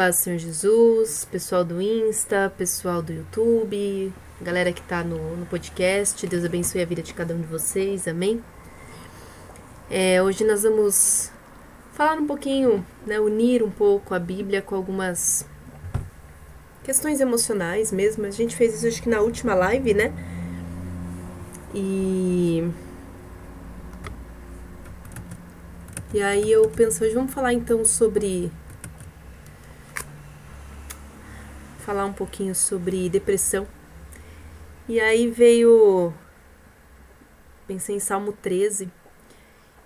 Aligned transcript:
paz 0.00 0.16
do 0.16 0.18
Senhor 0.20 0.38
Jesus, 0.38 1.26
pessoal 1.30 1.62
do 1.62 1.78
Insta, 1.78 2.50
pessoal 2.56 3.02
do 3.02 3.12
YouTube, 3.12 4.10
galera 4.40 4.72
que 4.72 4.80
tá 4.80 5.04
no, 5.04 5.36
no 5.36 5.44
podcast, 5.44 6.26
Deus 6.26 6.42
abençoe 6.42 6.80
a 6.80 6.86
vida 6.86 7.02
de 7.02 7.12
cada 7.12 7.34
um 7.34 7.40
de 7.42 7.46
vocês, 7.46 8.08
amém? 8.08 8.42
É, 9.90 10.22
hoje 10.22 10.42
nós 10.42 10.62
vamos 10.62 11.30
falar 11.92 12.14
um 12.14 12.26
pouquinho, 12.26 12.82
né, 13.06 13.20
unir 13.20 13.62
um 13.62 13.70
pouco 13.70 14.14
a 14.14 14.18
Bíblia 14.18 14.62
com 14.62 14.74
algumas 14.74 15.46
questões 16.82 17.20
emocionais 17.20 17.92
mesmo. 17.92 18.24
A 18.24 18.30
gente 18.30 18.56
fez 18.56 18.76
isso 18.76 18.88
acho 18.88 19.02
que 19.02 19.08
na 19.10 19.20
última 19.20 19.54
live, 19.54 19.92
né? 19.92 20.14
E 21.74 22.66
E 26.14 26.22
aí 26.22 26.50
eu 26.50 26.66
penso, 26.70 27.04
hoje 27.04 27.14
vamos 27.14 27.34
falar 27.34 27.52
então 27.52 27.84
sobre 27.84 28.50
falar 31.90 32.06
um 32.06 32.12
pouquinho 32.12 32.54
sobre 32.54 33.10
depressão. 33.10 33.66
E 34.88 35.00
aí 35.00 35.28
veio. 35.28 36.14
Pensei 37.66 37.96
em 37.96 37.98
Salmo 37.98 38.32
13. 38.32 38.88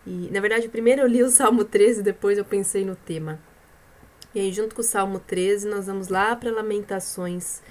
E, 0.07 0.29
na 0.31 0.39
verdade, 0.39 0.69
primeiro 0.69 1.01
eu 1.01 1.07
li 1.07 1.23
o 1.23 1.31
Salmo 1.31 1.65
13, 1.65 2.03
depois 2.03 2.37
eu 2.37 2.45
pensei 2.45 2.85
no 2.85 2.95
tema. 2.95 3.41
E 4.35 4.41
aí, 4.41 4.53
junto 4.53 4.75
com 4.75 4.83
o 4.83 4.85
Salmo 4.85 5.19
13, 5.19 5.67
nós 5.67 5.87
vamos 5.87 6.09
lá 6.09 6.37
para 6.37 6.51
Lamentações, 6.51 7.63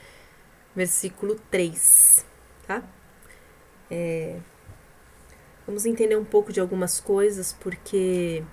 versículo 0.76 1.36
3, 1.52 2.26
tá? 2.66 2.82
É, 3.92 4.40
vamos 5.68 5.86
entender 5.86 6.18
um 6.18 6.26
pouco 6.26 6.52
de 6.52 6.60
algumas 6.60 7.00
coisas, 7.00 7.54
porque 7.54 8.44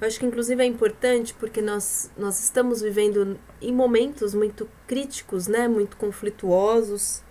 eu 0.00 0.06
acho 0.06 0.18
que 0.18 0.24
inclusive 0.24 0.62
é 0.62 0.66
importante 0.66 1.34
porque 1.34 1.60
nós, 1.60 2.10
nós 2.16 2.42
estamos 2.42 2.80
vivendo 2.80 3.38
em 3.60 3.72
momentos 3.72 4.34
muito 4.34 4.66
críticos, 4.86 5.46
né, 5.46 5.68
muito 5.68 5.96
conflituosos. 5.98 7.22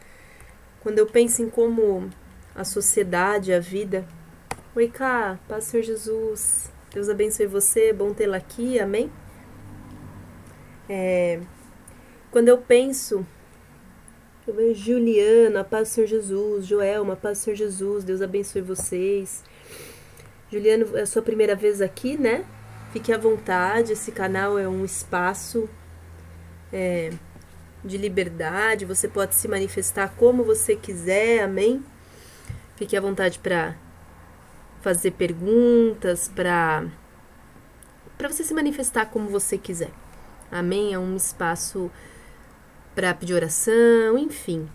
Quando 0.81 0.99
eu 0.99 1.07
penso 1.07 1.41
em 1.41 1.49
como 1.49 2.09
a 2.53 2.63
sociedade, 2.63 3.51
a 3.51 3.59
vida. 3.59 4.07
Oi, 4.75 4.87
cá, 4.87 5.39
paz 5.47 5.63
Senhor 5.63 5.83
Jesus. 5.83 6.71
Deus 6.93 7.09
abençoe 7.09 7.47
você, 7.47 7.91
bom 7.91 8.13
tê-la 8.13 8.37
aqui, 8.37 8.79
amém? 8.79 9.11
É, 10.87 11.39
quando 12.29 12.49
eu 12.49 12.57
penso, 12.59 13.25
eu 14.47 14.53
vejo 14.53 14.93
Juliana, 14.93 15.63
paz 15.63 15.89
Senhor 15.89 16.05
Jesus, 16.05 16.67
Joelma, 16.67 17.15
paz 17.15 17.39
Senhor 17.39 17.55
Jesus, 17.55 18.03
Deus 18.03 18.21
abençoe 18.21 18.61
vocês. 18.61 19.43
Juliano, 20.51 20.97
é 20.97 21.01
a 21.01 21.05
sua 21.05 21.21
primeira 21.21 21.55
vez 21.55 21.81
aqui, 21.81 22.17
né? 22.17 22.45
Fique 22.91 23.13
à 23.13 23.17
vontade, 23.17 23.93
esse 23.93 24.11
canal 24.11 24.57
é 24.57 24.67
um 24.67 24.83
espaço 24.83 25.69
é, 26.73 27.11
de 27.83 27.97
liberdade, 27.97 28.83
você 28.83 29.07
pode 29.07 29.35
se 29.35 29.47
manifestar 29.47 30.13
como 30.17 30.43
você 30.43 30.75
quiser, 30.75 31.43
amém? 31.43 31.83
Fique 32.75 32.97
à 32.97 33.01
vontade 33.01 33.37
para 33.39 33.75
fazer 34.81 35.11
perguntas, 35.11 36.27
para 36.27 36.85
para 38.17 38.27
você 38.27 38.43
se 38.43 38.53
manifestar 38.53 39.05
como 39.05 39.29
você 39.29 39.57
quiser. 39.57 39.91
Amém? 40.51 40.93
É 40.93 40.99
um 40.99 41.15
espaço 41.15 41.89
para 42.93 43.13
pedir 43.13 43.33
oração, 43.33 44.17
enfim. 44.17 44.67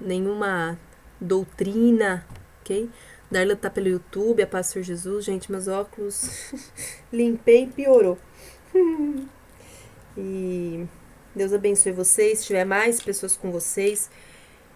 Nenhuma 0.00 0.76
doutrina, 1.20 2.26
ok? 2.60 2.90
Darla 3.32 3.56
tá 3.56 3.70
pelo 3.70 3.88
YouTube, 3.88 4.42
a 4.42 4.46
Paz 4.46 4.66
Senhor 4.66 4.84
Jesus. 4.84 5.24
Gente, 5.24 5.50
meus 5.50 5.66
óculos 5.66 6.52
limpei 7.10 7.62
e 7.62 7.66
piorou. 7.66 8.18
e 10.18 10.86
Deus 11.34 11.54
abençoe 11.54 11.92
vocês. 11.92 12.40
Se 12.40 12.48
tiver 12.48 12.66
mais 12.66 13.00
pessoas 13.00 13.34
com 13.34 13.50
vocês. 13.50 14.10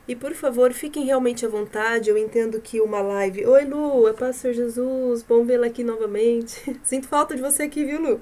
E 0.08 0.16
por 0.16 0.32
favor, 0.32 0.72
fiquem 0.72 1.04
realmente 1.04 1.44
à 1.44 1.50
vontade. 1.50 2.08
Eu 2.08 2.16
entendo 2.16 2.58
que 2.58 2.81
uma 2.81 3.03
live. 3.03 3.44
Oi, 3.44 3.64
Lu, 3.66 4.06
a 4.06 4.14
Paz 4.14 4.36
Senhor 4.36 4.54
Jesus. 4.54 5.22
Bom 5.22 5.44
vê-la 5.44 5.66
aqui 5.66 5.84
novamente. 5.84 6.75
Sinto 6.82 7.08
falta 7.08 7.36
de 7.36 7.42
você 7.42 7.64
aqui, 7.64 7.84
viu, 7.84 8.00
Lu? 8.00 8.20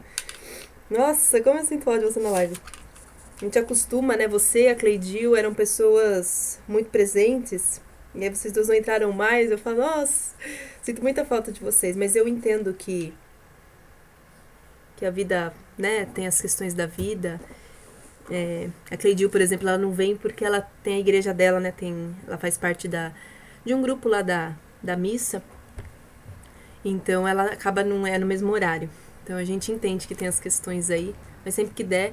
Nossa, 0.90 1.40
como 1.40 1.60
eu 1.60 1.64
sinto 1.64 1.84
falta 1.84 2.00
de 2.00 2.12
você 2.12 2.18
na 2.18 2.30
live. 2.30 2.56
A 3.40 3.44
gente 3.44 3.56
acostuma, 3.56 4.16
né? 4.16 4.26
Você, 4.26 4.66
a 4.66 4.74
Cleidil, 4.74 5.36
eram 5.36 5.54
pessoas 5.54 6.58
muito 6.66 6.90
presentes. 6.90 7.83
E 8.14 8.22
aí 8.22 8.30
vocês 8.30 8.52
duas 8.52 8.68
não 8.68 8.74
entraram 8.74 9.12
mais, 9.12 9.50
eu 9.50 9.58
falo, 9.58 9.78
nossa, 9.78 10.34
sinto 10.82 11.02
muita 11.02 11.24
falta 11.24 11.50
de 11.50 11.60
vocês, 11.60 11.96
mas 11.96 12.14
eu 12.14 12.28
entendo 12.28 12.72
que 12.72 13.12
que 14.96 15.04
a 15.04 15.10
vida, 15.10 15.52
né, 15.76 16.06
tem 16.14 16.26
as 16.26 16.40
questões 16.40 16.72
da 16.72 16.86
vida. 16.86 17.40
É, 18.30 18.68
a 18.90 18.96
Cleidil, 18.96 19.28
por 19.28 19.40
exemplo, 19.40 19.68
ela 19.68 19.76
não 19.76 19.92
vem 19.92 20.16
porque 20.16 20.44
ela 20.44 20.60
tem 20.82 20.94
a 20.96 21.00
igreja 21.00 21.34
dela, 21.34 21.58
né, 21.58 21.72
tem, 21.72 22.14
ela 22.26 22.38
faz 22.38 22.56
parte 22.56 22.86
da 22.86 23.12
de 23.64 23.74
um 23.74 23.80
grupo 23.82 24.08
lá 24.08 24.22
da, 24.22 24.54
da 24.82 24.96
missa. 24.96 25.42
Então 26.84 27.26
ela 27.26 27.44
acaba 27.44 27.82
não 27.82 28.06
é 28.06 28.18
no 28.18 28.26
mesmo 28.26 28.52
horário. 28.52 28.90
Então 29.22 29.36
a 29.36 29.44
gente 29.44 29.72
entende 29.72 30.06
que 30.06 30.14
tem 30.14 30.28
as 30.28 30.38
questões 30.38 30.90
aí, 30.90 31.14
mas 31.44 31.54
sempre 31.54 31.74
que 31.74 31.82
der, 31.82 32.12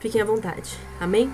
fiquem 0.00 0.20
à 0.20 0.24
vontade. 0.24 0.78
Amém? 1.00 1.32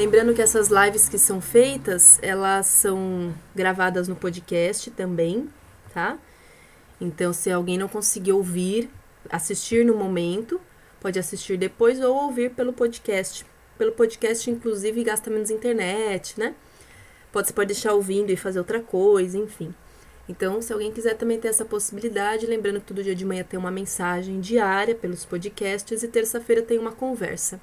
Lembrando 0.00 0.32
que 0.32 0.40
essas 0.40 0.68
lives 0.68 1.10
que 1.10 1.18
são 1.18 1.42
feitas, 1.42 2.18
elas 2.22 2.66
são 2.66 3.34
gravadas 3.54 4.08
no 4.08 4.16
podcast 4.16 4.90
também, 4.92 5.46
tá? 5.92 6.18
Então, 6.98 7.34
se 7.34 7.52
alguém 7.52 7.76
não 7.76 7.86
conseguir 7.86 8.32
ouvir, 8.32 8.88
assistir 9.28 9.84
no 9.84 9.94
momento, 9.94 10.58
pode 11.02 11.18
assistir 11.18 11.58
depois 11.58 12.00
ou 12.00 12.16
ouvir 12.16 12.52
pelo 12.52 12.72
podcast. 12.72 13.44
Pelo 13.76 13.92
podcast, 13.92 14.50
inclusive, 14.50 15.04
gasta 15.04 15.28
menos 15.28 15.50
internet, 15.50 16.40
né? 16.40 16.54
Pode, 17.30 17.48
você 17.48 17.52
pode 17.52 17.74
deixar 17.74 17.92
ouvindo 17.92 18.30
e 18.30 18.38
fazer 18.38 18.58
outra 18.58 18.80
coisa, 18.80 19.36
enfim. 19.36 19.74
Então, 20.26 20.62
se 20.62 20.72
alguém 20.72 20.90
quiser 20.90 21.18
também 21.18 21.38
ter 21.38 21.48
essa 21.48 21.66
possibilidade, 21.66 22.46
lembrando 22.46 22.80
que 22.80 22.86
todo 22.86 23.04
dia 23.04 23.14
de 23.14 23.26
manhã 23.26 23.44
tem 23.44 23.60
uma 23.60 23.70
mensagem 23.70 24.40
diária 24.40 24.94
pelos 24.94 25.26
podcasts 25.26 26.02
e 26.02 26.08
terça-feira 26.08 26.62
tem 26.62 26.78
uma 26.78 26.92
conversa 26.92 27.60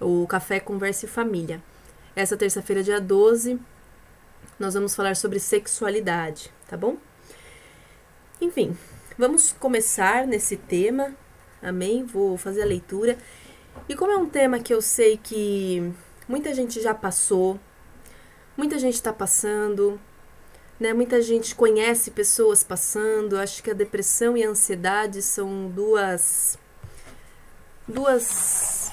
o 0.00 0.26
Café 0.26 0.60
Conversa 0.60 1.06
e 1.06 1.08
Família. 1.08 1.62
Essa 2.14 2.36
terça-feira, 2.36 2.82
dia 2.82 3.00
12, 3.00 3.58
nós 4.58 4.74
vamos 4.74 4.94
falar 4.94 5.16
sobre 5.16 5.38
sexualidade, 5.38 6.52
tá 6.66 6.76
bom? 6.76 6.96
Enfim, 8.40 8.76
vamos 9.18 9.52
começar 9.52 10.26
nesse 10.26 10.56
tema, 10.56 11.14
amém? 11.62 12.04
Vou 12.04 12.36
fazer 12.36 12.62
a 12.62 12.66
leitura. 12.66 13.18
E 13.88 13.94
como 13.94 14.12
é 14.12 14.16
um 14.16 14.28
tema 14.28 14.58
que 14.58 14.72
eu 14.72 14.80
sei 14.80 15.16
que 15.16 15.92
muita 16.28 16.54
gente 16.54 16.80
já 16.80 16.94
passou, 16.94 17.58
muita 18.56 18.78
gente 18.78 18.94
está 18.94 19.12
passando, 19.12 20.00
né? 20.78 20.92
Muita 20.92 21.20
gente 21.20 21.54
conhece 21.54 22.10
pessoas 22.10 22.62
passando. 22.62 23.38
Acho 23.38 23.62
que 23.62 23.70
a 23.70 23.74
depressão 23.74 24.36
e 24.36 24.44
a 24.44 24.48
ansiedade 24.48 25.22
são 25.22 25.68
duas 25.68 26.58
duas 27.88 28.90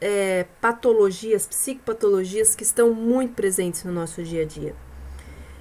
é, 0.00 0.46
patologias, 0.60 1.46
psicopatologias 1.46 2.54
que 2.54 2.62
estão 2.62 2.92
muito 2.92 3.34
presentes 3.34 3.84
no 3.84 3.92
nosso 3.92 4.22
dia 4.22 4.42
a 4.42 4.44
dia. 4.44 4.74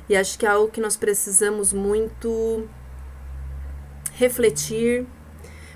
E 0.09 0.15
acho 0.15 0.37
que 0.37 0.45
é 0.45 0.49
algo 0.49 0.71
que 0.71 0.81
nós 0.81 0.97
precisamos 0.97 1.71
muito 1.71 2.67
refletir, 4.13 5.05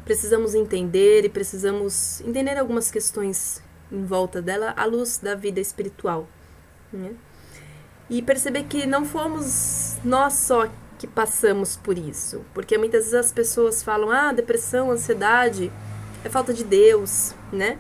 precisamos 0.03 0.53
entender 0.53 1.25
e 1.25 1.29
precisamos 1.29 2.21
entender 2.21 2.57
algumas 2.57 2.91
questões 2.91 3.61
em 3.91 4.03
volta 4.05 4.41
dela 4.41 4.73
à 4.75 4.85
luz 4.85 5.17
da 5.17 5.35
vida 5.35 5.59
espiritual. 5.59 6.27
Né? 6.91 7.13
E 8.09 8.21
perceber 8.21 8.63
que 8.63 8.85
não 8.85 9.05
fomos 9.05 9.97
nós 10.03 10.33
só 10.33 10.69
que 10.97 11.05
passamos 11.05 11.75
por 11.75 11.97
isso, 11.97 12.43
porque 12.53 12.77
muitas 12.77 13.05
vezes 13.05 13.13
as 13.13 13.31
pessoas 13.31 13.83
falam: 13.83 14.09
ah, 14.09 14.31
depressão, 14.31 14.91
ansiedade 14.91 15.71
é 16.23 16.29
falta 16.29 16.53
de 16.53 16.63
Deus, 16.63 17.33
né? 17.51 17.77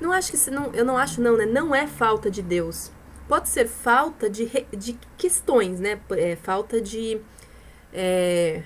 Não 0.00 0.12
acho 0.12 0.32
que 0.32 0.50
não, 0.50 0.72
eu 0.72 0.84
não 0.84 0.96
acho 0.96 1.20
não, 1.20 1.36
né? 1.36 1.46
Não 1.46 1.74
é 1.74 1.86
falta 1.86 2.30
de 2.30 2.42
Deus. 2.42 2.90
Pode 3.28 3.48
ser 3.48 3.68
falta 3.68 4.28
de, 4.28 4.46
de 4.76 4.98
questões, 5.16 5.78
né? 5.78 6.00
É, 6.10 6.36
falta 6.36 6.80
de 6.80 7.20
é, 7.92 8.62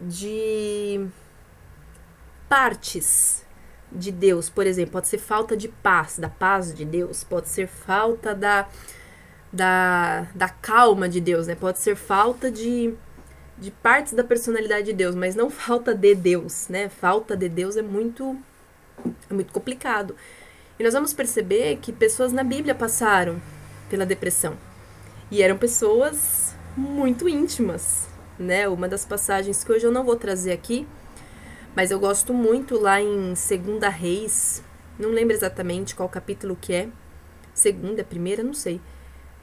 de 0.00 1.06
partes 2.48 3.44
de 3.90 4.10
Deus, 4.10 4.48
por 4.50 4.66
exemplo, 4.66 4.92
pode 4.92 5.08
ser 5.08 5.18
falta 5.18 5.56
de 5.56 5.68
paz, 5.68 6.18
da 6.18 6.28
paz 6.28 6.74
de 6.74 6.84
Deus, 6.84 7.22
pode 7.22 7.48
ser 7.48 7.66
falta 7.66 8.34
da 8.34 8.68
da, 9.52 10.26
da 10.34 10.48
calma 10.48 11.08
de 11.08 11.20
Deus, 11.20 11.46
né? 11.46 11.54
Pode 11.54 11.78
ser 11.78 11.94
falta 11.94 12.50
de, 12.50 12.94
de 13.58 13.70
partes 13.70 14.14
da 14.14 14.24
personalidade 14.24 14.86
de 14.86 14.92
Deus, 14.94 15.14
mas 15.14 15.34
não 15.34 15.50
falta 15.50 15.94
de 15.94 16.14
Deus, 16.14 16.68
né? 16.68 16.88
Falta 16.88 17.36
de 17.36 17.48
Deus 17.48 17.76
é 17.76 17.82
muito 17.82 18.38
é 19.30 19.34
muito 19.34 19.52
complicado. 19.52 20.14
E 20.78 20.82
nós 20.82 20.94
vamos 20.94 21.12
perceber 21.12 21.78
que 21.80 21.92
pessoas 21.92 22.32
na 22.32 22.42
Bíblia 22.44 22.74
passaram 22.74 23.40
pela 23.90 24.06
depressão. 24.06 24.56
E 25.30 25.42
eram 25.42 25.56
pessoas 25.56 26.54
muito 26.76 27.28
íntimas, 27.28 28.08
né? 28.38 28.68
Uma 28.68 28.88
das 28.88 29.04
passagens 29.04 29.62
que 29.64 29.72
hoje 29.72 29.86
eu 29.86 29.92
não 29.92 30.04
vou 30.04 30.16
trazer 30.16 30.52
aqui, 30.52 30.86
Mas 31.74 31.90
eu 31.90 31.98
gosto 31.98 32.34
muito 32.34 32.78
lá 32.78 33.00
em 33.00 33.34
Segunda 33.34 33.88
Reis, 33.88 34.62
não 34.98 35.10
lembro 35.10 35.34
exatamente 35.34 35.94
qual 35.94 36.08
capítulo 36.08 36.56
que 36.60 36.74
é. 36.74 36.88
Segunda, 37.54 38.04
primeira, 38.04 38.42
não 38.42 38.54
sei. 38.54 38.80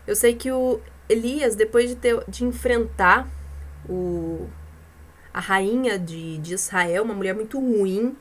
Eu 0.06 0.16
sei 0.16 0.36
que 0.36 0.52
o 0.52 0.80
Elias, 1.08 1.56
depois 1.56 1.90
de, 1.90 1.96
ter, 1.96 2.24
de 2.28 2.46
enfrentar 2.46 3.28
o, 3.88 4.48
a 5.34 5.40
rainha 5.40 5.98
de, 5.98 6.38
de 6.38 6.54
Israel, 6.54 7.04
uma 7.04 7.16
mulher 7.16 7.34
muito 7.34 7.60
ruim, 7.60 8.16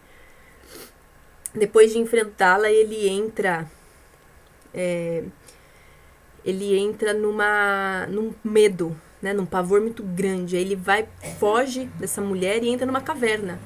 depois 1.59 1.93
de 1.93 1.99
enfrentá-la, 1.99 2.71
ele 2.71 3.09
entra. 3.09 3.71
É, 4.73 5.25
ele 6.45 6.79
entra 6.79 7.13
numa 7.13 8.07
num 8.07 8.33
medo, 8.43 8.97
né, 9.21 9.33
num 9.33 9.47
pavor 9.47 9.81
muito 9.81 10.03
grande. 10.03 10.57
Aí 10.57 10.63
ele 10.63 10.77
vai, 10.77 11.07
foge 11.39 11.87
dessa 11.99 12.21
mulher 12.21 12.63
e 12.63 12.69
entra 12.69 12.87
numa 12.87 13.01
caverna. 13.01 13.59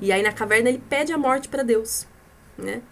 E 0.00 0.12
aí 0.12 0.22
na 0.22 0.32
caverna 0.32 0.68
ele 0.68 0.82
pede 0.88 1.12
a 1.12 1.18
morte 1.18 1.48
para 1.48 1.62
Deus, 1.62 2.06
né? 2.56 2.82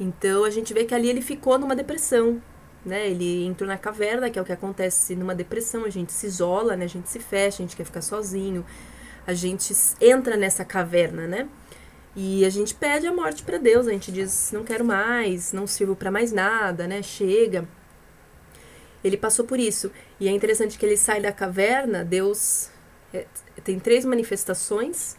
Então 0.00 0.44
a 0.44 0.50
gente 0.50 0.74
vê 0.74 0.84
que 0.84 0.94
ali 0.94 1.08
ele 1.08 1.22
ficou 1.22 1.58
numa 1.58 1.76
depressão, 1.76 2.42
né? 2.84 3.08
Ele 3.08 3.44
entrou 3.46 3.68
na 3.68 3.78
caverna, 3.78 4.30
que 4.30 4.38
é 4.38 4.42
o 4.42 4.44
que 4.44 4.52
acontece 4.52 5.14
numa 5.14 5.34
depressão, 5.34 5.84
a 5.84 5.90
gente 5.90 6.12
se 6.12 6.26
isola, 6.26 6.76
né? 6.76 6.84
A 6.84 6.88
gente 6.88 7.08
se 7.08 7.20
fecha, 7.20 7.62
a 7.62 7.66
gente 7.66 7.76
quer 7.76 7.84
ficar 7.84 8.02
sozinho. 8.02 8.64
A 9.26 9.32
gente 9.32 9.72
entra 10.00 10.36
nessa 10.36 10.64
caverna, 10.64 11.26
né? 11.26 11.48
E 12.16 12.44
a 12.44 12.50
gente 12.50 12.74
pede 12.74 13.06
a 13.06 13.12
morte 13.12 13.42
para 13.42 13.58
Deus, 13.58 13.88
a 13.88 13.90
gente 13.90 14.12
diz: 14.12 14.50
não 14.52 14.62
quero 14.62 14.84
mais, 14.84 15.52
não 15.52 15.66
sirvo 15.66 15.96
para 15.96 16.10
mais 16.10 16.32
nada, 16.32 16.86
né? 16.86 17.02
Chega. 17.02 17.66
Ele 19.02 19.16
passou 19.16 19.44
por 19.44 19.58
isso. 19.58 19.90
E 20.18 20.28
é 20.28 20.30
interessante 20.30 20.78
que 20.78 20.86
ele 20.86 20.96
sai 20.96 21.20
da 21.20 21.32
caverna, 21.32 22.04
Deus 22.04 22.70
é, 23.12 23.26
tem 23.62 23.78
três 23.78 24.04
manifestações, 24.04 25.16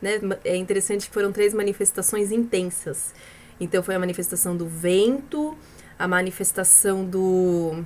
né? 0.00 0.20
É 0.44 0.56
interessante 0.56 1.08
que 1.08 1.14
foram 1.14 1.32
três 1.32 1.54
manifestações 1.54 2.30
intensas. 2.30 3.14
Então 3.58 3.82
foi 3.82 3.94
a 3.94 3.98
manifestação 3.98 4.56
do 4.56 4.66
vento, 4.66 5.56
a 5.98 6.06
manifestação 6.06 7.04
do 7.04 7.84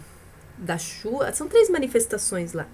da 0.59 0.77
chuva, 0.77 1.33
são 1.33 1.49
três 1.49 1.71
manifestações 1.71 2.53
lá. 2.53 2.69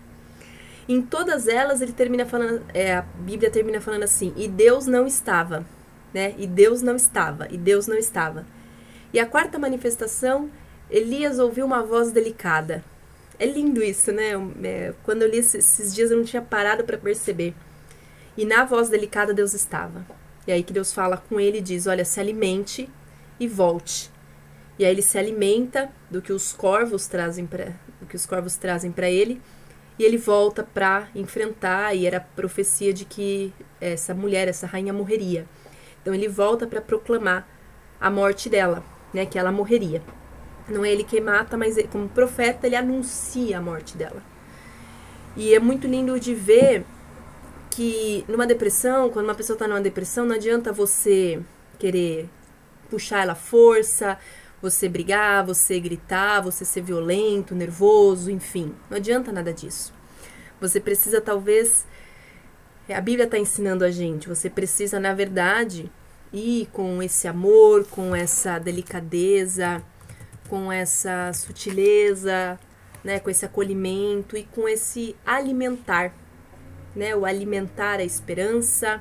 Em 0.88 1.02
todas 1.02 1.48
elas, 1.48 1.80
ele 1.80 1.92
termina 1.92 2.24
falando, 2.24 2.62
é, 2.72 2.94
a 2.94 3.02
Bíblia 3.02 3.50
termina 3.50 3.80
falando 3.80 4.04
assim: 4.04 4.32
e 4.36 4.46
Deus 4.46 4.86
não 4.86 5.06
estava, 5.06 5.66
né? 6.14 6.34
E 6.38 6.46
Deus 6.46 6.80
não 6.80 6.94
estava, 6.94 7.48
e 7.50 7.58
Deus 7.58 7.88
não 7.88 7.96
estava. 7.96 8.46
E 9.12 9.18
a 9.18 9.26
quarta 9.26 9.58
manifestação, 9.58 10.48
Elias 10.88 11.38
ouviu 11.38 11.66
uma 11.66 11.82
voz 11.82 12.12
delicada. 12.12 12.84
É 13.38 13.44
lindo 13.44 13.82
isso, 13.82 14.12
né? 14.12 14.32
É, 14.62 14.94
quando 15.02 15.22
eu 15.22 15.28
li 15.28 15.38
esses 15.38 15.92
dias, 15.94 16.10
eu 16.10 16.16
não 16.16 16.24
tinha 16.24 16.42
parado 16.42 16.84
para 16.84 16.96
perceber. 16.96 17.52
E 18.36 18.44
na 18.44 18.64
voz 18.64 18.88
delicada, 18.88 19.34
Deus 19.34 19.54
estava. 19.54 20.06
E 20.46 20.52
aí 20.52 20.62
que 20.62 20.72
Deus 20.72 20.92
fala 20.92 21.16
com 21.16 21.40
ele 21.40 21.58
e 21.58 21.62
diz: 21.62 21.88
Olha, 21.88 22.04
se 22.04 22.20
alimente 22.20 22.88
e 23.40 23.48
volte. 23.48 24.10
E 24.78 24.84
aí 24.84 24.92
ele 24.92 25.02
se 25.02 25.18
alimenta 25.18 25.90
do 26.08 26.22
que 26.22 26.32
os 26.32 26.52
corvos 26.52 27.08
trazem 27.08 27.44
para, 27.46 27.74
do 28.00 28.06
que 28.06 28.14
os 28.14 28.24
corvos 28.24 28.56
trazem 28.56 28.92
para 28.92 29.10
ele 29.10 29.40
e 29.98 30.04
ele 30.04 30.18
volta 30.18 30.62
para 30.62 31.08
enfrentar, 31.14 31.94
e 31.94 32.06
era 32.06 32.18
a 32.18 32.20
profecia 32.20 32.92
de 32.92 33.04
que 33.04 33.52
essa 33.80 34.14
mulher, 34.14 34.48
essa 34.48 34.66
rainha 34.66 34.92
morreria. 34.92 35.46
Então 36.02 36.14
ele 36.14 36.28
volta 36.28 36.66
para 36.66 36.80
proclamar 36.80 37.48
a 38.00 38.10
morte 38.10 38.48
dela, 38.48 38.84
né, 39.12 39.26
que 39.26 39.38
ela 39.38 39.50
morreria. 39.50 40.02
Não 40.68 40.84
é 40.84 40.90
ele 40.90 41.04
quem 41.04 41.20
mata, 41.20 41.56
mas 41.56 41.76
ele, 41.76 41.88
como 41.88 42.08
profeta 42.08 42.66
ele 42.66 42.76
anuncia 42.76 43.58
a 43.58 43.60
morte 43.60 43.96
dela. 43.96 44.22
E 45.36 45.54
é 45.54 45.58
muito 45.60 45.86
lindo 45.86 46.18
de 46.18 46.34
ver 46.34 46.84
que 47.70 48.24
numa 48.28 48.46
depressão, 48.46 49.10
quando 49.10 49.26
uma 49.26 49.34
pessoa 49.34 49.54
está 49.54 49.68
numa 49.68 49.80
depressão, 49.80 50.24
não 50.24 50.34
adianta 50.34 50.72
você 50.72 51.40
querer 51.78 52.28
puxar 52.90 53.22
ela 53.22 53.34
força, 53.34 54.18
você 54.60 54.88
brigar, 54.88 55.44
você 55.44 55.78
gritar, 55.78 56.40
você 56.40 56.64
ser 56.64 56.82
violento, 56.82 57.54
nervoso, 57.54 58.30
enfim. 58.30 58.74
Não 58.90 58.96
adianta 58.96 59.30
nada 59.32 59.52
disso. 59.52 59.92
Você 60.60 60.80
precisa, 60.80 61.20
talvez. 61.20 61.86
A 62.88 63.00
Bíblia 63.00 63.24
está 63.24 63.38
ensinando 63.38 63.84
a 63.84 63.90
gente. 63.90 64.28
Você 64.28 64.48
precisa, 64.48 64.98
na 64.98 65.12
verdade, 65.12 65.90
ir 66.32 66.68
com 66.72 67.02
esse 67.02 67.28
amor, 67.28 67.84
com 67.86 68.14
essa 68.14 68.58
delicadeza, 68.58 69.82
com 70.48 70.70
essa 70.70 71.32
sutileza, 71.32 72.58
né, 73.02 73.20
com 73.20 73.30
esse 73.30 73.44
acolhimento 73.44 74.36
e 74.36 74.44
com 74.44 74.68
esse 74.68 75.14
alimentar, 75.24 76.12
né, 76.94 77.14
o 77.14 77.24
alimentar 77.24 78.00
a 78.00 78.04
esperança, 78.04 79.00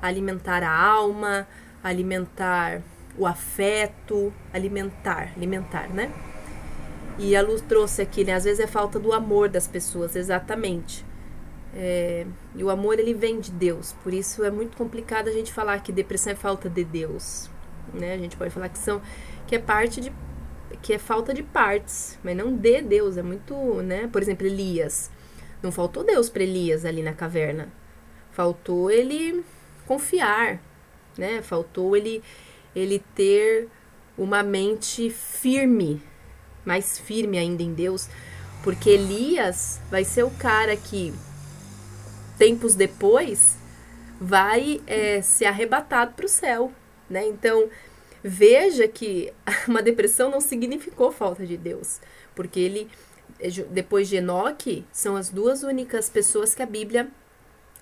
alimentar 0.00 0.62
a 0.62 0.74
alma, 0.74 1.46
alimentar 1.82 2.82
o 3.16 3.26
afeto, 3.26 4.32
alimentar, 4.52 5.32
alimentar, 5.36 5.88
né? 5.88 6.10
E 7.18 7.36
a 7.36 7.42
Luz 7.42 7.60
trouxe 7.60 8.02
aqui, 8.02 8.24
né? 8.24 8.34
Às 8.34 8.44
vezes 8.44 8.60
é 8.60 8.66
falta 8.66 8.98
do 8.98 9.12
amor 9.12 9.48
das 9.48 9.66
pessoas, 9.66 10.16
exatamente. 10.16 11.04
É, 11.74 12.26
e 12.54 12.62
o 12.62 12.70
amor 12.70 12.98
ele 12.98 13.14
vem 13.14 13.40
de 13.40 13.50
Deus, 13.50 13.94
por 14.02 14.12
isso 14.12 14.44
é 14.44 14.50
muito 14.50 14.76
complicado 14.76 15.28
a 15.28 15.32
gente 15.32 15.50
falar 15.50 15.80
que 15.82 15.90
depressão 15.90 16.32
é 16.34 16.36
falta 16.36 16.68
de 16.68 16.84
Deus, 16.84 17.50
né? 17.94 18.12
A 18.12 18.18
gente 18.18 18.36
pode 18.36 18.50
falar 18.50 18.68
que 18.68 18.78
são 18.78 19.00
que 19.46 19.54
é 19.54 19.58
parte 19.58 20.00
de 20.00 20.12
que 20.82 20.92
é 20.92 20.98
falta 20.98 21.32
de 21.32 21.42
partes, 21.42 22.18
mas 22.22 22.36
não 22.36 22.54
de 22.54 22.82
Deus, 22.82 23.16
é 23.16 23.22
muito, 23.22 23.54
né? 23.82 24.08
Por 24.10 24.20
exemplo, 24.20 24.46
Elias. 24.46 25.10
Não 25.62 25.70
faltou 25.70 26.02
Deus 26.02 26.28
para 26.28 26.42
Elias 26.42 26.84
ali 26.84 27.02
na 27.02 27.12
caverna. 27.12 27.68
Faltou 28.32 28.90
ele 28.90 29.44
confiar, 29.86 30.60
né? 31.16 31.40
Faltou 31.42 31.96
ele 31.96 32.22
ele 32.74 33.02
ter 33.14 33.68
uma 34.16 34.42
mente 34.42 35.10
firme, 35.10 36.02
mais 36.64 36.98
firme 36.98 37.38
ainda 37.38 37.62
em 37.62 37.72
Deus, 37.72 38.08
porque 38.62 38.90
Elias 38.90 39.80
vai 39.90 40.04
ser 40.04 40.22
o 40.22 40.30
cara 40.30 40.76
que, 40.76 41.12
tempos 42.38 42.74
depois, 42.74 43.56
vai 44.20 44.80
é, 44.86 45.20
ser 45.20 45.46
arrebatado 45.46 46.12
para 46.14 46.26
o 46.26 46.28
céu, 46.28 46.72
né? 47.10 47.26
Então, 47.26 47.68
veja 48.22 48.86
que 48.86 49.32
uma 49.66 49.82
depressão 49.82 50.30
não 50.30 50.40
significou 50.40 51.10
falta 51.10 51.44
de 51.44 51.56
Deus, 51.56 52.00
porque 52.34 52.60
ele, 52.60 52.88
é, 53.40 53.50
depois 53.50 54.08
de 54.08 54.16
Enoque, 54.16 54.84
são 54.92 55.16
as 55.16 55.28
duas 55.28 55.62
únicas 55.64 56.08
pessoas 56.08 56.54
que 56.54 56.62
a 56.62 56.66
Bíblia 56.66 57.08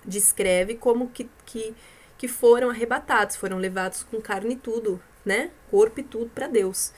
descreve 0.03 0.75
como 0.75 1.09
que, 1.09 1.29
que 1.45 1.75
que 2.21 2.27
foram 2.27 2.69
arrebatados, 2.69 3.35
foram 3.35 3.57
levados 3.57 4.03
com 4.03 4.21
carne 4.21 4.53
e 4.53 4.55
tudo, 4.55 5.01
né? 5.25 5.49
Corpo 5.71 6.01
e 6.01 6.03
tudo 6.03 6.29
para 6.29 6.47
Deus. 6.47 6.93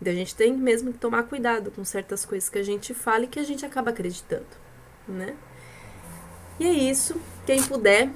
Então 0.00 0.12
a 0.12 0.16
gente 0.16 0.32
tem 0.32 0.56
mesmo 0.56 0.92
que 0.92 0.98
tomar 1.00 1.24
cuidado 1.24 1.72
com 1.72 1.84
certas 1.84 2.24
coisas 2.24 2.48
que 2.48 2.58
a 2.58 2.62
gente 2.62 2.94
fala 2.94 3.24
e 3.24 3.26
que 3.26 3.40
a 3.40 3.42
gente 3.42 3.66
acaba 3.66 3.90
acreditando, 3.90 4.46
né? 5.08 5.34
E 6.60 6.68
é 6.68 6.72
isso. 6.72 7.20
Quem 7.44 7.60
puder 7.64 8.08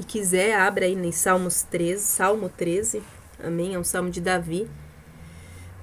e 0.00 0.02
quiser, 0.02 0.56
abra 0.56 0.86
aí 0.86 0.94
em 0.94 1.12
Salmos 1.12 1.62
13, 1.62 2.02
Salmo 2.02 2.48
13. 2.48 3.00
Amém? 3.40 3.74
É 3.74 3.78
um 3.78 3.84
salmo 3.84 4.10
de 4.10 4.20
Davi. 4.20 4.68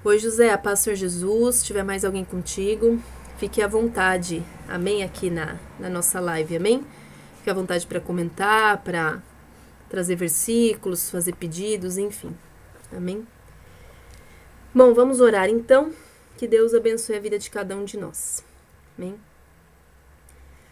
Oi, 0.04 0.20
José, 0.20 0.52
a 0.52 0.58
paz 0.58 0.80
Senhor 0.80 0.98
Jesus. 0.98 1.56
Se 1.56 1.64
tiver 1.64 1.84
mais 1.84 2.04
alguém 2.04 2.26
contigo, 2.26 3.00
fique 3.38 3.62
à 3.62 3.70
vontade. 3.70 4.44
Amém? 4.68 5.02
Aqui 5.02 5.30
na, 5.30 5.56
na 5.80 5.88
nossa 5.88 6.20
live. 6.20 6.58
Amém? 6.58 6.86
Fique 7.38 7.50
à 7.50 7.54
vontade 7.54 7.88
para 7.88 8.02
comentar, 8.02 8.84
para 8.84 9.22
trazer 9.94 10.16
versículos, 10.16 11.12
fazer 11.12 11.36
pedidos, 11.36 12.00
enfim. 12.00 12.36
Amém? 12.92 13.28
Bom, 14.74 14.92
vamos 14.92 15.22
orar 15.22 15.48
então. 15.48 15.94
Que 16.36 16.48
Deus 16.48 16.74
abençoe 16.74 17.16
a 17.16 17.20
vida 17.20 17.38
de 17.38 17.48
cada 17.52 17.78
um 17.78 17.86
de 17.86 18.00
nós. 18.00 18.44
Amém? 18.98 19.16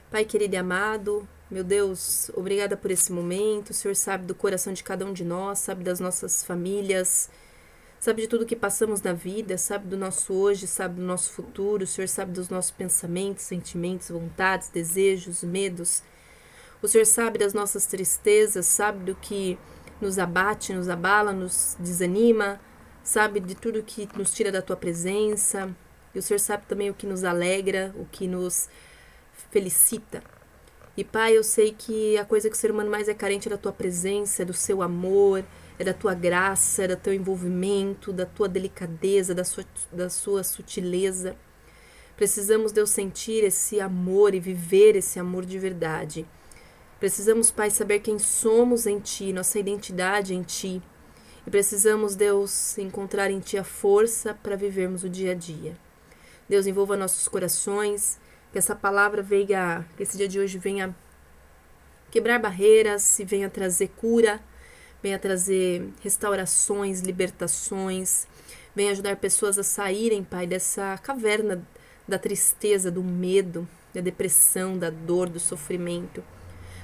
Pai 0.10 0.26
querido 0.26 0.56
e 0.56 0.58
amado, 0.58 1.30
meu 1.52 1.64
Deus, 1.64 2.32
obrigada 2.34 2.76
por 2.76 2.90
esse 2.90 3.12
momento. 3.12 3.70
O 3.70 3.74
Senhor 3.76 3.96
sabe 3.96 4.26
do 4.26 4.34
coração 4.34 4.74
de 4.74 4.84
cada 4.84 5.06
um 5.06 5.14
de 5.14 5.24
nós, 5.24 5.60
sabe 5.60 5.84
das 5.84 6.00
nossas 6.00 6.44
famílias, 6.44 7.30
sabe 8.00 8.24
de 8.24 8.28
tudo 8.28 8.44
que 8.44 8.56
passamos 8.56 9.04
na 9.04 9.14
vida, 9.14 9.56
sabe 9.56 9.88
do 9.88 9.98
nosso 9.98 10.34
hoje, 10.34 10.66
sabe 10.66 10.96
do 10.96 11.04
nosso 11.04 11.32
futuro. 11.32 11.84
O 11.84 11.88
Senhor 11.88 12.08
sabe 12.08 12.32
dos 12.32 12.50
nossos 12.50 12.72
pensamentos, 12.72 13.44
sentimentos, 13.44 14.10
vontades, 14.10 14.70
desejos, 14.70 15.44
medos. 15.44 16.02
O 16.82 16.88
Senhor 16.88 17.06
sabe 17.06 17.38
das 17.38 17.54
nossas 17.54 17.86
tristezas, 17.86 18.66
sabe 18.66 19.06
do 19.06 19.16
que 19.16 19.58
nos 20.02 20.18
abate, 20.18 20.74
nos 20.74 20.90
abala, 20.90 21.32
nos 21.32 21.78
desanima, 21.80 22.60
sabe 23.04 23.40
de 23.40 23.54
tudo 23.54 23.84
que 23.84 24.10
nos 24.18 24.34
tira 24.34 24.52
da 24.52 24.64
tua 24.64 24.76
presença. 24.76 25.70
E 26.14 26.18
o 26.18 26.22
Senhor 26.22 26.40
sabe 26.40 26.66
também 26.68 26.90
o 26.90 26.94
que 26.94 27.06
nos 27.06 27.24
alegra, 27.24 27.94
o 27.96 28.06
que 28.06 28.28
nos 28.28 28.68
felicita. 29.52 30.24
E 30.98 31.04
Pai, 31.04 31.38
eu 31.38 31.44
sei 31.44 31.74
que 31.78 32.18
a 32.18 32.26
coisa 32.26 32.50
que 32.50 32.56
o 32.56 32.60
ser 32.60 32.72
humano 32.72 32.90
mais 32.90 33.08
é 33.08 33.14
carente 33.14 33.48
é 33.48 33.52
da 33.52 33.58
tua 33.58 33.72
presença, 33.72 34.42
é 34.42 34.46
do 34.46 34.54
seu 34.54 34.82
amor, 34.82 35.46
é 35.78 35.84
da 35.84 35.94
tua 35.94 36.16
graça, 36.16 36.84
é 36.84 36.88
do 36.88 36.98
teu 36.98 37.14
envolvimento, 37.14 38.12
da 38.12 38.26
tua 38.26 38.50
delicadeza, 38.50 39.36
da 39.36 39.44
sua, 39.44 39.64
da 39.92 40.10
sua 40.10 40.44
sutileza. 40.44 41.36
Precisamos, 42.18 42.72
Deus, 42.72 42.90
sentir 42.90 43.44
esse 43.44 43.80
amor 43.80 44.34
e 44.34 44.40
viver 44.40 44.96
esse 44.96 45.20
amor 45.20 45.46
de 45.46 45.58
verdade. 45.58 46.26
Precisamos, 47.02 47.50
Pai, 47.50 47.72
saber 47.72 48.02
quem 48.02 48.20
somos 48.20 48.86
em 48.86 49.00
Ti, 49.00 49.34
nossa 49.34 49.58
identidade 49.58 50.36
em 50.36 50.44
Ti. 50.44 50.80
E 51.48 51.50
precisamos, 51.50 52.16
Deus, 52.16 52.78
encontrar 52.78 53.32
em 53.32 53.40
Ti 53.40 53.58
a 53.58 53.64
força 53.64 54.36
para 54.36 54.56
vivermos 54.56 55.04
o 55.04 55.10
dia 55.10 55.32
a 55.32 55.34
dia. 55.34 55.76
Deus, 56.48 56.68
envolva 56.68 56.96
nossos 56.96 57.28
corações, 57.28 58.20
que 58.52 58.60
essa 58.60 58.76
palavra 58.76 59.24
venha, 59.24 59.84
que 59.98 60.04
esse 60.04 60.16
dia 60.16 60.28
de 60.28 60.40
hoje 60.40 60.60
venha 60.60 60.96
quebrar 62.12 62.38
barreiras 62.38 63.18
e 63.18 63.26
venha 63.26 63.50
trazer 63.50 63.88
cura, 63.98 64.40
venha 65.02 65.18
trazer 65.18 65.90
restaurações, 66.04 67.02
libertações, 67.02 68.28
venha 68.76 68.92
ajudar 68.92 69.16
pessoas 69.16 69.58
a 69.58 69.64
saírem, 69.64 70.24
Pai, 70.24 70.46
dessa 70.46 71.00
caverna 71.00 71.68
da 72.08 72.20
tristeza, 72.20 72.92
do 72.92 73.04
medo, 73.04 73.68
da 73.92 74.02
depressão, 74.02 74.78
da 74.78 74.92
dor, 74.92 75.30
do 75.30 75.40
sofrimento, 75.40 76.24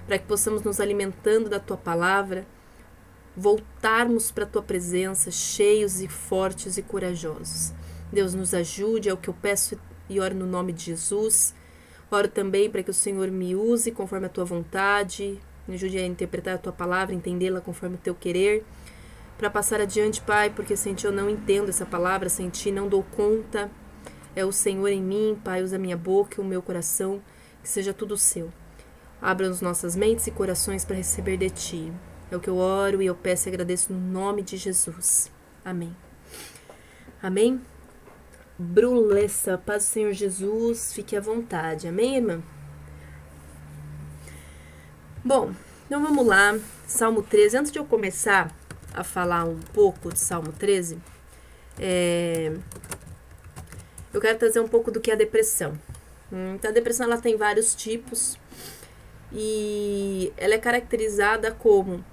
para 0.08 0.18
que 0.18 0.26
possamos 0.26 0.64
nos 0.64 0.80
alimentando 0.80 1.50
da 1.50 1.60
tua 1.60 1.76
palavra, 1.76 2.48
voltarmos 3.36 4.32
para 4.32 4.46
a 4.46 4.48
tua 4.48 4.64
presença 4.64 5.30
cheios 5.30 6.02
e 6.02 6.08
fortes 6.08 6.78
e 6.78 6.82
corajosos. 6.82 7.74
Deus 8.12 8.34
nos 8.34 8.54
ajude, 8.54 9.10
é 9.10 9.14
o 9.14 9.18
que 9.18 9.28
eu 9.28 9.34
peço 9.34 9.78
e 10.10 10.20
oro 10.20 10.34
no 10.34 10.46
nome 10.48 10.72
de 10.72 10.86
Jesus. 10.86 11.54
Oro 12.10 12.30
também 12.30 12.70
para 12.70 12.82
que 12.82 12.90
o 12.90 12.94
Senhor 12.94 13.30
me 13.30 13.54
use 13.54 13.92
conforme 13.92 14.28
a 14.28 14.30
tua 14.30 14.46
vontade, 14.46 15.40
me 15.68 15.76
ajude 15.76 15.98
a 15.98 16.06
interpretar 16.06 16.56
a 16.56 16.58
tua 16.58 16.72
palavra, 16.72 17.14
entendê-la 17.14 17.60
conforme 17.60 17.96
o 17.96 18.00
teu 18.00 18.16
querer. 18.16 18.66
Para 19.38 19.50
passar 19.50 19.82
adiante, 19.82 20.22
Pai, 20.22 20.50
porque 20.50 20.78
sem 20.78 20.96
ti 20.96 21.06
eu 21.06 21.12
não 21.12 21.30
entendo 21.30 21.70
essa 21.70 21.86
palavra, 21.86 22.30
sem 22.30 22.50
ti 22.50 22.72
não 22.72 22.88
dou 22.88 23.04
conta. 23.04 23.70
É 24.34 24.46
o 24.46 24.54
Senhor 24.54 24.88
em 24.88 25.04
mim, 25.04 25.38
Pai, 25.44 25.62
usa 25.62 25.78
minha 25.78 25.98
boca 25.98 26.40
e 26.40 26.42
o 26.42 26.48
meu 26.48 26.62
coração, 26.62 27.22
que 27.62 27.68
seja 27.68 27.94
tudo 27.94 28.16
seu. 28.16 28.50
Abra 29.22 29.50
as 29.50 29.62
nossas 29.62 29.96
mentes 29.96 30.28
e 30.28 30.32
corações 30.32 30.86
para 30.86 30.96
receber 30.96 31.38
de 31.38 31.50
ti. 31.50 31.94
É 32.32 32.36
o 32.36 32.40
que 32.40 32.50
eu 32.50 32.58
oro 32.58 33.02
e 33.02 33.06
eu 33.06 33.16
peço 33.16 33.48
e 33.48 33.50
agradeço 33.50 33.92
no 33.92 34.00
nome 34.00 34.44
de 34.44 34.58
Jesus. 34.58 35.32
Amém. 35.64 35.96
Amém? 37.22 37.62
Brulessa, 38.60 39.58
paz 39.58 39.84
do 39.84 39.88
Senhor 39.88 40.14
Jesus, 40.14 40.94
fique 40.94 41.16
à 41.16 41.22
vontade. 41.22 41.88
Amém, 41.88 42.18
irmã? 42.18 42.44
Bom, 45.24 45.52
então 45.86 46.02
vamos 46.02 46.26
lá. 46.26 46.58
Salmo 46.86 47.24
13. 47.24 47.58
Antes 47.58 47.72
de 47.72 47.80
eu 47.80 47.86
começar 47.86 48.56
a 48.94 49.04
falar 49.04 49.46
um 49.46 49.60
pouco 49.74 50.12
de 50.12 50.20
Salmo 50.20 50.52
13, 50.52 50.98
é, 51.80 52.56
eu 54.14 54.22
quero 54.22 54.38
trazer 54.38 54.60
um 54.60 54.68
pouco 54.68 54.92
do 54.92 55.00
que 55.00 55.12
é 55.12 55.14
a 55.14 55.18
depressão. 55.18 55.80
Então, 56.56 56.70
a 56.72 56.74
depressão 56.74 57.06
ela 57.06 57.18
tem 57.18 57.38
vários 57.38 57.74
tipos 57.74 58.38
e 59.32 60.32
ela 60.38 60.54
é 60.54 60.58
caracterizada 60.58 61.52
como 61.52 62.04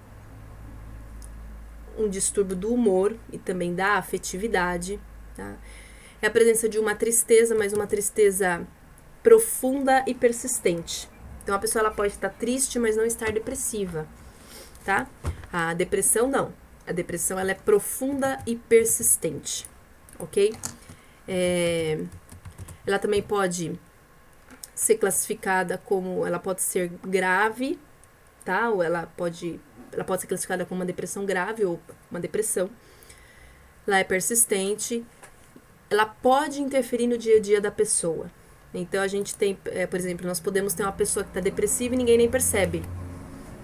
um 1.96 2.08
distúrbio 2.08 2.56
do 2.56 2.72
humor 2.72 3.16
e 3.32 3.38
também 3.38 3.74
da 3.74 3.94
afetividade, 3.94 5.00
tá? 5.36 5.56
é 6.20 6.26
a 6.26 6.30
presença 6.30 6.68
de 6.68 6.78
uma 6.78 6.94
tristeza, 6.94 7.54
mas 7.54 7.72
uma 7.72 7.86
tristeza 7.86 8.66
profunda 9.22 10.02
e 10.06 10.14
persistente. 10.14 11.08
Então 11.42 11.54
a 11.54 11.58
pessoa 11.58 11.80
ela 11.80 11.90
pode 11.90 12.14
estar 12.14 12.30
triste, 12.30 12.78
mas 12.78 12.96
não 12.96 13.04
estar 13.04 13.30
depressiva, 13.30 14.06
tá? 14.84 15.06
A 15.52 15.74
depressão 15.74 16.28
não. 16.28 16.52
A 16.86 16.92
depressão 16.92 17.38
ela 17.38 17.50
é 17.50 17.54
profunda 17.54 18.38
e 18.46 18.56
persistente, 18.56 19.66
ok? 20.18 20.54
É, 21.28 22.02
ela 22.86 22.98
também 22.98 23.22
pode 23.22 23.78
ser 24.74 24.96
classificada 24.96 25.78
como, 25.78 26.26
ela 26.26 26.38
pode 26.38 26.62
ser 26.62 26.88
grave, 27.06 27.78
tá? 28.44 28.70
Ou 28.70 28.82
ela 28.82 29.06
pode, 29.16 29.60
ela 29.92 30.04
pode 30.04 30.22
ser 30.22 30.26
classificada 30.26 30.64
como 30.64 30.80
uma 30.80 30.86
depressão 30.86 31.24
grave 31.24 31.64
ou 31.64 31.80
uma 32.10 32.20
depressão. 32.20 32.68
Ela 33.86 33.98
é 33.98 34.04
persistente 34.04 35.04
ela 35.90 36.06
pode 36.06 36.60
interferir 36.60 37.06
no 37.06 37.16
dia 37.16 37.36
a 37.36 37.40
dia 37.40 37.60
da 37.60 37.70
pessoa. 37.70 38.30
Então 38.72 39.00
a 39.00 39.06
gente 39.06 39.34
tem, 39.36 39.56
é, 39.66 39.86
por 39.86 39.98
exemplo, 39.98 40.26
nós 40.26 40.40
podemos 40.40 40.74
ter 40.74 40.82
uma 40.82 40.92
pessoa 40.92 41.22
que 41.22 41.30
está 41.30 41.40
depressiva 41.40 41.94
e 41.94 41.98
ninguém 41.98 42.18
nem 42.18 42.28
percebe, 42.28 42.82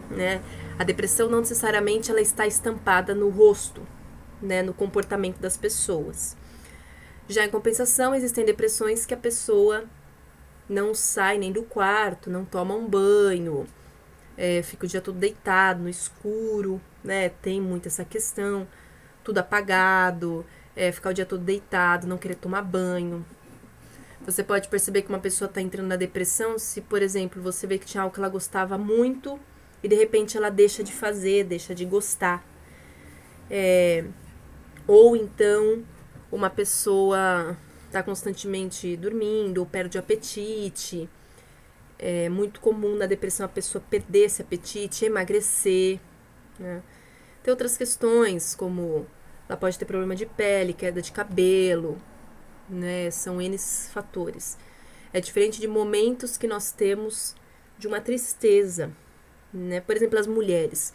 né? 0.09 0.41
A 0.79 0.85
depressão 0.85 1.29
não 1.29 1.41
necessariamente 1.41 2.11
ela 2.11 2.21
está 2.21 2.47
estampada 2.47 3.15
no 3.15 3.29
rosto, 3.29 3.83
né, 4.41 4.63
no 4.63 4.73
comportamento 4.73 5.39
das 5.39 5.57
pessoas. 5.57 6.37
Já 7.29 7.45
em 7.45 7.51
compensação, 7.51 8.15
existem 8.15 8.45
depressões 8.45 9.05
que 9.05 9.13
a 9.13 9.17
pessoa 9.17 9.85
não 10.71 10.95
sai 10.95 11.37
nem 11.37 11.51
do 11.51 11.65
quarto, 11.65 12.31
não 12.31 12.45
toma 12.45 12.77
um 12.77 12.89
banho, 12.89 13.67
é, 14.39 14.63
fica 14.63 14.87
o 14.87 14.89
dia 14.89 15.01
todo 15.01 15.19
deitado 15.19 15.83
no 15.83 15.89
escuro, 15.89 16.81
né? 17.03 17.29
Tem 17.29 17.61
muito 17.61 17.89
essa 17.89 18.05
questão, 18.05 18.69
tudo 19.25 19.39
apagado, 19.39 20.47
é, 20.77 20.93
ficar 20.93 21.11
o 21.11 21.13
dia 21.13 21.27
todo 21.27 21.43
deitado, 21.43 22.07
não 22.07 22.17
querer 22.17 22.37
tomar 22.37 22.63
banho. 22.63 23.27
Você 24.25 24.45
pode 24.45 24.69
perceber 24.69 25.03
que 25.03 25.09
uma 25.09 25.19
pessoa 25.19 25.49
está 25.49 25.61
entrando 25.61 25.89
na 25.89 25.97
depressão 25.97 26.57
se, 26.57 26.81
por 26.81 27.03
exemplo, 27.03 27.43
você 27.43 27.67
vê 27.67 27.77
que 27.77 27.87
tinha 27.87 28.05
algo 28.05 28.15
que 28.15 28.21
ela 28.21 28.29
gostava 28.29 28.79
muito 28.79 29.41
e 29.83 29.89
de 29.89 29.97
repente 29.97 30.37
ela 30.37 30.51
deixa 30.51 30.85
de 30.85 30.93
fazer, 30.93 31.45
deixa 31.45 31.75
de 31.75 31.85
gostar. 31.85 32.45
É, 33.51 34.05
ou 34.87 35.17
então 35.17 35.83
uma 36.31 36.49
pessoa 36.49 37.57
está 37.91 38.03
constantemente 38.05 38.97
dormindo 38.97 39.59
ou 39.59 39.67
perde 39.67 39.99
o 39.99 40.01
apetite. 40.01 41.09
É 41.99 42.29
muito 42.29 42.61
comum 42.61 42.97
na 42.97 43.05
depressão 43.05 43.45
a 43.45 43.49
pessoa 43.49 43.83
perder 43.91 44.27
esse 44.27 44.41
apetite, 44.41 45.05
emagrecer. 45.05 46.01
Né? 46.59 46.83
Tem 47.43 47.51
outras 47.51 47.77
questões 47.77 48.55
como 48.55 49.07
ela 49.49 49.57
pode 49.57 49.79
ter 49.79 49.85
problema 49.85 50.15
de 50.15 50.25
pele, 50.25 50.73
queda 50.73 51.03
de 51.03 51.11
cabelo, 51.11 52.01
né? 52.69 53.11
São 53.11 53.43
N 53.43 53.59
fatores. 53.93 54.57
É 55.13 55.21
diferente 55.21 55.61
de 55.61 55.67
momentos 55.67 56.37
que 56.37 56.47
nós 56.47 56.71
temos 56.71 57.35
de 57.77 57.89
uma 57.89 58.01
tristeza, 58.01 58.93
né? 59.53 59.81
Por 59.81 59.97
exemplo, 59.97 60.19
as 60.19 60.29
mulheres. 60.29 60.95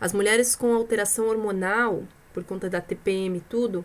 As 0.00 0.12
mulheres 0.12 0.56
com 0.56 0.74
alteração 0.74 1.28
hormonal, 1.28 2.02
por 2.34 2.42
conta 2.42 2.68
da 2.68 2.80
TPM 2.80 3.38
e 3.38 3.40
tudo, 3.42 3.84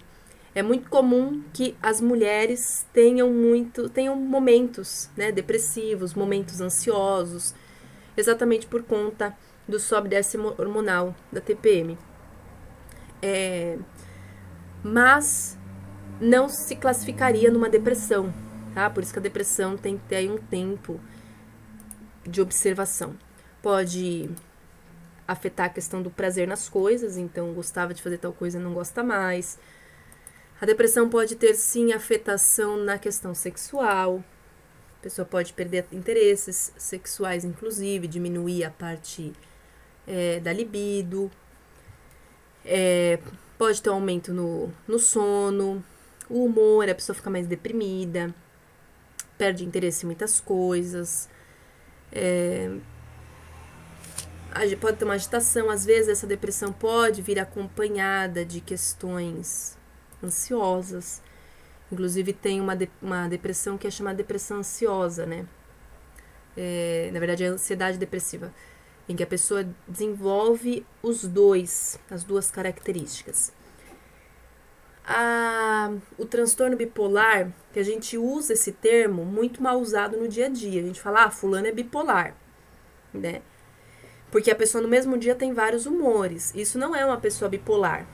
é 0.53 0.62
muito 0.62 0.89
comum 0.89 1.43
que 1.53 1.75
as 1.81 2.01
mulheres 2.01 2.86
tenham 2.93 3.31
muito, 3.31 3.89
tenham 3.89 4.15
momentos, 4.15 5.10
né, 5.15 5.31
depressivos, 5.31 6.13
momentos 6.13 6.60
ansiosos, 6.60 7.55
exatamente 8.17 8.67
por 8.67 8.84
conta 8.84 9.36
do 9.67 9.79
sobe 9.79 10.10
desce 10.10 10.38
hormonal 10.38 11.15
da 11.31 11.39
TPM. 11.39 11.98
É, 13.22 13.77
mas 14.84 15.58
não 16.20 16.50
se 16.50 16.75
classificaria 16.75 17.50
numa 17.50 17.70
depressão, 17.70 18.34
tá? 18.74 18.89
Por 18.89 19.03
isso 19.03 19.13
que 19.13 19.20
a 19.20 19.22
depressão 19.22 19.77
tem 19.77 19.98
que 19.98 20.03
ter 20.05 20.15
aí 20.17 20.29
um 20.29 20.38
tempo 20.38 21.00
de 22.27 22.41
observação. 22.41 23.15
Pode 23.62 24.29
afetar 25.27 25.67
a 25.67 25.70
questão 25.70 26.01
do 26.01 26.10
prazer 26.10 26.48
nas 26.48 26.67
coisas, 26.67 27.15
então 27.15 27.53
gostava 27.53 27.93
de 27.93 28.01
fazer 28.01 28.17
tal 28.17 28.34
coisa 28.34 28.60
e 28.60 28.62
não 28.62 28.74
gosta 28.74 29.03
mais. 29.03 29.58
A 30.62 30.65
depressão 30.68 31.10
pode 31.10 31.36
ter 31.38 31.56
sim 31.56 31.91
afetação 31.91 32.77
na 32.77 33.00
questão 33.00 33.34
sexual. 33.34 34.24
A 35.00 35.01
pessoa 35.01 35.25
pode 35.25 35.53
perder 35.53 35.88
interesses 35.91 36.72
sexuais, 36.77 37.44
inclusive, 37.44 38.08
diminuir 38.08 38.63
a 38.63 38.70
parte 38.70 39.34
é, 40.06 40.39
da 40.39 40.53
libido, 40.53 41.32
é, 42.63 43.18
pode 43.58 43.82
ter 43.82 43.89
um 43.89 43.96
aumento 43.96 44.32
no, 44.32 44.72
no 44.88 45.00
sono, 45.00 45.84
o 46.30 46.46
humor, 46.46 46.88
a 46.88 46.94
pessoa 46.94 47.15
fica 47.15 47.32
mais 47.32 47.48
deprimida, 47.48 48.32
perde 49.39 49.65
interesse 49.65 50.06
em 50.06 50.06
muitas 50.06 50.39
coisas. 50.39 51.27
É, 52.12 52.70
pode 54.80 54.98
ter 54.98 55.06
uma 55.06 55.15
agitação, 55.15 55.72
às 55.72 55.84
vezes 55.84 56.10
essa 56.10 56.27
depressão 56.27 56.72
pode 56.72 57.24
vir 57.24 57.39
acompanhada 57.39 58.46
de 58.46 58.62
questões 58.62 59.81
ansiosas. 60.24 61.22
Inclusive 61.92 62.34
tem 62.34 62.62
uma, 62.62 62.75
de, 62.75 62.90
uma 63.01 63.28
depressão 63.28 63.78
que 63.78 63.88
é 63.88 63.92
chamada 63.92 64.18
depressão 64.18 64.58
ansiosa, 64.58 65.25
né? 65.25 65.46
É, 66.56 67.10
na 67.13 67.20
verdade 67.20 67.44
é 67.44 67.48
ansiedade 67.48 67.98
depressiva 67.98 68.54
em 69.08 69.16
que 69.16 69.24
a 69.24 69.28
pessoa 69.28 69.68
desenvolve 69.88 70.86
os 71.01 71.25
dois, 71.25 72.00
as 72.10 72.24
duas 72.24 72.50
características. 72.50 73.51
A, 75.06 75.92
o 76.18 76.25
transtorno 76.25 76.78
bipolar, 76.78 77.51
que 77.74 77.80
a 77.80 77.84
gente 77.84 78.18
usa 78.18 78.54
esse 78.54 78.72
termo 78.72 79.25
muito 79.25 79.62
mal 79.62 79.80
usado 79.80 80.16
no 80.16 80.28
dia 80.28 80.46
a 80.46 80.50
dia. 80.50 80.82
A 80.82 80.86
gente 80.86 81.01
fala, 81.01 81.25
ah, 81.25 81.32
fulano 81.32 81.68
é 81.68 81.72
bipolar, 81.72 82.36
né? 83.13 83.42
Porque 84.30 84.50
a 84.50 84.56
pessoa 84.56 84.82
no 84.82 84.88
mesmo 84.88 85.18
dia 85.18 85.36
tem 85.36 85.54
vários 85.54 85.86
humores. 85.86 86.54
Isso 86.56 86.80
não 86.80 86.96
é 86.96 87.06
uma 87.06 87.18
pessoa 87.18 87.50
bipolar, 87.50 88.08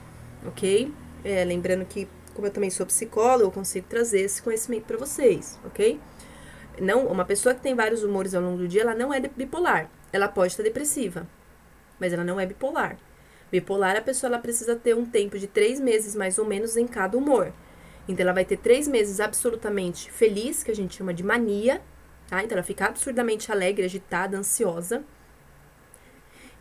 ok? 0.44 0.92
É, 1.24 1.44
lembrando 1.44 1.84
que, 1.84 2.08
como 2.34 2.46
eu 2.46 2.50
também 2.50 2.70
sou 2.70 2.86
psicóloga, 2.86 3.44
eu 3.44 3.50
consigo 3.50 3.86
trazer 3.88 4.20
esse 4.20 4.42
conhecimento 4.42 4.84
para 4.84 4.96
vocês, 4.96 5.58
ok? 5.64 6.00
Não, 6.80 7.06
uma 7.06 7.24
pessoa 7.24 7.54
que 7.54 7.60
tem 7.60 7.74
vários 7.74 8.02
humores 8.02 8.34
ao 8.34 8.42
longo 8.42 8.58
do 8.58 8.68
dia, 8.68 8.82
ela 8.82 8.94
não 8.94 9.12
é 9.12 9.20
bipolar. 9.20 9.90
ela 10.12 10.28
pode 10.28 10.52
estar 10.52 10.62
depressiva, 10.62 11.26
mas 11.98 12.12
ela 12.12 12.24
não 12.24 12.38
é 12.38 12.46
bipolar. 12.46 12.96
Bipolar, 13.50 13.96
a 13.96 14.02
pessoa 14.02 14.28
ela 14.28 14.38
precisa 14.38 14.76
ter 14.76 14.94
um 14.94 15.04
tempo 15.04 15.38
de 15.38 15.46
três 15.46 15.80
meses 15.80 16.14
mais 16.14 16.38
ou 16.38 16.44
menos 16.44 16.76
em 16.76 16.86
cada 16.86 17.16
humor. 17.16 17.52
Então, 18.06 18.22
ela 18.24 18.32
vai 18.32 18.44
ter 18.44 18.56
três 18.56 18.86
meses 18.86 19.20
absolutamente 19.20 20.10
feliz, 20.10 20.62
que 20.62 20.70
a 20.70 20.74
gente 20.74 20.96
chama 20.96 21.12
de 21.12 21.22
mania, 21.22 21.82
tá? 22.28 22.42
Então, 22.42 22.56
ela 22.56 22.64
fica 22.64 22.86
absurdamente 22.86 23.50
alegre, 23.50 23.84
agitada, 23.84 24.36
ansiosa. 24.36 25.02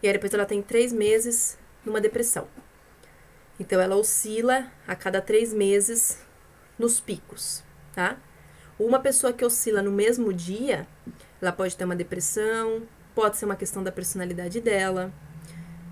E 0.02 0.08
aí, 0.08 0.14
depois 0.14 0.34
ela 0.34 0.46
tem 0.46 0.62
três 0.62 0.92
meses 0.92 1.58
numa 1.86 2.02
depressão. 2.02 2.48
Então, 3.60 3.82
ela 3.82 3.96
oscila 3.96 4.68
a 4.88 4.96
cada 4.96 5.22
três 5.22 5.54
meses 5.54 6.20
nos 6.78 7.00
picos, 7.00 7.64
tá? 7.94 8.18
Uma 8.80 9.00
pessoa 9.00 9.34
que 9.34 9.44
oscila 9.44 9.82
no 9.82 9.92
mesmo 9.92 10.32
dia, 10.32 10.88
ela 11.42 11.52
pode 11.52 11.76
ter 11.76 11.84
uma 11.84 11.96
depressão, 11.96 12.84
pode 13.16 13.38
ser 13.38 13.46
uma 13.46 13.56
questão 13.56 13.84
da 13.84 13.92
personalidade 13.92 14.62
dela, 14.62 15.12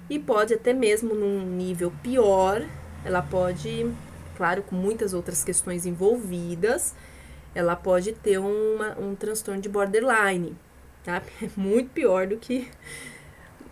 e 0.08 0.20
pode 0.20 0.54
até 0.54 0.74
mesmo 0.74 1.16
num 1.16 1.44
nível 1.44 1.92
pior, 2.04 2.64
ela 3.04 3.24
pode, 3.24 3.92
claro, 4.38 4.62
com 4.62 4.76
muitas 4.76 5.14
outras 5.14 5.44
questões 5.44 5.86
envolvidas, 5.88 6.94
ela 7.56 7.76
pode 7.76 8.14
ter 8.14 8.38
uma, 8.38 8.96
um 9.00 9.16
transtorno 9.16 9.60
de 9.60 9.70
borderline, 9.70 10.56
tá? 11.04 11.24
É 11.42 11.50
muito 11.56 11.90
pior 11.92 12.28
do 12.28 12.38
que 12.38 12.70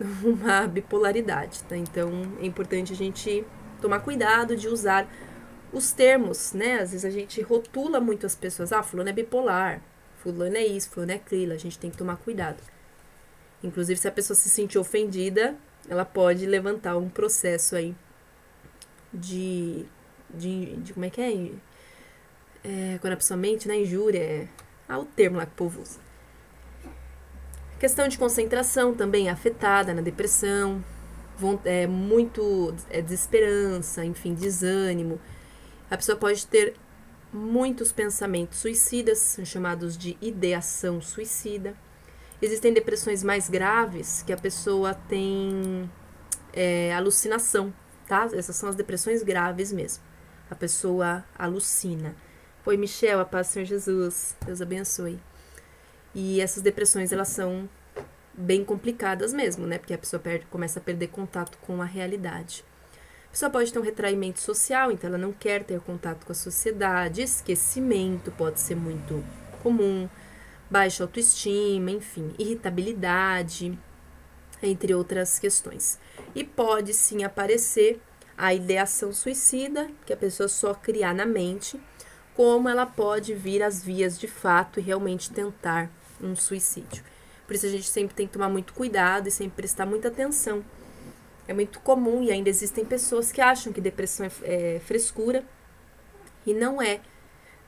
uma 0.24 0.66
bipolaridade, 0.66 1.62
tá? 1.64 1.76
Então 1.76 2.10
é 2.40 2.46
importante 2.46 2.92
a 2.92 2.96
gente 2.96 3.44
tomar 3.84 4.00
cuidado 4.00 4.56
de 4.56 4.66
usar 4.66 5.06
os 5.70 5.92
termos, 5.92 6.54
né? 6.54 6.80
Às 6.80 6.92
vezes 6.92 7.04
a 7.04 7.10
gente 7.10 7.42
rotula 7.42 8.00
muito 8.00 8.24
as 8.24 8.34
pessoas. 8.34 8.72
Ah, 8.72 8.82
fulano 8.82 9.10
é 9.10 9.12
bipolar, 9.12 9.82
fulano 10.22 10.56
é 10.56 10.64
isso, 10.64 10.88
fulano 10.88 11.12
é 11.12 11.16
aquilo. 11.16 11.52
A 11.52 11.58
gente 11.58 11.78
tem 11.78 11.90
que 11.90 11.96
tomar 11.96 12.16
cuidado. 12.16 12.62
Inclusive, 13.62 14.00
se 14.00 14.08
a 14.08 14.12
pessoa 14.12 14.34
se 14.34 14.48
sentir 14.48 14.78
ofendida, 14.78 15.54
ela 15.86 16.04
pode 16.04 16.46
levantar 16.46 16.96
um 16.96 17.10
processo 17.10 17.76
aí 17.76 17.94
de. 19.12 19.84
de, 20.30 20.76
de 20.76 20.94
como 20.94 21.04
é 21.04 21.10
que 21.10 21.20
é? 21.20 21.50
é? 22.64 22.98
Quando 23.00 23.12
a 23.12 23.16
pessoa 23.16 23.36
mente, 23.36 23.68
né? 23.68 23.76
Injúria. 23.76 24.22
É, 24.22 24.48
ah, 24.88 24.98
o 24.98 25.04
termo 25.04 25.36
lá 25.36 25.44
que 25.44 25.52
o 25.52 25.56
povo 25.56 25.82
usa. 25.82 26.00
Questão 27.78 28.08
de 28.08 28.16
concentração 28.16 28.94
também 28.94 29.28
afetada 29.28 29.92
na 29.92 30.00
depressão. 30.00 30.82
É 31.64 31.86
muito 31.86 32.74
é, 32.90 33.02
desesperança, 33.02 34.04
enfim, 34.04 34.34
desânimo 34.34 35.20
a 35.90 35.96
pessoa 35.96 36.16
pode 36.16 36.46
ter 36.46 36.74
muitos 37.32 37.92
pensamentos 37.92 38.58
suicidas, 38.58 39.38
chamados 39.44 39.96
de 39.96 40.16
ideação 40.20 41.00
suicida. 41.00 41.76
Existem 42.40 42.72
depressões 42.72 43.22
mais 43.22 43.48
graves 43.48 44.22
que 44.22 44.32
a 44.32 44.36
pessoa 44.36 44.94
tem 44.94 45.90
é, 46.52 46.92
alucinação, 46.94 47.72
tá? 48.08 48.28
Essas 48.32 48.56
são 48.56 48.68
as 48.68 48.74
depressões 48.74 49.22
graves 49.22 49.72
mesmo. 49.72 50.02
A 50.50 50.54
pessoa 50.54 51.24
alucina. 51.38 52.16
Oi, 52.66 52.76
Michel, 52.76 53.20
a 53.20 53.24
paz 53.24 53.48
do 53.48 53.52
Senhor 53.52 53.66
Jesus. 53.66 54.36
Deus 54.44 54.60
abençoe. 54.60 55.20
E 56.14 56.40
essas 56.40 56.62
depressões, 56.62 57.12
elas 57.12 57.28
são 57.28 57.68
bem 58.36 58.64
complicadas 58.64 59.32
mesmo, 59.32 59.66
né? 59.66 59.78
Porque 59.78 59.94
a 59.94 59.98
pessoa 59.98 60.20
perde, 60.20 60.46
começa 60.46 60.78
a 60.78 60.82
perder 60.82 61.08
contato 61.08 61.58
com 61.58 61.80
a 61.80 61.84
realidade 61.84 62.64
pessoa 63.34 63.50
pode 63.50 63.72
ter 63.72 63.80
um 63.80 63.82
retraimento 63.82 64.38
social, 64.38 64.92
então 64.92 65.08
ela 65.08 65.18
não 65.18 65.32
quer 65.32 65.64
ter 65.64 65.80
contato 65.80 66.24
com 66.24 66.30
a 66.30 66.36
sociedade, 66.36 67.20
esquecimento 67.20 68.30
pode 68.30 68.60
ser 68.60 68.76
muito 68.76 69.24
comum, 69.60 70.08
baixa 70.70 71.02
autoestima, 71.02 71.90
enfim, 71.90 72.32
irritabilidade, 72.38 73.76
entre 74.62 74.94
outras 74.94 75.40
questões. 75.40 75.98
E 76.32 76.44
pode 76.44 76.94
sim 76.94 77.24
aparecer 77.24 78.00
a 78.38 78.54
ideação 78.54 79.12
suicida, 79.12 79.90
que 80.06 80.12
a 80.12 80.16
pessoa 80.16 80.48
só 80.48 80.72
criar 80.72 81.12
na 81.12 81.26
mente, 81.26 81.80
como 82.36 82.68
ela 82.68 82.86
pode 82.86 83.34
vir 83.34 83.64
às 83.64 83.82
vias 83.82 84.16
de 84.16 84.28
fato 84.28 84.78
e 84.78 84.82
realmente 84.82 85.32
tentar 85.32 85.90
um 86.22 86.36
suicídio. 86.36 87.02
Por 87.46 87.54
isso 87.54 87.66
a 87.66 87.70
gente 87.70 87.88
sempre 87.88 88.14
tem 88.14 88.26
que 88.26 88.32
tomar 88.32 88.48
muito 88.48 88.72
cuidado 88.72 89.28
e 89.28 89.30
sempre 89.30 89.56
prestar 89.56 89.86
muita 89.86 90.08
atenção 90.08 90.64
é 91.46 91.52
muito 91.52 91.80
comum 91.80 92.22
e 92.22 92.30
ainda 92.30 92.48
existem 92.48 92.84
pessoas 92.84 93.30
que 93.30 93.40
acham 93.40 93.72
que 93.72 93.80
depressão 93.80 94.26
é, 94.26 94.76
é 94.76 94.80
frescura 94.80 95.44
e 96.46 96.54
não 96.54 96.80
é. 96.80 97.00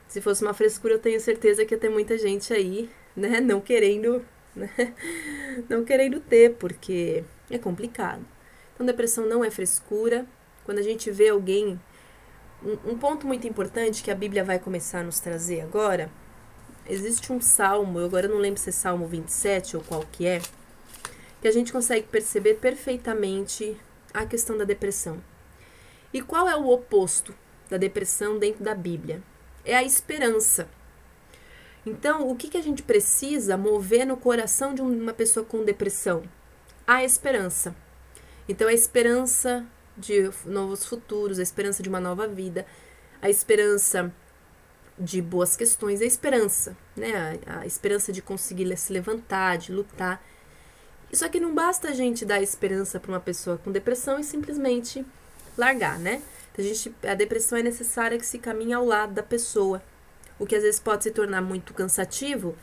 Se 0.08 0.20
fosse 0.20 0.42
uma 0.42 0.54
frescura, 0.54 0.94
eu 0.94 0.98
tenho 0.98 1.20
certeza 1.20 1.64
que 1.64 1.74
ia 1.74 1.78
ter 1.78 1.88
muita 1.88 2.16
gente 2.16 2.52
aí, 2.52 2.88
né, 3.14 3.40
não 3.40 3.60
querendo, 3.60 4.24
né, 4.54 4.70
não 5.68 5.84
querendo 5.84 6.20
ter, 6.20 6.54
porque 6.54 7.24
é 7.50 7.58
complicado. 7.58 8.24
Então, 8.74 8.86
depressão 8.86 9.26
não 9.26 9.44
é 9.44 9.50
frescura. 9.50 10.26
Quando 10.64 10.78
a 10.78 10.82
gente 10.82 11.10
vê 11.10 11.28
alguém, 11.28 11.80
um, 12.84 12.96
ponto 12.96 13.26
muito 13.26 13.46
importante 13.46 14.02
que 14.02 14.10
a 14.10 14.14
Bíblia 14.14 14.44
vai 14.44 14.58
começar 14.58 15.00
a 15.00 15.02
nos 15.02 15.20
trazer 15.20 15.60
agora, 15.60 16.10
existe 16.88 17.32
um 17.32 17.40
salmo, 17.40 17.98
eu 17.98 18.06
agora 18.06 18.28
não 18.28 18.38
lembro 18.38 18.60
se 18.60 18.70
é 18.70 18.72
Salmo 18.72 19.06
27 19.06 19.76
ou 19.76 19.82
qual 19.82 20.04
que 20.10 20.26
é, 20.26 20.40
que 21.40 21.48
a 21.48 21.52
gente 21.52 21.72
consegue 21.72 22.06
perceber 22.06 22.54
perfeitamente 22.54 23.76
a 24.12 24.24
questão 24.24 24.56
da 24.56 24.64
depressão. 24.64 25.22
E 26.12 26.22
qual 26.22 26.48
é 26.48 26.56
o 26.56 26.68
oposto 26.68 27.34
da 27.68 27.76
depressão 27.76 28.38
dentro 28.38 28.64
da 28.64 28.74
Bíblia? 28.74 29.22
É 29.64 29.76
a 29.76 29.82
esperança. 29.82 30.68
Então, 31.84 32.28
o 32.28 32.34
que, 32.34 32.48
que 32.48 32.56
a 32.56 32.62
gente 32.62 32.82
precisa 32.82 33.56
mover 33.56 34.06
no 34.06 34.16
coração 34.16 34.74
de 34.74 34.82
uma 34.82 35.12
pessoa 35.12 35.44
com 35.44 35.64
depressão? 35.64 36.22
A 36.86 37.04
esperança. 37.04 37.74
Então, 38.48 38.68
a 38.68 38.72
esperança 38.72 39.66
de 39.96 40.30
novos 40.44 40.84
futuros, 40.84 41.38
a 41.38 41.42
esperança 41.42 41.82
de 41.82 41.88
uma 41.88 42.00
nova 42.00 42.26
vida, 42.26 42.66
a 43.20 43.30
esperança 43.30 44.12
de 44.98 45.20
boas 45.20 45.56
questões, 45.56 46.00
a 46.00 46.04
esperança, 46.04 46.76
né? 46.96 47.38
A, 47.46 47.60
a 47.60 47.66
esperança 47.66 48.12
de 48.12 48.22
conseguir 48.22 48.74
se 48.76 48.92
levantar, 48.92 49.58
de 49.58 49.72
lutar. 49.72 50.22
Só 51.12 51.28
que 51.28 51.38
não 51.38 51.54
basta 51.54 51.88
a 51.88 51.92
gente 51.92 52.24
dar 52.24 52.42
esperança 52.42 52.98
para 52.98 53.12
uma 53.12 53.20
pessoa 53.20 53.58
com 53.58 53.70
depressão 53.70 54.18
e 54.18 54.24
simplesmente 54.24 55.04
largar, 55.56 55.98
né? 55.98 56.22
A, 56.56 56.62
gente, 56.62 56.94
a 57.06 57.14
depressão 57.14 57.58
é 57.58 57.62
necessária 57.62 58.18
que 58.18 58.24
se 58.24 58.38
caminhe 58.38 58.72
ao 58.72 58.84
lado 58.84 59.12
da 59.12 59.22
pessoa, 59.22 59.82
o 60.38 60.46
que 60.46 60.54
às 60.54 60.62
vezes 60.62 60.80
pode 60.80 61.04
se 61.04 61.10
tornar 61.10 61.42
muito 61.42 61.74
cansativo, 61.74 62.56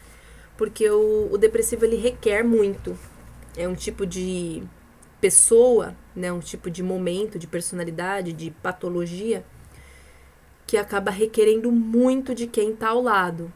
porque 0.58 0.90
o, 0.90 1.30
o 1.32 1.38
depressivo 1.38 1.86
ele 1.86 1.98
requer 1.98 2.44
muito. 2.44 2.98
É 3.56 3.68
um 3.68 3.76
tipo 3.76 4.06
de 4.06 4.64
pessoa, 5.22 5.96
né, 6.16 6.32
um 6.32 6.40
tipo 6.40 6.72
de 6.72 6.82
momento, 6.82 7.38
de 7.38 7.46
personalidade, 7.46 8.34
de 8.34 8.50
patologia 8.50 9.46
que 10.74 10.78
acaba 10.80 11.12
requerendo 11.12 11.72
muito 11.72 12.34
de 12.34 12.48
quem 12.48 12.72
está 12.72 12.90
ao 12.90 13.00
lado. 13.00 13.54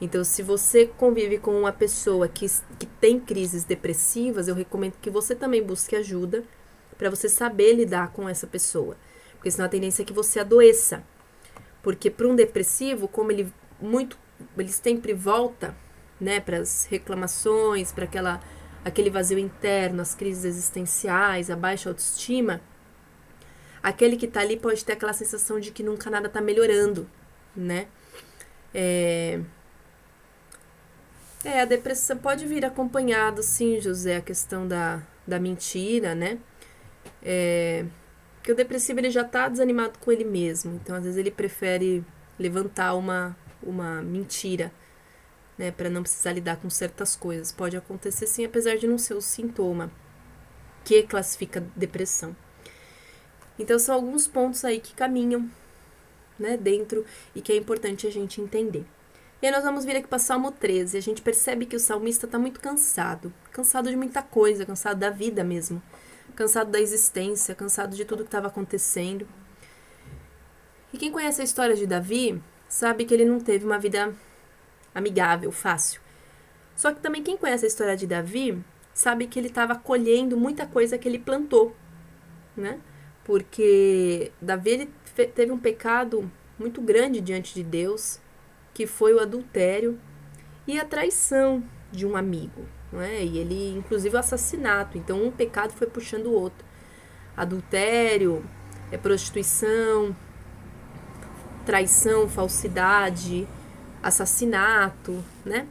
Então, 0.00 0.22
se 0.22 0.44
você 0.44 0.86
convive 0.86 1.36
com 1.36 1.58
uma 1.58 1.72
pessoa 1.72 2.28
que, 2.28 2.46
que 2.78 2.86
tem 2.86 3.18
crises 3.18 3.64
depressivas, 3.64 4.46
eu 4.46 4.54
recomendo 4.54 4.94
que 5.02 5.10
você 5.10 5.34
também 5.34 5.60
busque 5.60 5.96
ajuda 5.96 6.44
para 6.96 7.10
você 7.10 7.28
saber 7.28 7.72
lidar 7.72 8.12
com 8.12 8.28
essa 8.28 8.46
pessoa. 8.46 8.96
Porque 9.32 9.50
senão 9.50 9.66
a 9.66 9.68
tendência 9.68 10.02
é 10.02 10.04
que 10.04 10.12
você 10.12 10.38
adoeça. 10.38 11.02
Porque 11.82 12.08
para 12.08 12.28
um 12.28 12.36
depressivo, 12.36 13.08
como 13.08 13.32
ele 13.32 13.52
muito 13.80 14.16
ele 14.56 14.68
sempre 14.68 15.12
volta, 15.12 15.76
né, 16.20 16.38
para 16.38 16.58
as 16.58 16.84
reclamações, 16.84 17.90
para 17.90 18.04
aquela 18.04 18.40
aquele 18.84 19.10
vazio 19.10 19.36
interno, 19.36 20.00
as 20.00 20.14
crises 20.14 20.44
existenciais, 20.44 21.50
a 21.50 21.56
baixa 21.56 21.88
autoestima, 21.88 22.60
aquele 23.82 24.16
que 24.16 24.26
está 24.26 24.40
ali 24.40 24.56
pode 24.56 24.84
ter 24.84 24.92
aquela 24.92 25.12
sensação 25.12 25.58
de 25.58 25.70
que 25.70 25.82
nunca 25.82 26.10
nada 26.10 26.26
está 26.28 26.40
melhorando, 26.40 27.08
né? 27.56 27.88
É, 28.74 29.40
é, 31.44 31.60
a 31.60 31.64
depressão 31.64 32.16
pode 32.16 32.46
vir 32.46 32.64
acompanhado, 32.64 33.42
sim, 33.42 33.80
José, 33.80 34.16
a 34.16 34.20
questão 34.20 34.66
da, 34.66 35.02
da 35.26 35.40
mentira, 35.40 36.14
né? 36.14 36.38
É, 37.22 37.84
porque 38.36 38.52
o 38.52 38.54
depressivo 38.56 39.00
ele 39.00 39.10
já 39.10 39.24
tá 39.24 39.48
desanimado 39.48 39.98
com 39.98 40.10
ele 40.10 40.24
mesmo, 40.24 40.74
então 40.74 40.96
às 40.96 41.04
vezes 41.04 41.18
ele 41.18 41.30
prefere 41.30 42.04
levantar 42.38 42.94
uma, 42.94 43.36
uma 43.62 44.02
mentira, 44.02 44.72
né, 45.58 45.70
para 45.70 45.90
não 45.90 46.02
precisar 46.02 46.32
lidar 46.32 46.56
com 46.56 46.70
certas 46.70 47.14
coisas. 47.14 47.52
Pode 47.52 47.76
acontecer 47.76 48.26
sim, 48.26 48.44
apesar 48.44 48.76
de 48.76 48.86
não 48.86 48.98
ser 48.98 49.14
o 49.14 49.20
sintoma 49.20 49.90
que 50.84 51.02
classifica 51.04 51.64
depressão. 51.76 52.34
Então 53.62 53.78
são 53.78 53.94
alguns 53.94 54.26
pontos 54.26 54.64
aí 54.64 54.80
que 54.80 54.92
caminham, 54.92 55.48
né, 56.36 56.56
dentro 56.56 57.06
e 57.32 57.40
que 57.40 57.52
é 57.52 57.56
importante 57.56 58.08
a 58.08 58.10
gente 58.10 58.40
entender. 58.40 58.84
E 59.40 59.46
aí 59.46 59.52
nós 59.52 59.62
vamos 59.62 59.84
vir 59.84 59.96
aqui 59.96 60.08
para 60.08 60.18
Salmo 60.18 60.50
13. 60.50 60.98
A 60.98 61.00
gente 61.00 61.22
percebe 61.22 61.64
que 61.64 61.76
o 61.76 61.80
salmista 61.80 62.26
está 62.26 62.38
muito 62.40 62.58
cansado. 62.58 63.32
Cansado 63.52 63.88
de 63.88 63.96
muita 63.96 64.20
coisa, 64.20 64.66
cansado 64.66 64.98
da 64.98 65.10
vida 65.10 65.44
mesmo. 65.44 65.80
Cansado 66.34 66.72
da 66.72 66.80
existência, 66.80 67.54
cansado 67.54 67.94
de 67.94 68.04
tudo 68.04 68.24
que 68.24 68.28
estava 68.28 68.48
acontecendo. 68.48 69.28
E 70.92 70.98
quem 70.98 71.12
conhece 71.12 71.40
a 71.40 71.44
história 71.44 71.76
de 71.76 71.86
Davi 71.86 72.42
sabe 72.68 73.04
que 73.04 73.14
ele 73.14 73.24
não 73.24 73.38
teve 73.38 73.64
uma 73.64 73.78
vida 73.78 74.12
amigável, 74.92 75.52
fácil. 75.52 76.00
Só 76.74 76.92
que 76.92 77.00
também 77.00 77.22
quem 77.22 77.36
conhece 77.36 77.64
a 77.64 77.68
história 77.68 77.96
de 77.96 78.08
Davi 78.08 78.60
sabe 78.92 79.28
que 79.28 79.38
ele 79.38 79.48
estava 79.48 79.76
colhendo 79.76 80.36
muita 80.36 80.66
coisa 80.66 80.98
que 80.98 81.08
ele 81.08 81.18
plantou, 81.18 81.74
né? 82.56 82.80
Porque 83.24 84.32
Davi 84.40 84.90
teve 85.34 85.52
um 85.52 85.58
pecado 85.58 86.30
muito 86.58 86.80
grande 86.80 87.20
diante 87.20 87.54
de 87.54 87.62
Deus, 87.62 88.20
que 88.74 88.86
foi 88.86 89.14
o 89.14 89.20
adultério 89.20 89.98
e 90.66 90.78
a 90.78 90.84
traição 90.84 91.62
de 91.90 92.06
um 92.06 92.16
amigo, 92.16 92.64
não 92.90 93.00
é? 93.00 93.22
E 93.22 93.38
ele, 93.38 93.76
inclusive, 93.76 94.16
o 94.16 94.18
assassinato. 94.18 94.96
Então, 94.96 95.22
um 95.22 95.30
pecado 95.30 95.72
foi 95.72 95.86
puxando 95.86 96.26
o 96.26 96.32
outro. 96.32 96.64
Adultério, 97.36 98.44
é 98.90 98.96
prostituição, 98.96 100.14
traição, 101.64 102.28
falsidade, 102.28 103.46
assassinato, 104.02 105.22
né? 105.44 105.66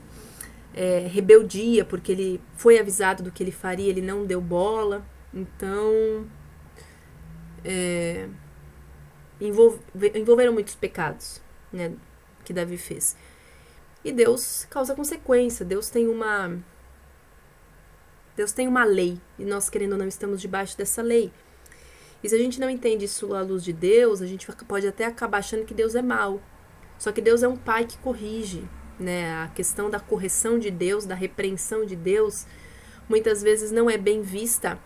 É, 0.73 1.07
rebeldia, 1.11 1.83
porque 1.83 2.11
ele 2.11 2.41
foi 2.55 2.79
avisado 2.79 3.23
do 3.23 3.31
que 3.31 3.43
ele 3.43 3.51
faria, 3.51 3.89
ele 3.89 4.01
não 4.01 4.25
deu 4.25 4.39
bola. 4.39 5.05
Então, 5.33 6.25
é, 7.63 8.27
envolve, 9.39 9.79
envolveram 10.15 10.53
muitos 10.53 10.75
pecados, 10.75 11.41
né? 11.71 11.93
Que 12.43 12.53
Davi 12.53 12.77
fez. 12.77 13.15
E 14.03 14.11
Deus 14.11 14.65
causa 14.69 14.95
consequência. 14.95 15.65
Deus 15.65 15.89
tem 15.89 16.07
uma 16.07 16.57
Deus 18.35 18.51
tem 18.51 18.67
uma 18.67 18.83
lei 18.83 19.19
e 19.37 19.45
nós 19.45 19.69
querendo 19.69 19.93
ou 19.93 19.97
não 19.97 20.07
estamos 20.07 20.41
debaixo 20.41 20.77
dessa 20.77 21.01
lei. 21.01 21.31
E 22.23 22.29
se 22.29 22.35
a 22.35 22.37
gente 22.37 22.59
não 22.59 22.69
entende 22.69 23.05
isso 23.05 23.33
à 23.33 23.41
luz 23.41 23.63
de 23.63 23.73
Deus, 23.73 24.21
a 24.21 24.25
gente 24.25 24.47
pode 24.67 24.87
até 24.87 25.05
acabar 25.05 25.39
achando 25.39 25.65
que 25.65 25.73
Deus 25.73 25.95
é 25.95 26.01
mau. 26.01 26.41
Só 26.97 27.11
que 27.11 27.21
Deus 27.21 27.41
é 27.41 27.47
um 27.47 27.57
pai 27.57 27.85
que 27.85 27.97
corrige, 27.97 28.63
né? 28.99 29.43
A 29.43 29.47
questão 29.49 29.89
da 29.89 29.99
correção 29.99 30.59
de 30.59 30.69
Deus, 30.69 31.05
da 31.05 31.15
repreensão 31.15 31.83
de 31.83 31.95
Deus, 31.95 32.45
muitas 33.09 33.41
vezes 33.41 33.71
não 33.71 33.89
é 33.89 33.97
bem 33.97 34.21
vista 34.21 34.79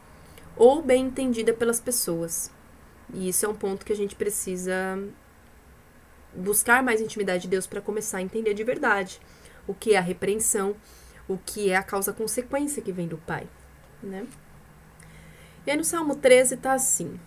ou 0.56 0.82
bem 0.82 1.08
entendida 1.08 1.54
pelas 1.54 1.80
pessoas. 1.82 2.52
E 3.14 3.30
isso 3.30 3.46
é 3.46 3.50
um 3.50 3.56
ponto 3.56 3.86
que 3.86 3.94
a 3.94 3.96
gente 3.96 4.16
precisa 4.16 4.74
buscar 6.34 6.84
mais 6.84 7.02
intimidade 7.02 7.44
de 7.44 7.48
Deus 7.50 7.66
para 7.66 7.82
começar 7.82 8.18
a 8.18 8.22
entender 8.22 8.54
de 8.54 8.64
verdade 8.64 9.22
o 9.68 9.74
que 9.74 9.94
é 9.94 9.98
a 9.98 10.02
repreensão, 10.02 10.76
o 11.28 11.38
que 11.38 11.70
é 11.70 11.76
a 11.76 11.84
causa-consequência 11.84 12.82
que 12.82 12.92
vem 12.92 13.08
do 13.08 13.18
Pai, 13.18 13.48
né? 14.04 14.28
E 15.66 15.72
aí 15.72 15.78
no 15.78 15.84
Salmo 15.84 16.16
13 16.16 16.58
tá 16.58 16.74
assim: 16.74 17.20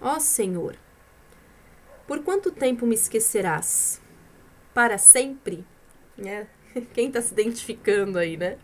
Ó 0.00 0.18
Senhor, 0.18 0.76
por 2.06 2.22
quanto 2.22 2.50
tempo 2.50 2.86
me 2.86 2.94
esquecerás? 2.94 4.00
Para 4.74 4.98
sempre? 4.98 5.64
Né? 6.16 6.46
Quem 6.92 7.10
tá 7.10 7.22
se 7.22 7.32
identificando 7.32 8.18
aí, 8.18 8.36
né? 8.36 8.58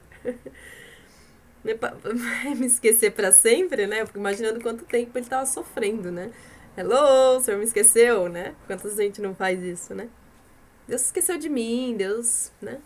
Vai 1.65 2.55
me 2.57 2.67
esquecer 2.67 3.13
para 3.13 3.31
sempre, 3.31 3.87
né? 3.87 4.05
Porque 4.05 4.19
imaginando 4.19 4.61
quanto 4.61 4.85
tempo 4.85 5.17
ele 5.17 5.27
tava 5.27 5.47
sofrendo, 5.47 6.11
né? 6.11 6.33
Hello, 6.77 7.37
o 7.37 7.41
senhor 7.41 7.59
me 7.59 7.65
esqueceu, 7.65 8.29
né? 8.29 8.55
Quantas 8.67 8.97
gente 8.97 9.21
não 9.21 9.35
faz 9.35 9.63
isso, 9.63 9.95
né? 9.95 10.09
Deus 10.89 11.03
esqueceu 11.03 11.39
de 11.39 11.49
mim, 11.49 11.95
Deus, 11.97 12.51
né? 12.61 12.81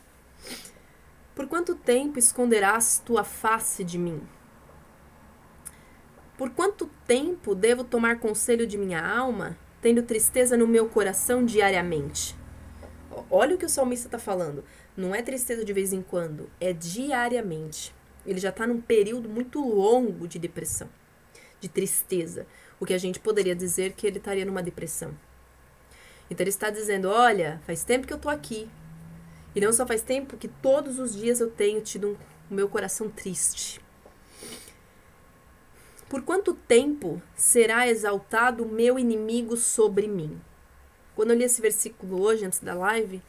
Por 1.34 1.46
quanto 1.46 1.74
tempo 1.74 2.18
esconderás 2.18 3.02
tua 3.04 3.24
face 3.24 3.84
de 3.84 3.98
mim? 3.98 4.20
Por 6.36 6.50
quanto 6.50 6.90
tempo 7.06 7.54
devo 7.54 7.84
tomar 7.84 8.18
conselho 8.18 8.66
de 8.66 8.76
minha 8.76 9.00
alma, 9.00 9.56
tendo 9.80 10.02
tristeza 10.02 10.56
no 10.56 10.66
meu 10.66 10.88
coração 10.88 11.44
diariamente? 11.44 12.36
Olha 13.30 13.54
o 13.54 13.58
que 13.58 13.64
o 13.64 13.70
salmista 13.70 14.08
está 14.08 14.18
falando. 14.18 14.62
Não 14.96 15.14
é 15.14 15.22
tristeza 15.22 15.64
de 15.64 15.72
vez 15.72 15.92
em 15.92 16.02
quando, 16.02 16.50
é 16.60 16.72
diariamente. 16.72 17.94
Ele 18.26 18.40
já 18.40 18.48
está 18.48 18.66
num 18.66 18.80
período 18.80 19.28
muito 19.28 19.60
longo 19.60 20.26
de 20.26 20.38
depressão, 20.38 20.88
de 21.60 21.68
tristeza. 21.68 22.46
O 22.80 22.84
que 22.84 22.92
a 22.92 22.98
gente 22.98 23.20
poderia 23.20 23.54
dizer 23.54 23.92
que 23.92 24.06
ele 24.06 24.18
estaria 24.18 24.44
numa 24.44 24.62
depressão. 24.62 25.16
Então 26.30 26.42
ele 26.42 26.50
está 26.50 26.70
dizendo: 26.70 27.08
Olha, 27.08 27.60
faz 27.64 27.84
tempo 27.84 28.06
que 28.06 28.12
eu 28.12 28.18
estou 28.18 28.30
aqui. 28.30 28.68
E 29.54 29.60
não 29.60 29.72
só 29.72 29.86
faz 29.86 30.02
tempo 30.02 30.36
que 30.36 30.48
todos 30.48 30.98
os 30.98 31.14
dias 31.14 31.40
eu 31.40 31.50
tenho 31.50 31.80
tido 31.80 32.08
um, 32.08 32.16
o 32.50 32.54
meu 32.54 32.68
coração 32.68 33.08
triste. 33.08 33.80
Por 36.08 36.22
quanto 36.22 36.54
tempo 36.54 37.20
será 37.34 37.88
exaltado 37.88 38.64
o 38.64 38.68
meu 38.68 38.98
inimigo 38.98 39.56
sobre 39.56 40.06
mim? 40.06 40.40
Quando 41.16 41.30
eu 41.30 41.36
li 41.36 41.44
esse 41.44 41.60
versículo 41.60 42.20
hoje, 42.20 42.44
antes 42.44 42.60
da 42.60 42.74
live, 42.74 43.22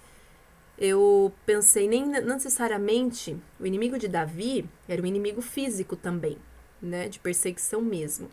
eu 0.77 1.33
pensei 1.45 1.87
nem 1.87 2.05
necessariamente 2.05 3.35
o 3.59 3.65
inimigo 3.65 3.97
de 3.97 4.07
Davi 4.07 4.69
era 4.87 5.01
um 5.01 5.05
inimigo 5.05 5.41
físico 5.41 5.95
também, 5.95 6.37
né, 6.81 7.09
de 7.09 7.19
perseguição 7.19 7.81
mesmo. 7.81 8.29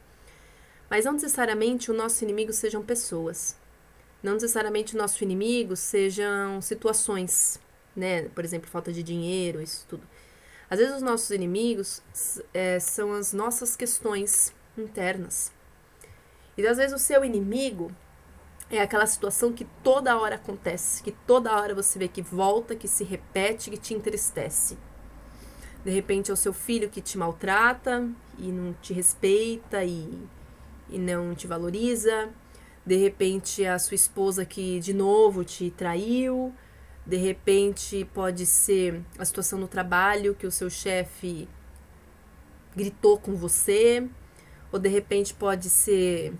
Mas 0.91 1.07
não 1.07 1.15
necessariamente 1.15 1.91
o 1.91 1.95
nosso 1.95 2.23
inimigo 2.23 2.53
sejam 2.53 2.83
pessoas. 2.83 3.57
Não 4.23 4.35
necessariamente 4.35 4.95
o 4.95 4.99
nosso 4.99 5.23
inimigo 5.25 5.75
sejam 5.77 6.61
situações, 6.61 7.61
né? 7.97 8.29
Por 8.29 8.45
exemplo, 8.45 8.71
falta 8.71 8.93
de 8.93 9.03
dinheiro, 9.03 9.61
isso 9.61 9.87
tudo. 9.89 10.07
Às 10.69 10.79
vezes 10.79 10.97
os 10.97 11.03
nossos 11.03 11.31
inimigos 11.31 12.03
é, 12.53 12.79
são 12.81 13.13
as 13.13 13.33
nossas 13.33 13.77
questões 13.77 14.55
internas. 14.77 15.53
E 16.57 16.67
às 16.67 16.77
vezes 16.77 16.95
o 16.95 16.99
seu 16.99 17.25
inimigo 17.25 17.91
é 18.70 18.81
aquela 18.81 19.07
situação 19.07 19.53
que 19.53 19.66
toda 19.83 20.18
hora 20.18 20.37
acontece, 20.37 21.03
que 21.03 21.12
toda 21.12 21.55
hora 21.55 21.74
você 21.74 21.98
vê 21.98 22.09
que 22.09 22.22
volta, 22.22 22.74
que 22.74 22.88
se 22.88 23.05
repete, 23.05 23.70
que 23.70 23.77
te 23.77 23.94
entristece. 23.94 24.79
De 25.85 25.90
repente 25.90 26.31
é 26.31 26.35
o 26.35 26.37
seu 26.37 26.53
filho 26.53 26.88
que 26.88 27.03
te 27.03 27.18
maltrata 27.18 28.09
e 28.38 28.50
não 28.50 28.72
te 28.81 28.94
respeita 28.94 29.85
e, 29.85 30.11
e 30.88 30.98
não 30.98 31.35
te 31.35 31.46
valoriza. 31.46 32.31
De 32.87 32.96
repente 32.96 33.62
é 33.62 33.70
a 33.70 33.79
sua 33.79 33.94
esposa 33.94 34.46
que 34.46 34.81
de 34.81 34.94
novo 34.94 35.44
te 35.44 35.70
traiu. 35.70 36.55
De 37.05 37.16
repente 37.16 38.09
pode 38.14 38.46
ser 38.46 39.03
a 39.18 39.24
situação 39.27 39.59
no 39.59 39.68
trabalho 39.68 40.35
que 40.35 40.46
o 40.46 40.50
seu 40.50 40.70
chefe 40.70 41.46
gritou 42.74 43.18
com 43.18 43.35
você. 43.37 44.09
Ou 44.72 44.79
de 44.79 44.88
repente 44.88 45.35
pode 45.35 45.68
ser 45.68 46.33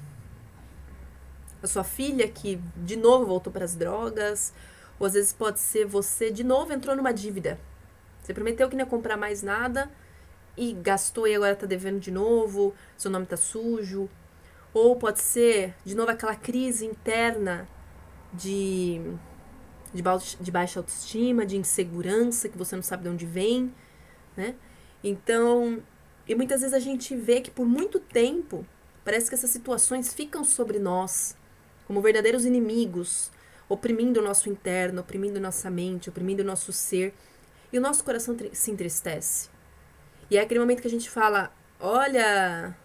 a 1.65 1.67
sua 1.67 1.83
filha 1.83 2.29
que 2.29 2.61
de 2.77 2.95
novo 2.95 3.25
voltou 3.25 3.51
para 3.51 3.65
as 3.65 3.75
drogas, 3.75 4.53
ou 5.01 5.07
às 5.07 5.15
vezes 5.15 5.33
pode 5.33 5.59
ser 5.59 5.87
você 5.87 6.31
de 6.31 6.45
novo 6.45 6.73
entrou 6.73 6.95
numa 6.95 7.13
dívida. 7.13 7.59
Você 8.23 8.35
prometeu 8.35 8.69
que 8.69 8.77
não 8.77 8.85
ia 8.85 8.91
comprar 8.91 9.17
mais 9.17 9.43
nada 9.43 9.91
e 10.57 10.75
gastou 10.75 11.27
e 11.27 11.35
agora 11.35 11.57
tá 11.57 11.67
devendo 11.67 11.99
de 11.99 12.11
novo, 12.11 12.75
seu 12.99 13.11
nome 13.11 13.25
tá 13.25 13.37
sujo. 13.37 14.11
Ou 14.75 14.95
pode 14.97 15.23
ser 15.23 15.75
de 15.85 15.95
novo 15.95 16.11
aquela 16.11 16.37
crise 16.37 16.85
interna 16.85 17.67
de 18.33 19.01
de, 19.95 20.03
ba 20.03 20.19
de 20.41 20.51
baixa 20.51 20.81
autoestima, 20.81 21.47
de 21.47 21.57
insegurança 21.57 22.49
que 22.49 22.59
você 22.59 22.77
não 22.77 22.83
sabe 22.83 23.05
de 23.05 23.09
onde 23.09 23.25
vem, 23.25 23.73
né? 24.37 24.55
Então, 25.03 25.83
e 26.27 26.35
muitas 26.35 26.61
vezes 26.61 26.75
a 26.75 26.81
gente 26.81 27.17
vê 27.17 27.41
que 27.41 27.51
por 27.51 27.65
muito 27.65 27.99
tempo 28.01 28.67
parece 29.05 29.29
que 29.29 29.35
essas 29.35 29.51
situações 29.51 30.13
ficam 30.13 30.45
sobre 30.45 30.79
nós 30.79 31.37
como 31.87 32.01
verdadeiros 32.01 32.45
inimigos, 32.45 33.31
oprimindo 33.69 34.21
o 34.21 34.23
nosso 34.23 34.49
interno, 34.49 35.01
oprimindo 35.01 35.41
nossa 35.41 35.71
mente, 35.71 36.09
oprimindo 36.09 36.43
o 36.43 36.47
nosso 36.47 36.73
ser, 36.73 37.15
e 37.73 37.79
o 37.79 37.81
nosso 37.81 38.05
coração 38.05 38.37
se 38.53 38.71
entristece. 38.71 39.49
E 40.31 40.37
é 40.37 40.41
aquele 40.41 40.61
momento 40.61 40.81
que 40.81 40.89
a 40.89 40.91
gente 40.91 41.11
fala: 41.11 41.53
Olha, 41.81 42.77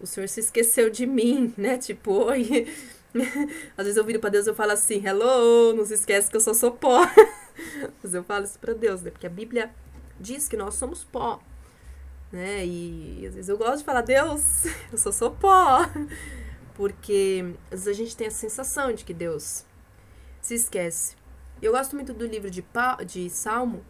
o 0.00 0.06
Senhor 0.06 0.28
se 0.28 0.40
esqueceu 0.40 0.90
de 0.90 1.06
mim, 1.06 1.54
né? 1.58 1.78
Tipo, 1.78 2.12
oi. 2.24 2.66
Às 3.76 3.84
vezes 3.84 3.96
eu 3.96 4.04
viro 4.04 4.20
para 4.20 4.30
Deus 4.30 4.46
eu 4.46 4.54
falo 4.54 4.72
assim: 4.72 5.04
Hello, 5.06 5.74
não 5.74 5.84
se 5.84 5.94
esquece 5.94 6.30
que 6.30 6.36
eu 6.36 6.40
só 6.40 6.54
sou 6.54 6.72
pó. 6.72 7.00
Mas 8.02 8.14
eu 8.14 8.24
falo 8.24 8.44
isso 8.44 8.58
para 8.58 8.72
Deus, 8.72 9.02
né? 9.02 9.10
Porque 9.10 9.26
a 9.26 9.30
Bíblia 9.30 9.70
diz 10.18 10.48
que 10.48 10.56
nós 10.56 10.74
somos 10.74 11.04
pó. 11.04 11.40
Né? 12.30 12.64
E 12.64 13.26
às 13.26 13.34
vezes 13.34 13.48
eu 13.48 13.58
gosto 13.58 13.78
de 13.78 13.84
falar: 13.84 14.02
Deus, 14.02 14.64
eu 14.90 14.98
só 14.98 15.12
sou 15.12 15.30
pó. 15.30 15.80
Porque 16.74 17.54
às 17.70 17.84
vezes 17.84 17.88
a 17.88 17.92
gente 17.92 18.16
tem 18.16 18.26
a 18.26 18.30
sensação 18.30 18.92
de 18.92 19.04
que 19.04 19.12
Deus 19.12 19.64
se 20.40 20.54
esquece. 20.54 21.16
Eu 21.60 21.72
gosto 21.72 21.94
muito 21.94 22.12
do 22.12 22.26
livro 22.26 22.50
de, 22.50 22.64
de 23.06 23.30
Salmo, 23.30 23.84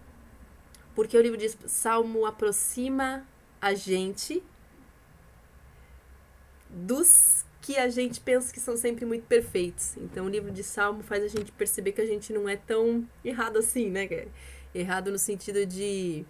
porque 0.95 1.17
o 1.17 1.23
livro 1.23 1.39
de 1.39 1.49
Salmo 1.67 2.27
aproxima 2.27 3.27
a 3.61 3.73
gente 3.75 4.43
dos 6.69 7.45
que 7.63 7.77
a 7.77 7.89
gente 7.89 8.21
pensa 8.21 8.53
que 8.53 8.59
são 8.59 8.77
sempre 8.77 9.07
muito 9.07 9.25
perfeitos. 9.27 9.97
Então, 9.97 10.27
o 10.27 10.29
livro 10.29 10.51
de 10.51 10.65
Salmo 10.65 11.03
faz 11.03 11.23
a 11.23 11.29
gente 11.29 11.53
perceber 11.53 11.93
que 11.93 12.01
a 12.01 12.07
gente 12.07 12.33
não 12.33 12.49
é 12.49 12.57
tão 12.57 13.09
errado 13.25 13.59
assim, 13.59 13.89
né? 13.89 14.27
Errado 14.75 15.13
no 15.13 15.19
sentido 15.19 15.65
de 15.65 16.27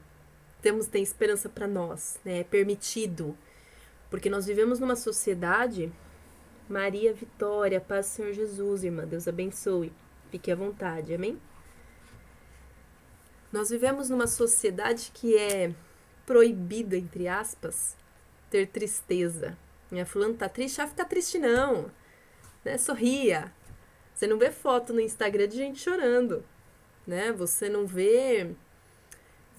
temos 0.60 0.86
tem 0.86 1.02
esperança 1.02 1.48
para 1.48 1.66
nós, 1.66 2.20
né? 2.24 2.40
É 2.40 2.44
permitido. 2.44 3.36
Porque 4.10 4.28
nós 4.28 4.44
vivemos 4.44 4.78
numa 4.78 4.94
sociedade 4.94 5.90
Maria 6.72 7.12
Vitória, 7.12 7.78
paz 7.82 8.06
do 8.06 8.08
Senhor 8.12 8.32
Jesus, 8.32 8.82
irmã. 8.82 9.06
Deus 9.06 9.28
abençoe. 9.28 9.92
Fique 10.30 10.50
à 10.50 10.56
vontade, 10.56 11.14
amém? 11.14 11.38
Nós 13.52 13.68
vivemos 13.68 14.08
numa 14.08 14.26
sociedade 14.26 15.10
que 15.12 15.36
é 15.36 15.74
proibido, 16.24 16.96
entre 16.96 17.28
aspas, 17.28 17.94
ter 18.48 18.68
tristeza. 18.68 19.54
Minha 19.90 20.06
fulano 20.06 20.32
tá 20.32 20.48
triste, 20.48 20.80
ah, 20.80 20.88
fica 20.88 21.04
triste 21.04 21.38
não. 21.38 21.90
Né? 22.64 22.78
Sorria. 22.78 23.52
Você 24.14 24.26
não 24.26 24.38
vê 24.38 24.50
foto 24.50 24.94
no 24.94 25.00
Instagram 25.00 25.48
de 25.48 25.58
gente 25.58 25.78
chorando, 25.78 26.42
né? 27.06 27.32
Você 27.32 27.68
não 27.68 27.86
vê 27.86 28.50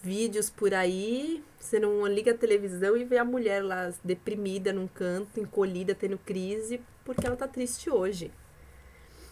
vídeos 0.04 0.50
por 0.50 0.74
aí, 0.74 1.42
você 1.58 1.80
não 1.80 2.06
liga 2.06 2.32
a 2.32 2.38
televisão 2.38 2.98
e 2.98 3.06
vê 3.06 3.18
a 3.18 3.24
mulher 3.24 3.64
lá 3.64 3.94
deprimida 4.04 4.74
num 4.74 4.86
canto, 4.86 5.40
encolhida, 5.40 5.96
tendo 5.96 6.18
crise, 6.18 6.82
porque 7.06 7.26
ela 7.26 7.38
tá 7.38 7.48
triste 7.48 7.90
hoje. 7.90 8.30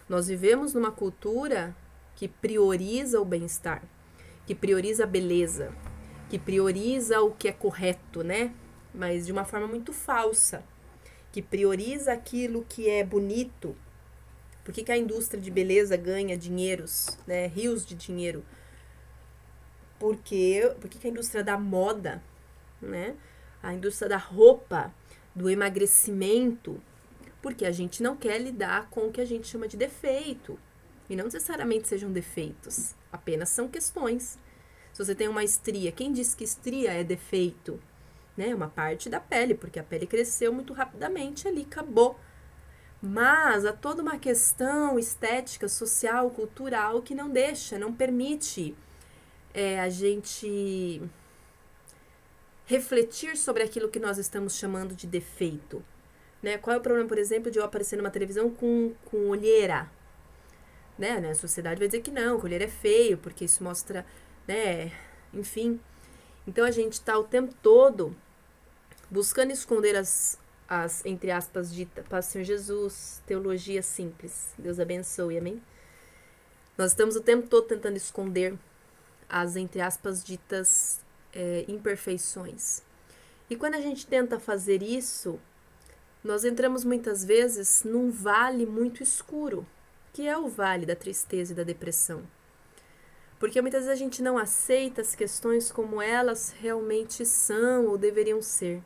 Nós 0.07 0.29
vivemos 0.29 0.73
numa 0.73 0.91
cultura 0.91 1.75
que 2.15 2.29
prioriza 2.29 3.19
o 3.19 3.25
bem-estar, 3.25 3.83
que 4.45 4.55
prioriza 4.55 5.03
a 5.03 5.07
beleza, 5.07 5.73
que 6.29 6.39
prioriza 6.39 7.19
o 7.19 7.31
que 7.31 7.49
é 7.49 7.51
correto, 7.51 8.23
né? 8.23 8.53
Mas 8.95 9.25
de 9.25 9.33
uma 9.33 9.43
forma 9.43 9.67
muito 9.67 9.91
falsa, 9.91 10.63
que 11.33 11.41
prioriza 11.41 12.13
aquilo 12.13 12.65
que 12.67 12.89
é 12.89 13.03
bonito. 13.03 13.75
Por 14.63 14.73
que, 14.73 14.83
que 14.83 14.91
a 14.91 14.97
indústria 14.97 15.41
de 15.41 15.51
beleza 15.51 15.97
ganha 15.97 16.37
dinheiros, 16.37 17.17
né? 17.27 17.47
Rios 17.47 17.85
de 17.85 17.93
dinheiro? 17.93 18.41
Porque, 20.01 20.67
por 20.81 20.89
que, 20.89 20.97
que 20.97 21.05
a 21.05 21.11
indústria 21.11 21.43
da 21.43 21.59
moda, 21.59 22.23
né? 22.81 23.15
A 23.61 23.71
indústria 23.71 24.09
da 24.09 24.17
roupa, 24.17 24.91
do 25.35 25.47
emagrecimento, 25.47 26.81
porque 27.39 27.63
a 27.67 27.71
gente 27.71 28.01
não 28.01 28.17
quer 28.17 28.41
lidar 28.41 28.89
com 28.89 29.01
o 29.01 29.11
que 29.11 29.21
a 29.21 29.25
gente 29.25 29.47
chama 29.47 29.67
de 29.67 29.77
defeito. 29.77 30.57
E 31.07 31.15
não 31.15 31.25
necessariamente 31.25 31.87
sejam 31.87 32.11
defeitos, 32.11 32.95
apenas 33.11 33.49
são 33.49 33.67
questões. 33.67 34.39
Se 34.91 35.05
você 35.05 35.13
tem 35.13 35.27
uma 35.27 35.43
estria, 35.43 35.91
quem 35.91 36.11
diz 36.11 36.33
que 36.33 36.43
estria 36.43 36.93
é 36.93 37.03
defeito? 37.03 37.79
Né? 38.35 38.55
Uma 38.55 38.69
parte 38.69 39.07
da 39.07 39.19
pele, 39.19 39.53
porque 39.53 39.79
a 39.79 39.83
pele 39.83 40.07
cresceu 40.07 40.51
muito 40.51 40.73
rapidamente 40.73 41.47
ali, 41.47 41.61
acabou. 41.61 42.19
Mas 42.99 43.65
há 43.65 43.71
toda 43.71 44.01
uma 44.01 44.17
questão 44.17 44.97
estética, 44.97 45.69
social, 45.69 46.31
cultural 46.31 47.03
que 47.03 47.13
não 47.13 47.29
deixa, 47.29 47.77
não 47.77 47.93
permite 47.93 48.75
é, 49.53 49.79
a 49.79 49.89
gente 49.89 51.01
refletir 52.65 53.37
sobre 53.37 53.63
aquilo 53.63 53.89
que 53.89 53.99
nós 53.99 54.17
estamos 54.17 54.55
chamando 54.55 54.95
de 54.95 55.05
defeito. 55.05 55.83
Né? 56.41 56.57
Qual 56.57 56.75
é 56.75 56.79
o 56.79 56.81
problema, 56.81 57.07
por 57.07 57.17
exemplo, 57.17 57.51
de 57.51 57.59
eu 57.59 57.63
aparecer 57.63 57.97
numa 57.97 58.09
televisão 58.09 58.49
com, 58.49 58.93
com 59.05 59.29
olheira? 59.29 59.89
Né? 60.97 61.17
A 61.29 61.35
sociedade 61.35 61.79
vai 61.79 61.87
dizer 61.87 62.01
que 62.01 62.11
não, 62.11 62.39
que 62.39 62.45
olheira 62.45 62.65
é 62.65 62.69
feio, 62.69 63.17
porque 63.17 63.45
isso 63.45 63.63
mostra, 63.63 64.05
né? 64.47 64.91
Enfim. 65.33 65.79
Então 66.47 66.65
a 66.65 66.71
gente 66.71 66.93
está 66.93 67.17
o 67.17 67.23
tempo 67.23 67.53
todo 67.61 68.15
buscando 69.09 69.51
esconder 69.51 69.95
as, 69.95 70.39
as 70.67 71.05
entre 71.05 71.31
aspas, 71.31 71.73
dita 71.73 72.03
paz 72.03 72.25
Senhor 72.25 72.45
Jesus, 72.45 73.21
teologia 73.25 73.81
simples. 73.81 74.53
Deus 74.57 74.79
abençoe, 74.79 75.37
amém? 75.37 75.61
Nós 76.77 76.91
estamos 76.91 77.15
o 77.15 77.21
tempo 77.21 77.47
todo 77.47 77.67
tentando 77.67 77.97
esconder 77.97 78.57
as, 79.31 79.55
entre 79.55 79.79
aspas, 79.79 80.21
ditas 80.21 80.99
é, 81.33 81.63
imperfeições. 81.69 82.83
E 83.49 83.55
quando 83.55 83.75
a 83.75 83.81
gente 83.81 84.05
tenta 84.05 84.39
fazer 84.39 84.83
isso, 84.83 85.39
nós 86.21 86.43
entramos 86.43 86.83
muitas 86.83 87.23
vezes 87.23 87.83
num 87.85 88.11
vale 88.11 88.65
muito 88.65 89.01
escuro, 89.01 89.65
que 90.11 90.27
é 90.27 90.37
o 90.37 90.49
vale 90.49 90.85
da 90.85 90.95
tristeza 90.95 91.53
e 91.53 91.55
da 91.55 91.63
depressão. 91.63 92.23
Porque 93.39 93.61
muitas 93.61 93.85
vezes 93.85 93.99
a 93.99 94.03
gente 94.03 94.21
não 94.21 94.37
aceita 94.37 95.01
as 95.01 95.15
questões 95.15 95.71
como 95.71 96.01
elas 96.01 96.53
realmente 96.59 97.25
são 97.25 97.87
ou 97.87 97.97
deveriam 97.97 98.41
ser. 98.41 98.83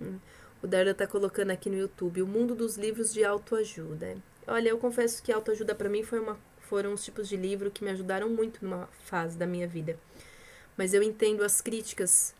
Hum. 0.00 0.18
O 0.62 0.66
Darla 0.66 0.92
está 0.92 1.06
colocando 1.06 1.50
aqui 1.50 1.68
no 1.68 1.76
YouTube 1.76 2.22
o 2.22 2.26
mundo 2.26 2.54
dos 2.54 2.76
livros 2.76 3.12
de 3.12 3.24
autoajuda. 3.24 4.16
Olha, 4.46 4.70
eu 4.70 4.78
confesso 4.78 5.22
que 5.22 5.32
autoajuda 5.32 5.74
para 5.74 5.88
mim 5.88 6.02
foi 6.02 6.18
uma, 6.18 6.38
foram 6.68 6.92
os 6.92 7.04
tipos 7.04 7.28
de 7.28 7.36
livro 7.36 7.70
que 7.70 7.84
me 7.84 7.90
ajudaram 7.90 8.28
muito 8.28 8.64
numa 8.64 8.88
fase 9.04 9.36
da 9.36 9.46
minha 9.46 9.66
vida. 9.66 9.98
Mas 10.76 10.92
eu 10.92 11.02
entendo 11.02 11.42
as 11.42 11.60
críticas 11.60 12.34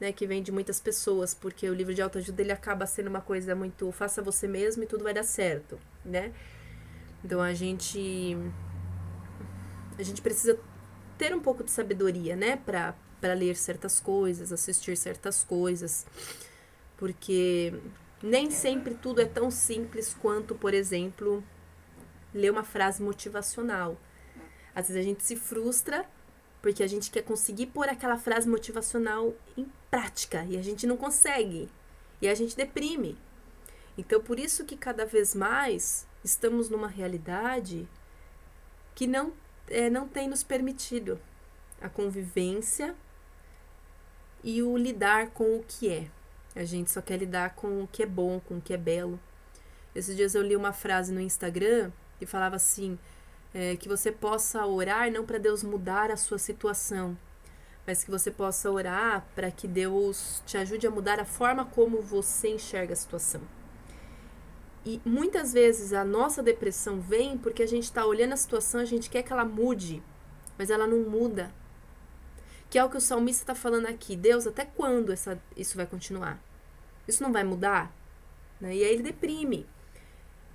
né, 0.00 0.12
que 0.12 0.26
vem 0.26 0.42
de 0.42 0.52
muitas 0.52 0.80
pessoas, 0.80 1.34
porque 1.34 1.68
o 1.68 1.74
livro 1.74 1.94
de 1.94 2.02
autoajuda 2.02 2.42
ele 2.42 2.52
acaba 2.52 2.86
sendo 2.86 3.08
uma 3.08 3.20
coisa 3.20 3.54
muito 3.54 3.90
faça 3.92 4.22
você 4.22 4.46
mesmo 4.46 4.82
e 4.82 4.86
tudo 4.86 5.04
vai 5.04 5.14
dar 5.14 5.22
certo, 5.22 5.78
né? 6.04 6.32
Então 7.24 7.40
a 7.40 7.54
gente 7.54 8.36
a 9.98 10.02
gente 10.02 10.20
precisa 10.20 10.58
ter 11.16 11.34
um 11.34 11.40
pouco 11.40 11.64
de 11.64 11.70
sabedoria, 11.70 12.36
né, 12.36 12.56
para 12.56 12.94
para 13.18 13.32
ler 13.32 13.56
certas 13.56 13.98
coisas, 13.98 14.52
assistir 14.52 14.94
certas 14.94 15.42
coisas, 15.42 16.06
porque 16.98 17.72
nem 18.22 18.50
sempre 18.50 18.94
tudo 18.94 19.22
é 19.22 19.24
tão 19.24 19.50
simples 19.50 20.14
quanto, 20.14 20.54
por 20.54 20.74
exemplo, 20.74 21.42
ler 22.36 22.50
uma 22.50 22.64
frase 22.64 23.02
motivacional. 23.02 23.96
Às 24.74 24.88
vezes 24.88 25.02
a 25.02 25.04
gente 25.04 25.24
se 25.24 25.36
frustra 25.36 26.06
porque 26.60 26.82
a 26.82 26.86
gente 26.86 27.10
quer 27.10 27.22
conseguir 27.22 27.66
pôr 27.66 27.88
aquela 27.88 28.18
frase 28.18 28.48
motivacional 28.48 29.34
em 29.56 29.70
prática 29.90 30.44
e 30.48 30.56
a 30.56 30.62
gente 30.62 30.86
não 30.86 30.96
consegue. 30.96 31.68
E 32.20 32.28
a 32.28 32.34
gente 32.34 32.56
deprime. 32.56 33.16
Então, 33.96 34.20
por 34.20 34.38
isso 34.38 34.64
que 34.64 34.76
cada 34.76 35.06
vez 35.06 35.34
mais 35.34 36.06
estamos 36.24 36.68
numa 36.68 36.88
realidade 36.88 37.88
que 38.94 39.06
não, 39.06 39.32
é, 39.68 39.88
não 39.88 40.08
tem 40.08 40.28
nos 40.28 40.42
permitido 40.42 41.20
a 41.80 41.88
convivência 41.88 42.94
e 44.42 44.62
o 44.62 44.76
lidar 44.76 45.30
com 45.30 45.56
o 45.56 45.62
que 45.62 45.88
é. 45.88 46.10
A 46.54 46.64
gente 46.64 46.90
só 46.90 47.00
quer 47.00 47.18
lidar 47.18 47.54
com 47.54 47.82
o 47.82 47.88
que 47.88 48.02
é 48.02 48.06
bom, 48.06 48.40
com 48.40 48.56
o 48.56 48.60
que 48.60 48.72
é 48.72 48.76
belo. 48.78 49.20
Esses 49.94 50.16
dias 50.16 50.34
eu 50.34 50.42
li 50.42 50.56
uma 50.56 50.72
frase 50.72 51.12
no 51.12 51.20
Instagram 51.20 51.90
que 52.18 52.26
falava 52.26 52.56
assim: 52.56 52.98
é, 53.54 53.76
que 53.76 53.88
você 53.88 54.12
possa 54.12 54.64
orar 54.66 55.10
não 55.10 55.24
para 55.24 55.38
Deus 55.38 55.62
mudar 55.62 56.10
a 56.10 56.16
sua 56.16 56.38
situação, 56.38 57.16
mas 57.86 58.04
que 58.04 58.10
você 58.10 58.30
possa 58.30 58.70
orar 58.70 59.26
para 59.34 59.50
que 59.50 59.68
Deus 59.68 60.42
te 60.44 60.58
ajude 60.58 60.86
a 60.86 60.90
mudar 60.90 61.20
a 61.20 61.24
forma 61.24 61.64
como 61.64 62.02
você 62.02 62.48
enxerga 62.48 62.92
a 62.92 62.96
situação. 62.96 63.40
E 64.84 65.00
muitas 65.04 65.52
vezes 65.52 65.92
a 65.92 66.04
nossa 66.04 66.42
depressão 66.42 67.00
vem 67.00 67.36
porque 67.36 67.62
a 67.62 67.66
gente 67.66 67.84
está 67.84 68.04
olhando 68.06 68.34
a 68.34 68.36
situação, 68.36 68.80
a 68.80 68.84
gente 68.84 69.10
quer 69.10 69.22
que 69.22 69.32
ela 69.32 69.44
mude, 69.44 70.02
mas 70.58 70.70
ela 70.70 70.86
não 70.86 70.98
muda. 70.98 71.52
Que 72.68 72.78
é 72.78 72.84
o 72.84 72.90
que 72.90 72.96
o 72.96 73.00
salmista 73.00 73.42
está 73.42 73.54
falando 73.54 73.86
aqui. 73.86 74.16
Deus, 74.16 74.46
até 74.46 74.64
quando 74.64 75.12
essa, 75.12 75.40
isso 75.56 75.76
vai 75.76 75.86
continuar? 75.86 76.40
Isso 77.06 77.22
não 77.22 77.32
vai 77.32 77.42
mudar? 77.42 77.92
Né? 78.60 78.76
E 78.76 78.84
aí 78.84 78.92
ele 78.92 79.02
deprime. 79.02 79.66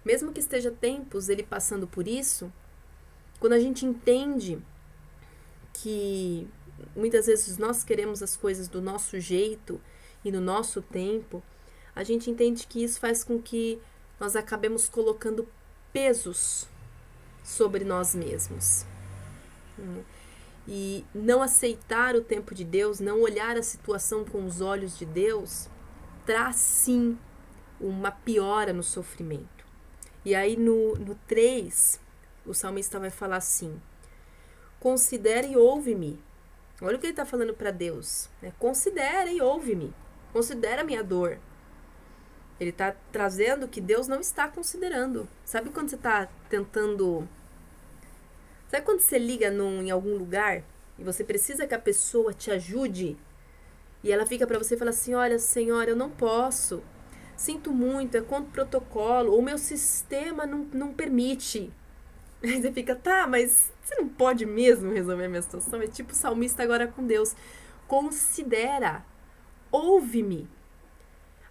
Mesmo 0.04 0.32
que 0.32 0.40
esteja 0.40 0.72
tempos 0.72 1.30
ele 1.30 1.44
passando 1.44 1.88
por 1.88 2.08
isso, 2.08 2.52
quando 3.40 3.54
a 3.54 3.60
gente 3.60 3.86
entende 3.86 4.60
que 5.74 6.48
muitas 6.96 7.28
vezes 7.28 7.58
nós 7.58 7.84
queremos 7.84 8.22
as 8.22 8.36
coisas 8.36 8.68
do 8.68 8.82
nosso 8.82 9.20
jeito 9.20 9.80
e 10.24 10.32
no 10.32 10.42
nosso 10.42 10.82
tempo, 10.82 11.44
a 11.96 12.04
gente 12.04 12.30
entende 12.30 12.66
que 12.68 12.84
isso 12.84 13.00
faz 13.00 13.24
com 13.24 13.42
que 13.42 13.80
nós 14.20 14.36
acabemos 14.36 14.88
colocando 14.88 15.48
pesos 15.92 16.68
sobre 17.44 17.84
nós 17.84 18.16
mesmos. 18.16 18.86
E 20.68 21.04
não 21.14 21.42
aceitar 21.42 22.16
o 22.16 22.22
tempo 22.22 22.54
de 22.54 22.64
Deus, 22.64 23.00
não 23.00 23.22
olhar 23.22 23.58
a 23.58 23.64
situação 23.64 24.24
com 24.24 24.46
os 24.46 24.62
olhos 24.62 24.98
de 24.98 25.06
Deus, 25.06 25.68
traz 26.26 26.56
sim 26.58 27.18
uma 27.80 28.12
piora 28.12 28.72
no 28.72 28.84
sofrimento. 28.84 29.61
E 30.24 30.36
aí 30.36 30.56
no, 30.56 30.96
no 30.96 31.16
3, 31.28 32.00
o 32.46 32.54
salmista 32.54 33.00
vai 33.00 33.10
falar 33.10 33.38
assim: 33.38 33.82
Considere 34.80 35.50
e 35.50 35.58
ouve-me. 35.58 36.20
Olha 36.82 36.98
o 36.98 37.00
que 37.00 37.06
ele 37.06 37.14
está 37.14 37.26
falando 37.26 37.54
para 37.54 37.70
Deus. 37.70 38.30
Né? 38.42 38.52
Considere 38.58 39.32
e 39.32 39.42
ouve-me. 39.42 39.94
Considera 40.34 40.82
a 40.82 40.84
minha 40.84 41.04
dor. 41.04 41.38
Ele 42.60 42.72
está 42.72 42.96
trazendo 43.12 43.68
que 43.68 43.82
Deus 43.82 44.08
não 44.08 44.20
está 44.20 44.48
considerando. 44.48 45.28
Sabe 45.46 45.70
quando 45.70 45.90
você 45.90 45.96
está 45.96 46.28
tentando. 46.50 47.28
Sabe 48.68 48.86
quando 48.86 49.02
você 49.02 49.18
liga 49.18 49.52
num, 49.52 49.82
em 49.82 49.92
algum 49.92 50.18
lugar 50.18 50.64
e 50.98 51.04
você 51.04 51.24
precisa 51.24 51.68
que 51.68 51.74
a 51.76 51.80
pessoa 51.80 52.34
te 52.34 52.52
ajude? 52.52 53.18
E 54.04 54.12
ela 54.12 54.26
fica 54.26 54.48
para 54.48 54.58
você 54.58 54.76
e 54.76 54.78
fala 54.78 54.92
assim: 54.92 55.14
Olha, 55.14 55.38
senhora, 55.38 55.90
eu 55.90 55.96
não 55.96 56.10
posso. 56.10 56.84
Sinto 57.42 57.74
muito, 57.74 58.16
é 58.16 58.22
contra 58.22 58.44
o 58.44 58.52
protocolo. 58.52 59.36
O 59.36 59.42
meu 59.42 59.58
sistema 59.58 60.46
não, 60.46 60.60
não 60.72 60.94
permite. 60.94 61.74
Aí 62.44 62.62
você 62.62 62.72
fica, 62.72 62.96
tá, 62.96 63.26
mas 63.26 63.74
você 63.84 63.96
não 63.96 64.08
pode 64.08 64.46
mesmo 64.46 64.92
resolver 64.92 65.26
a 65.26 65.28
minha 65.28 65.42
situação? 65.42 65.82
É 65.82 65.88
tipo 65.88 66.14
salmista 66.14 66.62
agora 66.62 66.88
com 66.88 67.04
Deus. 67.04 67.36
Considera, 67.88 69.04
ouve-me. 69.72 70.48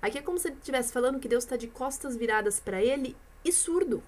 Aqui 0.01 0.19
é 0.19 0.23
como 0.23 0.39
se 0.39 0.47
ele 0.47 0.59
estivesse 0.59 0.93
falando 0.93 1.19
que 1.19 1.27
Deus 1.27 1.43
está 1.43 1.57
de 1.57 1.67
costas 1.67 2.15
viradas 2.15 2.61
para 2.61 2.81
ele 2.81 3.17
e 3.45 3.51
surdo. 3.51 4.01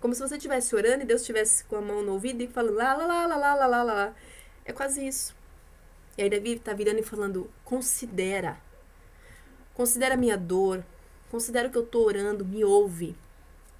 Como 0.00 0.14
se 0.14 0.26
você 0.26 0.36
estivesse 0.36 0.74
orando 0.74 1.02
e 1.02 1.06
Deus 1.06 1.20
estivesse 1.20 1.64
com 1.64 1.76
a 1.76 1.82
mão 1.82 2.02
no 2.02 2.12
ouvido 2.12 2.42
e 2.42 2.48
falando 2.48 2.76
lá, 2.76 2.94
lá, 2.94 3.06
lá, 3.06 3.26
lá, 3.26 3.36
lá, 3.36 3.54
lá, 3.54 3.66
lá, 3.66 3.82
lá. 3.82 4.14
É 4.64 4.72
quase 4.72 5.06
isso. 5.06 5.36
E 6.16 6.22
aí 6.22 6.30
Davi 6.30 6.52
está 6.52 6.72
virando 6.72 7.00
e 7.00 7.02
falando: 7.02 7.50
considera. 7.62 8.56
Considera 9.74 10.14
a 10.14 10.16
minha 10.16 10.38
dor. 10.38 10.82
Considera 11.30 11.68
o 11.68 11.70
que 11.70 11.78
eu 11.78 11.84
estou 11.84 12.06
orando. 12.06 12.44
Me 12.44 12.64
ouve. 12.64 13.16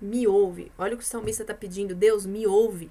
Me 0.01 0.27
ouve. 0.27 0.73
Olha 0.77 0.95
o 0.95 0.99
que 0.99 1.05
o 1.05 1.07
salmista 1.07 1.43
está 1.43 1.55
pedindo. 1.55 1.95
Deus, 1.95 2.27
me 2.27 2.47
ouve. 2.47 2.91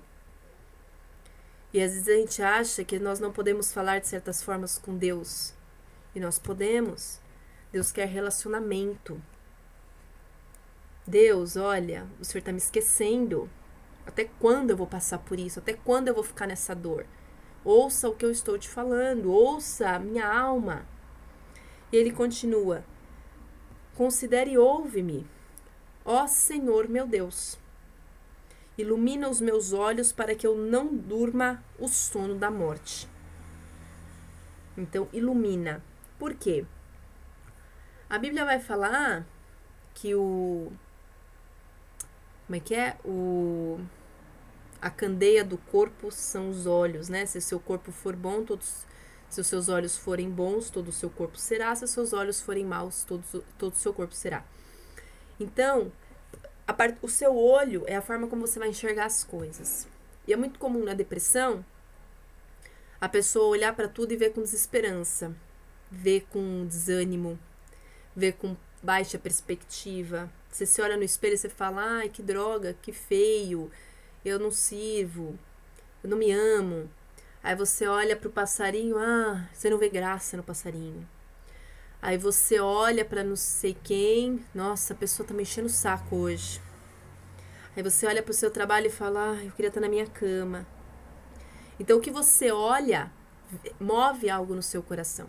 E 1.73 1.81
às 1.81 1.91
vezes 1.91 2.07
a 2.07 2.13
gente 2.13 2.41
acha 2.41 2.83
que 2.83 2.97
nós 2.97 3.19
não 3.19 3.31
podemos 3.31 3.73
falar 3.73 3.99
de 3.99 4.07
certas 4.07 4.41
formas 4.41 4.77
com 4.77 4.97
Deus. 4.97 5.53
E 6.15 6.19
nós 6.19 6.39
podemos. 6.39 7.19
Deus 7.71 7.91
quer 7.91 8.07
relacionamento. 8.07 9.21
Deus, 11.05 11.55
olha, 11.55 12.07
o 12.19 12.25
Senhor 12.25 12.39
está 12.39 12.51
me 12.51 12.57
esquecendo. 12.57 13.49
Até 14.07 14.25
quando 14.39 14.69
eu 14.71 14.77
vou 14.77 14.87
passar 14.87 15.19
por 15.19 15.39
isso? 15.39 15.59
Até 15.59 15.73
quando 15.73 16.07
eu 16.07 16.13
vou 16.13 16.23
ficar 16.23 16.47
nessa 16.47 16.73
dor? 16.73 17.05
Ouça 17.63 18.07
o 18.07 18.15
que 18.15 18.23
eu 18.23 18.31
estou 18.31 18.57
te 18.57 18.69
falando, 18.69 19.31
ouça 19.31 19.89
a 19.89 19.99
minha 19.99 20.27
alma. 20.27 20.87
E 21.91 21.97
ele 21.97 22.11
continua: 22.11 22.83
Considere 23.95 24.51
e 24.51 24.57
ouve-me, 24.57 25.25
ó 26.03 26.27
Senhor 26.27 26.89
meu 26.89 27.07
Deus. 27.07 27.57
Ilumina 28.77 29.29
os 29.29 29.39
meus 29.39 29.71
olhos 29.71 30.11
para 30.11 30.35
que 30.35 30.45
eu 30.45 30.57
não 30.57 30.93
durma 30.93 31.63
o 31.79 31.87
sono 31.87 32.35
da 32.35 32.51
morte. 32.51 33.07
Então, 34.77 35.07
ilumina. 35.13 35.81
Por 36.19 36.33
quê? 36.33 36.65
A 38.09 38.17
Bíblia 38.17 38.43
vai 38.43 38.59
falar 38.59 39.25
que 39.93 40.13
o. 40.13 40.71
Como 42.45 42.57
é 42.57 42.59
que 42.59 42.75
é? 42.75 42.97
O. 43.05 43.79
A 44.81 44.89
candeia 44.89 45.43
do 45.43 45.57
corpo 45.57 46.11
são 46.11 46.49
os 46.49 46.67
olhos, 46.67 47.07
né? 47.07 47.25
Se 47.25 47.39
seu 47.39 47.59
corpo 47.59 47.91
for 47.93 48.15
bom, 48.15 48.43
todos 48.43 48.85
se 49.35 49.41
os 49.41 49.47
seus 49.47 49.67
olhos 49.67 49.97
forem 49.97 50.29
bons, 50.29 50.69
todo 50.69 50.87
o 50.87 50.93
seu 50.93 51.09
corpo 51.09 51.37
será. 51.37 51.75
Se 51.75 51.83
os 51.83 51.91
seus 51.91 52.13
olhos 52.13 52.41
forem 52.41 52.63
maus, 52.63 53.03
todo, 53.03 53.21
todo 53.57 53.73
o 53.73 53.75
seu 53.75 53.93
corpo 53.93 54.15
será. 54.15 54.45
Então, 55.37 55.91
part... 56.65 56.97
o 57.01 57.09
seu 57.09 57.35
olho 57.35 57.83
é 57.85 57.97
a 57.97 58.01
forma 58.01 58.27
como 58.27 58.47
você 58.47 58.57
vai 58.57 58.69
enxergar 58.69 59.05
as 59.05 59.25
coisas. 59.25 59.87
E 60.25 60.31
é 60.31 60.37
muito 60.37 60.57
comum 60.57 60.85
na 60.85 60.93
depressão 60.93 61.65
a 62.99 63.09
pessoa 63.09 63.47
olhar 63.47 63.75
para 63.75 63.89
tudo 63.89 64.13
e 64.13 64.15
ver 64.15 64.31
com 64.31 64.41
desesperança, 64.41 65.35
ver 65.91 66.25
com 66.29 66.65
desânimo, 66.65 67.37
ver 68.15 68.33
com 68.33 68.55
baixa 68.81 69.19
perspectiva. 69.19 70.31
Você 70.49 70.65
se 70.65 70.81
olha 70.81 70.95
no 70.95 71.03
espelho 71.03 71.33
e 71.33 71.37
você 71.37 71.49
fala: 71.49 71.81
ai, 71.97 72.07
que 72.07 72.23
droga, 72.23 72.73
que 72.81 72.93
feio, 72.93 73.69
eu 74.23 74.39
não 74.39 74.49
sirvo, 74.49 75.37
eu 76.01 76.09
não 76.09 76.17
me 76.17 76.31
amo. 76.31 76.89
Aí 77.45 77.55
você 77.55 77.85
olha 77.85 78.15
para 78.15 78.27
o 78.27 78.31
passarinho, 78.31 78.97
ah, 78.97 79.47
você 79.53 79.69
não 79.69 79.77
vê 79.77 79.87
graça 79.87 80.35
no 80.35 80.41
passarinho. 80.41 81.07
Aí 82.01 82.17
você 82.17 82.59
olha 82.59 83.05
para 83.05 83.23
não 83.23 83.35
sei 83.35 83.77
quem, 83.83 84.43
nossa, 84.51 84.93
a 84.93 84.97
pessoa 84.97 85.27
tá 85.27 85.31
me 85.31 85.43
enchendo 85.43 85.67
o 85.67 85.69
saco 85.69 86.15
hoje. 86.15 86.59
Aí 87.77 87.83
você 87.83 88.07
olha 88.07 88.23
para 88.23 88.31
o 88.31 88.33
seu 88.33 88.49
trabalho 88.49 88.87
e 88.87 88.89
fala, 88.89 89.33
ah, 89.33 89.43
eu 89.45 89.51
queria 89.51 89.67
estar 89.67 89.79
na 89.79 89.87
minha 89.87 90.07
cama. 90.07 90.65
Então 91.79 91.99
o 91.99 92.01
que 92.01 92.09
você 92.09 92.49
olha 92.49 93.11
move 93.79 94.27
algo 94.27 94.55
no 94.55 94.63
seu 94.63 94.81
coração. 94.81 95.27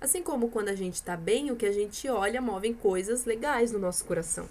Assim 0.00 0.20
como 0.20 0.50
quando 0.50 0.68
a 0.68 0.74
gente 0.74 0.94
está 0.94 1.16
bem, 1.16 1.52
o 1.52 1.56
que 1.56 1.66
a 1.66 1.72
gente 1.72 2.08
olha 2.08 2.40
move 2.40 2.74
coisas 2.74 3.24
legais 3.24 3.70
no 3.70 3.78
nosso 3.78 4.04
coração. 4.04 4.48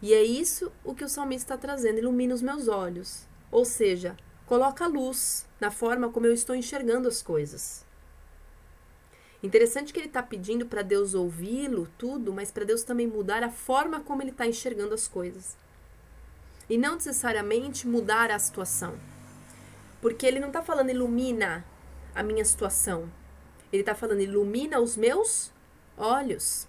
E 0.00 0.14
é 0.14 0.22
isso 0.22 0.72
o 0.82 0.94
que 0.94 1.04
o 1.04 1.10
salmista 1.10 1.52
está 1.52 1.58
trazendo, 1.58 1.98
ilumina 1.98 2.34
os 2.34 2.40
meus 2.40 2.68
olhos. 2.68 3.26
Ou 3.50 3.66
seja, 3.66 4.16
coloca 4.48 4.86
luz 4.86 5.46
na 5.60 5.70
forma 5.70 6.08
como 6.08 6.24
eu 6.24 6.32
estou 6.32 6.56
enxergando 6.56 7.06
as 7.06 7.20
coisas. 7.20 7.84
Interessante 9.42 9.92
que 9.92 10.00
ele 10.00 10.06
está 10.06 10.22
pedindo 10.22 10.64
para 10.64 10.80
Deus 10.80 11.12
ouvi-lo, 11.12 11.86
tudo, 11.98 12.32
mas 12.32 12.50
para 12.50 12.64
Deus 12.64 12.82
também 12.82 13.06
mudar 13.06 13.44
a 13.44 13.50
forma 13.50 14.00
como 14.00 14.22
ele 14.22 14.30
está 14.30 14.46
enxergando 14.46 14.94
as 14.94 15.06
coisas. 15.06 15.54
E 16.68 16.78
não 16.78 16.94
necessariamente 16.94 17.86
mudar 17.86 18.30
a 18.30 18.38
situação. 18.38 18.98
Porque 20.00 20.26
ele 20.26 20.40
não 20.40 20.48
está 20.48 20.62
falando 20.62 20.90
ilumina 20.90 21.62
a 22.14 22.22
minha 22.22 22.44
situação. 22.44 23.08
Ele 23.70 23.82
está 23.82 23.94
falando 23.94 24.22
ilumina 24.22 24.80
os 24.80 24.96
meus 24.96 25.52
olhos. 25.94 26.66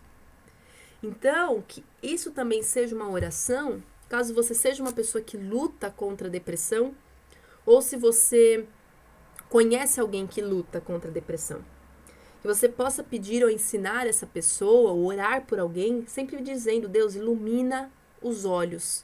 Então, 1.02 1.64
que 1.66 1.84
isso 2.04 2.32
também 2.32 2.62
seja 2.62 2.94
uma 2.94 3.10
oração, 3.10 3.82
caso 4.10 4.34
você 4.34 4.54
seja 4.54 4.84
uma 4.84 4.92
pessoa 4.92 5.24
que 5.24 5.38
luta 5.38 5.90
contra 5.90 6.28
a 6.28 6.32
depressão, 6.32 6.94
ou 7.66 7.82
se 7.82 7.98
você 7.98 8.66
conhece 9.50 10.00
alguém 10.00 10.28
que 10.28 10.42
luta 10.42 10.80
contra 10.80 11.10
a 11.10 11.14
depressão. 11.14 11.64
Que 12.42 12.48
você 12.48 12.70
possa 12.70 13.04
pedir 13.04 13.44
ou 13.44 13.50
ensinar 13.50 14.08
essa 14.08 14.26
pessoa, 14.26 14.92
ou 14.92 15.06
orar 15.06 15.46
por 15.46 15.60
alguém, 15.60 16.06
sempre 16.08 16.42
dizendo: 16.42 16.88
Deus, 16.88 17.16
ilumina 17.16 17.92
os 18.22 18.46
olhos. 18.46 19.04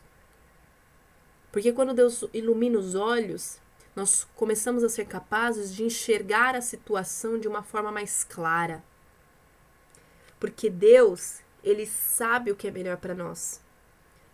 Porque 1.51 1.71
quando 1.73 1.93
Deus 1.93 2.23
ilumina 2.33 2.77
os 2.77 2.95
olhos, 2.95 3.59
nós 3.95 4.27
começamos 4.35 4.83
a 4.83 4.89
ser 4.89 5.05
capazes 5.05 5.73
de 5.73 5.83
enxergar 5.83 6.55
a 6.55 6.61
situação 6.61 7.39
de 7.39 7.47
uma 7.47 7.63
forma 7.63 7.91
mais 7.91 8.23
clara. 8.23 8.83
Porque 10.39 10.69
Deus, 10.69 11.39
ele 11.63 11.85
sabe 11.85 12.51
o 12.51 12.55
que 12.55 12.67
é 12.67 12.71
melhor 12.71 12.97
para 12.97 13.15
nós. 13.15 13.61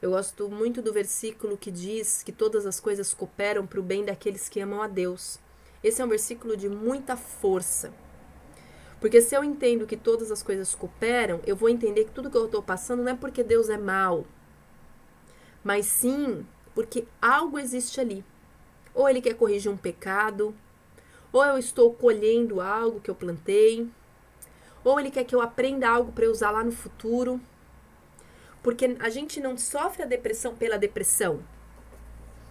Eu 0.01 0.09
gosto 0.11 0.49
muito 0.49 0.81
do 0.81 0.91
versículo 0.91 1.55
que 1.55 1.69
diz 1.69 2.23
que 2.23 2.31
todas 2.31 2.65
as 2.65 2.79
coisas 2.79 3.13
cooperam 3.13 3.67
para 3.67 3.79
o 3.79 3.83
bem 3.83 4.03
daqueles 4.03 4.49
que 4.49 4.59
amam 4.59 4.81
a 4.81 4.87
Deus. 4.87 5.39
Esse 5.83 6.01
é 6.01 6.05
um 6.05 6.09
versículo 6.09 6.57
de 6.57 6.67
muita 6.67 7.15
força. 7.15 7.93
Porque 8.99 9.21
se 9.21 9.35
eu 9.35 9.43
entendo 9.43 9.85
que 9.85 9.95
todas 9.95 10.31
as 10.31 10.41
coisas 10.41 10.73
cooperam, 10.73 11.39
eu 11.45 11.55
vou 11.55 11.69
entender 11.69 12.05
que 12.05 12.11
tudo 12.11 12.31
que 12.31 12.37
eu 12.37 12.45
estou 12.45 12.63
passando 12.63 13.03
não 13.03 13.11
é 13.11 13.15
porque 13.15 13.43
Deus 13.43 13.69
é 13.69 13.77
mal, 13.77 14.25
mas 15.63 15.85
sim 15.85 16.45
porque 16.73 17.07
algo 17.21 17.59
existe 17.59 17.99
ali. 18.01 18.25
Ou 18.95 19.07
ele 19.07 19.21
quer 19.21 19.35
corrigir 19.35 19.71
um 19.71 19.77
pecado, 19.77 20.55
ou 21.31 21.45
eu 21.45 21.57
estou 21.59 21.93
colhendo 21.93 22.59
algo 22.59 22.99
que 22.99 23.09
eu 23.09 23.15
plantei, 23.15 23.87
ou 24.83 24.99
ele 24.99 25.11
quer 25.11 25.23
que 25.23 25.35
eu 25.35 25.41
aprenda 25.41 25.87
algo 25.87 26.11
para 26.11 26.29
usar 26.29 26.49
lá 26.49 26.63
no 26.63 26.71
futuro. 26.71 27.39
Porque 28.61 28.95
a 28.99 29.09
gente 29.09 29.39
não 29.39 29.57
sofre 29.57 30.03
a 30.03 30.05
depressão 30.05 30.55
pela 30.55 30.77
depressão. 30.77 31.43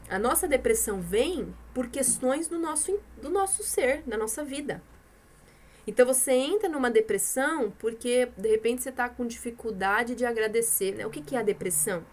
A 0.09 0.19
nossa 0.19 0.49
depressão 0.49 1.01
vem 1.01 1.55
por 1.73 1.89
questões 1.89 2.49
do 2.49 2.59
nosso, 2.59 2.99
do 3.23 3.31
nosso 3.31 3.63
ser, 3.63 4.03
da 4.03 4.17
nossa 4.17 4.43
vida. 4.45 4.83
Então 5.87 6.05
você 6.05 6.33
entra 6.33 6.69
numa 6.69 6.91
depressão 6.91 7.73
porque 7.79 8.29
de 8.37 8.49
repente 8.49 8.83
você 8.83 8.91
está 8.91 9.09
com 9.09 9.27
dificuldade 9.27 10.15
de 10.15 10.25
agradecer. 10.25 10.97
Né? 10.97 11.07
O 11.07 11.11
que, 11.11 11.23
que 11.23 11.37
é 11.37 11.39
a 11.39 11.43
depressão? 11.43 12.05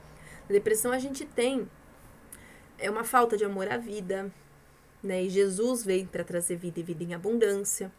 A 0.47 0.53
depressão 0.53 0.91
a 0.91 0.99
gente 0.99 1.25
tem 1.25 1.67
é 2.79 2.89
uma 2.89 3.03
falta 3.03 3.35
de 3.35 3.43
amor 3.43 3.67
à 3.71 3.77
vida, 3.77 4.31
né? 5.01 5.23
E 5.23 5.29
Jesus 5.29 5.83
veio 5.83 6.07
para 6.07 6.23
trazer 6.23 6.55
vida 6.55 6.79
e 6.79 6.83
vida 6.83 7.03
em 7.03 7.13
abundância. 7.13 7.91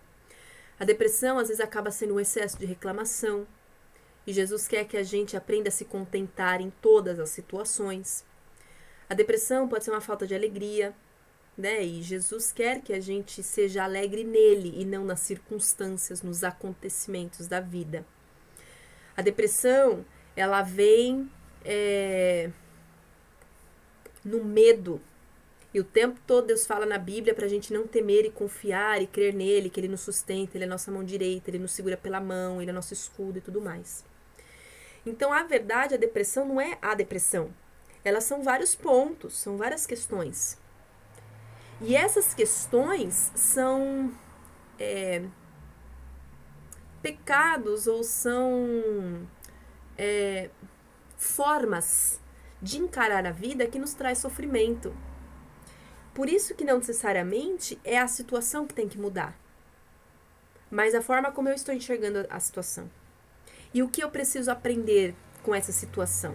A 0.78 0.84
depressão 0.84 1.38
às 1.38 1.48
vezes 1.48 1.62
acaba 1.62 1.90
sendo 1.90 2.14
um 2.14 2.20
excesso 2.20 2.58
de 2.58 2.64
reclamação, 2.64 3.46
e 4.28 4.32
Jesus 4.34 4.68
quer 4.68 4.84
que 4.84 4.98
a 4.98 5.02
gente 5.02 5.38
aprenda 5.38 5.70
a 5.70 5.72
se 5.72 5.86
contentar 5.86 6.60
em 6.60 6.68
todas 6.68 7.18
as 7.18 7.30
situações. 7.30 8.26
A 9.08 9.14
depressão 9.14 9.66
pode 9.66 9.84
ser 9.84 9.90
uma 9.90 10.02
falta 10.02 10.26
de 10.26 10.34
alegria, 10.34 10.94
né? 11.56 11.82
E 11.82 12.02
Jesus 12.02 12.52
quer 12.52 12.82
que 12.82 12.92
a 12.92 13.00
gente 13.00 13.42
seja 13.42 13.84
alegre 13.84 14.24
nele 14.24 14.74
e 14.76 14.84
não 14.84 15.02
nas 15.02 15.20
circunstâncias, 15.20 16.20
nos 16.20 16.44
acontecimentos 16.44 17.48
da 17.48 17.58
vida. 17.58 18.04
A 19.16 19.22
depressão, 19.22 20.04
ela 20.36 20.60
vem 20.60 21.32
é, 21.64 22.50
no 24.22 24.44
medo. 24.44 25.00
E 25.72 25.80
o 25.80 25.84
tempo 25.84 26.20
todo 26.26 26.48
Deus 26.48 26.66
fala 26.66 26.84
na 26.84 26.98
Bíblia 26.98 27.32
para 27.32 27.46
a 27.46 27.48
gente 27.48 27.72
não 27.72 27.86
temer 27.86 28.26
e 28.26 28.30
confiar 28.30 29.00
e 29.00 29.06
crer 29.06 29.32
nele, 29.32 29.70
que 29.70 29.80
ele 29.80 29.88
nos 29.88 30.02
sustenta, 30.02 30.58
ele 30.58 30.64
é 30.64 30.68
nossa 30.68 30.92
mão 30.92 31.02
direita, 31.02 31.48
ele 31.48 31.58
nos 31.58 31.72
segura 31.72 31.96
pela 31.96 32.20
mão, 32.20 32.60
ele 32.60 32.70
é 32.70 32.74
nosso 32.74 32.92
escudo 32.92 33.38
e 33.38 33.40
tudo 33.40 33.58
mais. 33.62 34.04
Então, 35.06 35.32
a 35.32 35.42
verdade, 35.42 35.94
a 35.94 35.98
depressão 35.98 36.46
não 36.46 36.60
é 36.60 36.78
a 36.82 36.94
depressão. 36.94 37.52
Elas 38.04 38.24
são 38.24 38.42
vários 38.42 38.74
pontos, 38.74 39.36
são 39.38 39.56
várias 39.56 39.86
questões. 39.86 40.58
E 41.80 41.94
essas 41.94 42.34
questões 42.34 43.30
são 43.34 44.12
é, 44.78 45.24
pecados 47.00 47.86
ou 47.86 48.02
são 48.02 49.28
é, 49.96 50.50
formas 51.16 52.20
de 52.60 52.78
encarar 52.78 53.24
a 53.26 53.30
vida 53.30 53.66
que 53.66 53.78
nos 53.78 53.94
traz 53.94 54.18
sofrimento. 54.18 54.94
Por 56.12 56.28
isso 56.28 56.54
que 56.54 56.64
não 56.64 56.78
necessariamente 56.78 57.78
é 57.84 57.98
a 57.98 58.08
situação 58.08 58.66
que 58.66 58.74
tem 58.74 58.88
que 58.88 58.98
mudar, 58.98 59.38
mas 60.68 60.94
a 60.94 61.00
forma 61.00 61.30
como 61.30 61.48
eu 61.48 61.54
estou 61.54 61.72
enxergando 61.72 62.26
a 62.28 62.40
situação. 62.40 62.90
E 63.72 63.82
o 63.82 63.88
que 63.88 64.02
eu 64.02 64.10
preciso 64.10 64.50
aprender 64.50 65.14
com 65.42 65.54
essa 65.54 65.72
situação? 65.72 66.34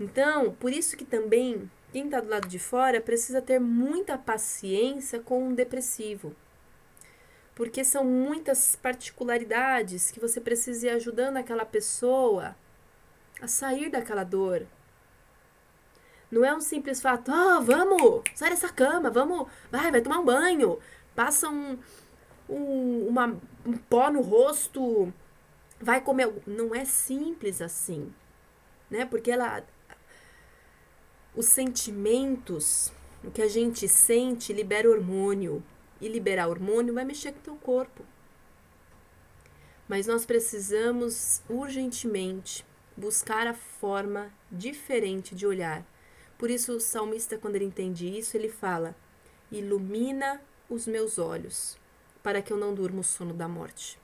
Então, 0.00 0.54
por 0.54 0.72
isso 0.72 0.96
que 0.96 1.04
também 1.04 1.68
quem 1.92 2.04
está 2.04 2.20
do 2.20 2.28
lado 2.28 2.46
de 2.46 2.58
fora 2.58 3.00
precisa 3.00 3.42
ter 3.42 3.58
muita 3.58 4.16
paciência 4.16 5.18
com 5.20 5.48
um 5.48 5.54
depressivo. 5.54 6.34
Porque 7.54 7.82
são 7.82 8.04
muitas 8.04 8.76
particularidades 8.76 10.10
que 10.10 10.20
você 10.20 10.40
precisa 10.40 10.86
ir 10.86 10.90
ajudando 10.90 11.38
aquela 11.38 11.64
pessoa 11.64 12.54
a 13.40 13.48
sair 13.48 13.90
daquela 13.90 14.22
dor. 14.22 14.66
Não 16.30 16.44
é 16.44 16.54
um 16.54 16.60
simples 16.60 17.00
fato, 17.00 17.32
ah, 17.32 17.58
oh, 17.58 17.62
vamos, 17.62 18.22
sai 18.34 18.50
dessa 18.50 18.68
cama, 18.68 19.10
vamos, 19.10 19.48
vai, 19.70 19.90
vai 19.90 20.02
tomar 20.02 20.18
um 20.18 20.24
banho, 20.24 20.78
passa 21.16 21.48
um, 21.48 21.78
um, 22.48 23.06
uma, 23.08 23.36
um 23.64 23.76
pó 23.76 24.10
no 24.10 24.20
rosto, 24.20 25.12
vai 25.80 26.00
comer. 26.00 26.32
Não 26.46 26.74
é 26.74 26.84
simples 26.84 27.60
assim, 27.60 28.12
né? 28.90 29.04
Porque 29.04 29.30
ela. 29.30 29.64
Os 31.34 31.46
sentimentos, 31.46 32.92
o 33.22 33.30
que 33.30 33.42
a 33.42 33.48
gente 33.48 33.86
sente, 33.88 34.52
libera 34.52 34.88
hormônio. 34.90 35.62
E 36.00 36.08
liberar 36.08 36.48
hormônio 36.48 36.94
vai 36.94 37.04
mexer 37.04 37.32
com 37.32 37.38
o 37.38 37.42
teu 37.42 37.56
corpo. 37.56 38.04
Mas 39.88 40.06
nós 40.06 40.24
precisamos 40.24 41.42
urgentemente 41.48 42.64
buscar 42.96 43.46
a 43.46 43.54
forma 43.54 44.32
diferente 44.50 45.34
de 45.34 45.46
olhar. 45.46 45.84
Por 46.36 46.50
isso, 46.50 46.72
o 46.72 46.80
salmista, 46.80 47.36
quando 47.36 47.56
ele 47.56 47.64
entende 47.64 48.06
isso, 48.06 48.36
ele 48.36 48.48
fala: 48.48 48.94
Ilumina 49.50 50.40
os 50.68 50.86
meus 50.86 51.18
olhos, 51.18 51.78
para 52.22 52.42
que 52.42 52.52
eu 52.52 52.56
não 52.56 52.74
durma 52.74 53.00
o 53.00 53.04
sono 53.04 53.32
da 53.32 53.48
morte. 53.48 53.98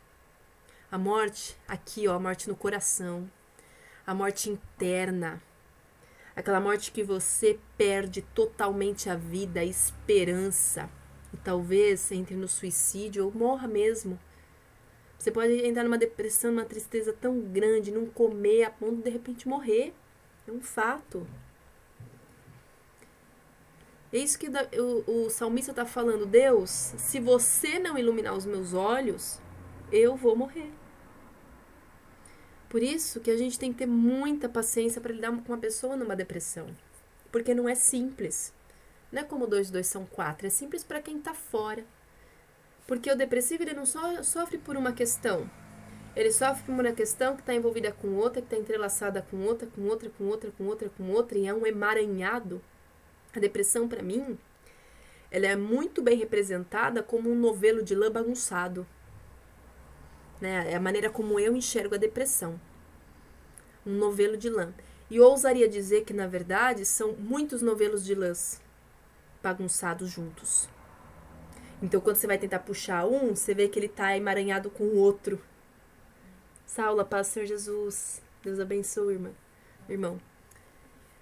A 0.91 0.99
morte, 0.99 1.57
aqui, 1.67 2.07
ó, 2.07 2.15
a 2.15 2.21
morte 2.21 2.49
no 2.49 2.57
coração, 2.57 3.31
a 4.07 4.15
morte 4.15 4.51
interna, 4.51 5.43
aquela 6.37 6.61
morte 6.61 6.93
que 6.93 7.03
você 7.03 7.59
perde 7.77 8.23
totalmente 8.23 9.09
a 9.09 9.17
vida, 9.17 9.61
a 9.61 9.65
esperança, 9.65 10.89
e 11.33 11.37
talvez 11.37 12.13
entre 12.13 12.37
no 12.37 12.47
suicídio 12.47 13.25
ou 13.25 13.33
morra 13.33 13.67
mesmo. 13.67 14.19
Você 15.19 15.31
pode 15.31 15.53
entrar 15.67 15.85
numa 15.85 15.99
depressão, 15.99 16.53
numa 16.53 16.65
tristeza 16.65 17.13
tão 17.13 17.41
grande, 17.41 17.91
não 17.91 18.07
comer 18.07 18.65
a 18.65 18.71
ponto 18.71 18.97
de 18.97 19.05
de 19.05 19.11
repente 19.11 19.49
morrer. 19.49 19.95
É 20.47 20.53
um 20.53 20.61
fato. 20.61 21.27
É 24.15 24.19
isso 24.19 24.39
que 24.39 24.49
o, 24.49 25.25
o 25.25 25.29
salmista 25.29 25.73
está 25.73 25.85
falando. 25.85 26.25
Deus, 26.25 26.71
se 26.71 27.19
você 27.19 27.81
não 27.81 27.99
iluminar 27.99 28.33
os 28.33 28.47
meus 28.47 28.73
olhos, 28.73 29.41
eu 29.91 30.15
vou 30.15 30.37
morrer. 30.37 30.71
Por 32.69 32.81
isso 32.81 33.19
que 33.19 33.29
a 33.29 33.37
gente 33.37 33.59
tem 33.59 33.73
que 33.73 33.79
ter 33.79 33.87
muita 33.87 34.49
paciência 34.49 35.01
para 35.01 35.13
lidar 35.13 35.33
com 35.33 35.53
uma 35.53 35.59
pessoa 35.59 35.97
numa 35.97 36.15
depressão. 36.15 36.69
Porque 37.33 37.57
não 37.57 37.69
é 37.69 37.75
simples. 37.75 38.55
Não 39.11 39.23
é 39.23 39.25
como 39.25 39.49
dois 39.49 39.69
dois 39.69 39.89
são 39.89 40.07
quatro. 40.07 40.47
É 40.47 40.51
simples 40.51 40.85
para 40.85 41.03
quem 41.03 41.19
está 41.19 41.35
fora. 41.35 41.85
Porque 42.87 43.11
o 43.11 43.17
depressivo 43.17 43.65
ele 43.65 43.75
não 43.75 43.85
só 43.85 44.23
sofre 44.23 44.59
por 44.59 44.77
uma 44.77 44.93
questão. 44.93 45.51
Ele 46.15 46.31
sofre 46.31 46.63
por 46.63 46.73
uma 46.73 46.93
questão 46.93 47.35
que 47.35 47.43
está 47.43 47.53
envolvida 47.53 47.91
com 47.91 48.15
outra, 48.15 48.41
que 48.41 48.47
está 48.47 48.57
entrelaçada 48.57 49.23
com 49.29 49.39
outra, 49.43 49.67
com 49.67 49.83
outra, 49.83 50.09
com 50.09 50.25
outra, 50.27 50.53
com 50.53 50.65
outra, 50.67 50.89
com 50.89 51.11
outra, 51.11 51.37
e 51.37 51.49
é 51.49 51.53
um 51.53 51.67
emaranhado. 51.67 52.63
A 53.35 53.41
depressão, 53.41 53.89
para 53.89 54.03
mim, 54.03 54.39
ela 55.31 55.47
é 55.47 55.57
muito 55.57 56.01
bem 56.01 56.17
representada 56.17 57.03
como 57.03 57.31
um 57.31 57.35
novelo 57.35 57.83
de 57.83 57.95
lã 57.95 58.11
bagunçado. 58.11 58.87
Né? 60.41 60.73
É 60.73 60.77
a 60.77 60.81
maneira 60.81 61.11
como 61.11 61.41
eu 61.41 61.57
enxergo 61.57 61.95
a 61.95 61.99
depressão. 61.99 62.61
Um 63.85 63.95
novelo 63.95 64.37
de 64.37 64.49
lã. 64.49 64.73
E 65.11 65.21
ousaria 65.21 65.69
dizer 65.69 66.05
que, 66.05 66.13
na 66.13 66.27
verdade, 66.27 66.85
são 66.85 67.13
muitos 67.13 67.61
novelos 67.61 68.05
de 68.05 68.15
lãs 68.15 68.61
bagunçados 69.43 70.09
juntos. 70.09 70.69
Então, 71.83 72.01
quando 72.01 72.17
você 72.17 72.27
vai 72.27 72.39
tentar 72.39 72.61
puxar 72.61 73.05
um, 73.05 73.35
você 73.35 73.53
vê 73.53 73.69
que 73.69 73.79
ele 73.79 73.87
está 73.87 74.17
emaranhado 74.17 74.71
com 74.71 74.85
o 74.85 74.97
outro. 74.97 75.41
Saula, 76.65 77.05
paz, 77.05 77.27
Senhor 77.27 77.47
Jesus. 77.47 78.23
Deus 78.43 78.59
abençoe, 78.59 79.15
irmã. 79.15 79.31
Irmão. 79.89 80.19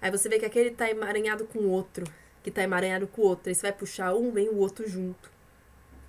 Aí 0.03 0.11
você 0.11 0.27
vê 0.27 0.37
que 0.37 0.45
aquele 0.45 0.67
está 0.67 0.89
emaranhado 0.89 1.45
com 1.45 1.59
o 1.59 1.69
outro, 1.69 2.05
que 2.43 2.49
está 2.49 2.61
emaranhado 2.61 3.07
com 3.07 3.21
o 3.21 3.25
outro. 3.25 3.47
Aí 3.47 3.55
você 3.55 3.61
vai 3.61 3.71
puxar 3.71 4.13
um, 4.13 4.33
vem 4.33 4.49
o 4.49 4.57
outro 4.57 4.85
junto. 4.85 5.31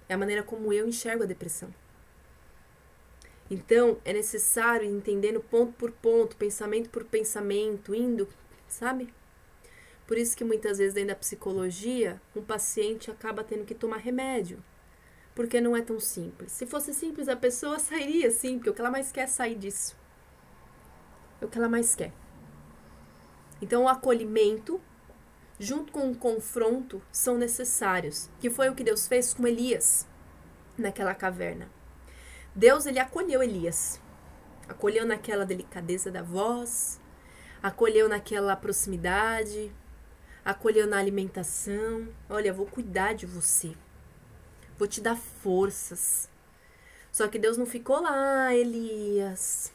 É 0.09 0.15
a 0.15 0.19
maneira 0.19 0.43
como 0.43 0.73
eu 0.73 0.89
enxergo 0.89 1.23
a 1.23 1.27
depressão. 1.27 1.73
Então, 3.49 3.99
é 4.05 4.13
necessário 4.13 4.85
ir 4.85 4.91
entendendo 4.91 5.39
ponto 5.39 5.75
por 5.75 5.93
ponto, 5.93 6.37
pensamento 6.37 6.91
por 6.91 7.05
pensamento, 7.05 7.95
indo, 7.95 8.29
sabe? 8.67 9.15
Por 10.09 10.19
isso 10.19 10.37
que 10.37 10.43
muitas 10.43 10.79
vezes 10.79 10.95
dentro 10.95 11.11
da 11.11 11.15
psicologia, 11.15 12.21
um 12.35 12.43
paciente 12.43 13.13
acaba 13.13 13.45
tendo 13.45 13.65
que 13.65 13.77
tomar 13.77 13.99
remédio. 13.99 14.61
Porque 15.37 15.61
não 15.61 15.77
é 15.77 15.83
tão 15.83 16.01
simples. 16.01 16.51
Se 16.51 16.67
fosse 16.67 16.93
simples, 16.93 17.29
a 17.29 17.37
pessoa 17.37 17.79
sairia 17.79 18.33
sim, 18.33 18.57
porque 18.59 18.71
o 18.71 18.75
que 18.75 18.81
ela 18.81 18.91
mais 18.91 19.13
quer 19.13 19.21
é 19.21 19.27
sair 19.29 19.55
disso. 19.55 19.97
É 21.41 21.45
o 21.45 21.49
que 21.49 21.59
ela 21.59 21.69
mais 21.69 21.95
quer. 21.95 22.24
Então, 23.61 23.85
o 23.85 23.89
acolhimento, 23.89 24.81
junto 25.59 25.93
com 25.93 26.11
o 26.11 26.17
confronto, 26.17 27.03
são 27.13 27.39
necessários. 27.39 28.29
Que 28.41 28.51
foi 28.51 28.69
o 28.69 28.75
que 28.75 28.85
Deus 28.85 29.07
fez 29.07 29.33
com 29.33 29.47
Elias 29.47 30.07
naquela 30.77 31.15
caverna. 31.15 31.69
Deus 32.55 32.87
ele 32.87 32.99
acolheu 32.99 33.43
Elias. 33.43 34.01
Acolheu 34.69 35.05
naquela 35.05 35.45
delicadeza 35.45 36.11
da 36.11 36.23
voz, 36.23 36.99
acolheu 37.63 38.09
naquela 38.09 38.57
proximidade, 38.57 39.71
acolheu 40.45 40.87
na 40.87 40.99
alimentação. 40.99 42.09
Olha, 42.31 42.53
vou 42.53 42.67
cuidar 42.67 43.15
de 43.15 43.27
você. 43.27 43.75
Vou 44.79 44.89
te 44.89 45.01
dar 45.01 45.17
forças. 45.17 46.31
Só 47.13 47.29
que 47.29 47.39
Deus 47.39 47.57
não 47.57 47.67
ficou 47.67 48.01
lá, 48.01 48.55
Elias. 48.55 49.73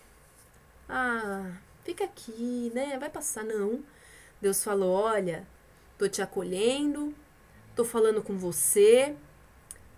Ah, 0.87 1.51
fica 1.83 2.03
aqui, 2.05 2.71
né? 2.73 2.97
Vai 2.97 3.09
passar 3.09 3.43
não. 3.43 3.83
Deus 4.41 4.63
falou: 4.63 4.91
"Olha, 4.93 5.47
tô 5.97 6.07
te 6.07 6.21
acolhendo, 6.21 7.13
tô 7.75 7.83
falando 7.83 8.21
com 8.21 8.37
você, 8.37 9.15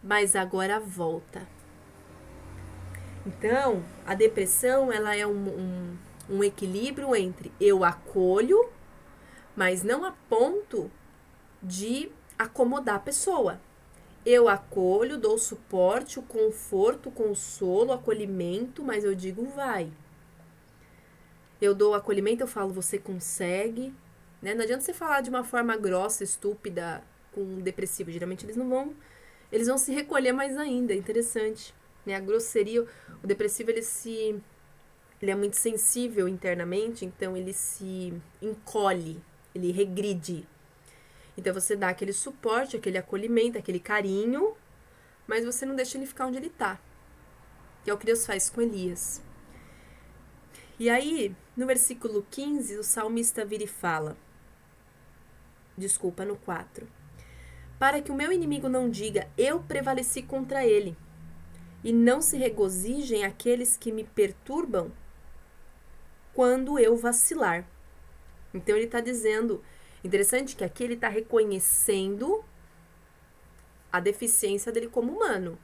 mas 0.04 0.36
agora 0.36 0.80
volta. 0.80 1.48
Então, 3.26 3.84
a 4.06 4.16
depressão 4.16 4.92
ela 4.92 5.16
é 5.16 5.26
um, 5.28 5.48
um, 5.48 5.98
um 6.30 6.44
equilíbrio 6.44 7.16
entre 7.16 7.52
eu 7.60 7.84
acolho, 7.84 8.70
mas 9.56 9.84
não 9.84 10.04
a 10.04 10.12
ponto 10.12 10.90
de 11.62 12.12
acomodar 12.38 12.96
a 12.96 13.00
pessoa. 13.00 13.62
Eu 14.26 14.48
acolho, 14.48 15.18
dou 15.18 15.38
suporte, 15.38 16.20
o 16.20 16.24
conforto, 16.24 17.10
o 17.10 17.12
consolo, 17.12 17.90
o 17.90 17.94
acolhimento, 17.94 18.84
mas 18.84 19.04
eu 19.04 19.14
digo 19.14 19.46
vai. 19.46 19.92
Eu 21.62 21.76
dou 21.76 21.94
acolhimento, 21.94 22.44
eu 22.44 22.48
falo 22.48 22.74
você 22.74 22.98
consegue. 22.98 23.94
Né? 24.42 24.56
Não 24.56 24.64
adianta 24.64 24.84
você 24.84 24.94
falar 24.94 25.22
de 25.22 25.30
uma 25.30 25.44
forma 25.44 25.78
grossa, 25.78 26.24
estúpida, 26.24 27.04
com 27.32 27.42
um 27.42 27.62
depressivo. 27.62 28.12
Geralmente 28.12 28.46
eles 28.46 28.58
não 28.58 28.68
vão. 28.68 28.96
Eles 29.52 29.68
vão 29.68 29.78
se 29.78 29.94
recolher 29.94 30.32
mais 30.32 30.58
ainda. 30.58 30.94
É 30.94 30.96
interessante. 30.96 31.74
Né? 32.06 32.16
A 32.16 32.20
grosseria, 32.20 32.84
o 33.24 33.28
depressivo 33.28 33.70
ele 33.70 33.84
se 33.84 34.42
ele 35.22 35.30
é 35.30 35.36
muito 35.36 35.56
sensível 35.56 36.28
internamente, 36.28 37.06
então 37.06 37.38
ele 37.38 37.54
se 37.54 38.12
encolhe, 38.42 39.22
ele 39.54 39.72
regride. 39.72 40.48
Então 41.38 41.54
você 41.54 41.76
dá 41.76 41.90
aquele 41.90 42.12
suporte, 42.12 42.76
aquele 42.76 42.98
acolhimento, 42.98 43.58
aquele 43.58 43.80
carinho, 43.80 44.56
mas 45.28 45.46
você 45.46 45.64
não 45.64 45.76
deixa 45.76 45.98
ele 45.98 46.08
ficar 46.08 46.26
onde 46.26 46.38
ele 46.38 46.48
está. 46.48 46.80
Que 47.84 47.92
é 47.92 47.94
o 47.94 47.98
que 47.98 48.06
Deus 48.06 48.26
faz 48.26 48.50
com 48.50 48.62
Elias. 48.62 49.22
E 50.82 50.90
aí, 50.90 51.36
no 51.56 51.68
versículo 51.68 52.26
15, 52.32 52.80
o 52.80 52.84
salmista 52.84 53.46
vira 53.46 53.66
e 53.66 53.68
fala: 53.68 54.18
Desculpa, 55.78 56.26
no 56.26 56.36
4. 56.36 56.88
Para 57.78 58.02
que 58.02 58.12
o 58.12 58.16
meu 58.16 58.32
inimigo 58.32 58.68
não 58.68 58.90
diga, 58.90 59.30
eu 59.38 59.62
prevaleci 59.62 60.24
contra 60.24 60.66
ele 60.66 60.98
e 61.84 61.94
não 61.94 62.20
se 62.20 62.36
regozijem 62.36 63.24
aqueles 63.24 63.78
que 63.78 63.92
me 63.92 64.04
perturbam 64.04 64.92
quando 66.34 66.80
eu 66.80 66.98
vacilar. 66.98 67.64
Então 68.52 68.76
ele 68.76 68.86
está 68.86 69.00
dizendo, 69.00 69.64
interessante 70.04 70.56
que 70.56 70.64
aqui 70.64 70.84
ele 70.84 70.96
está 70.96 71.10
reconhecendo 71.10 72.44
a 73.94 74.00
deficiência 74.00 74.72
dele 74.72 74.88
como 74.88 75.12
humano. 75.16 75.60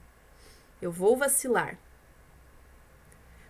Eu 0.80 0.91
vou 0.91 1.18
vacilar. 1.18 1.80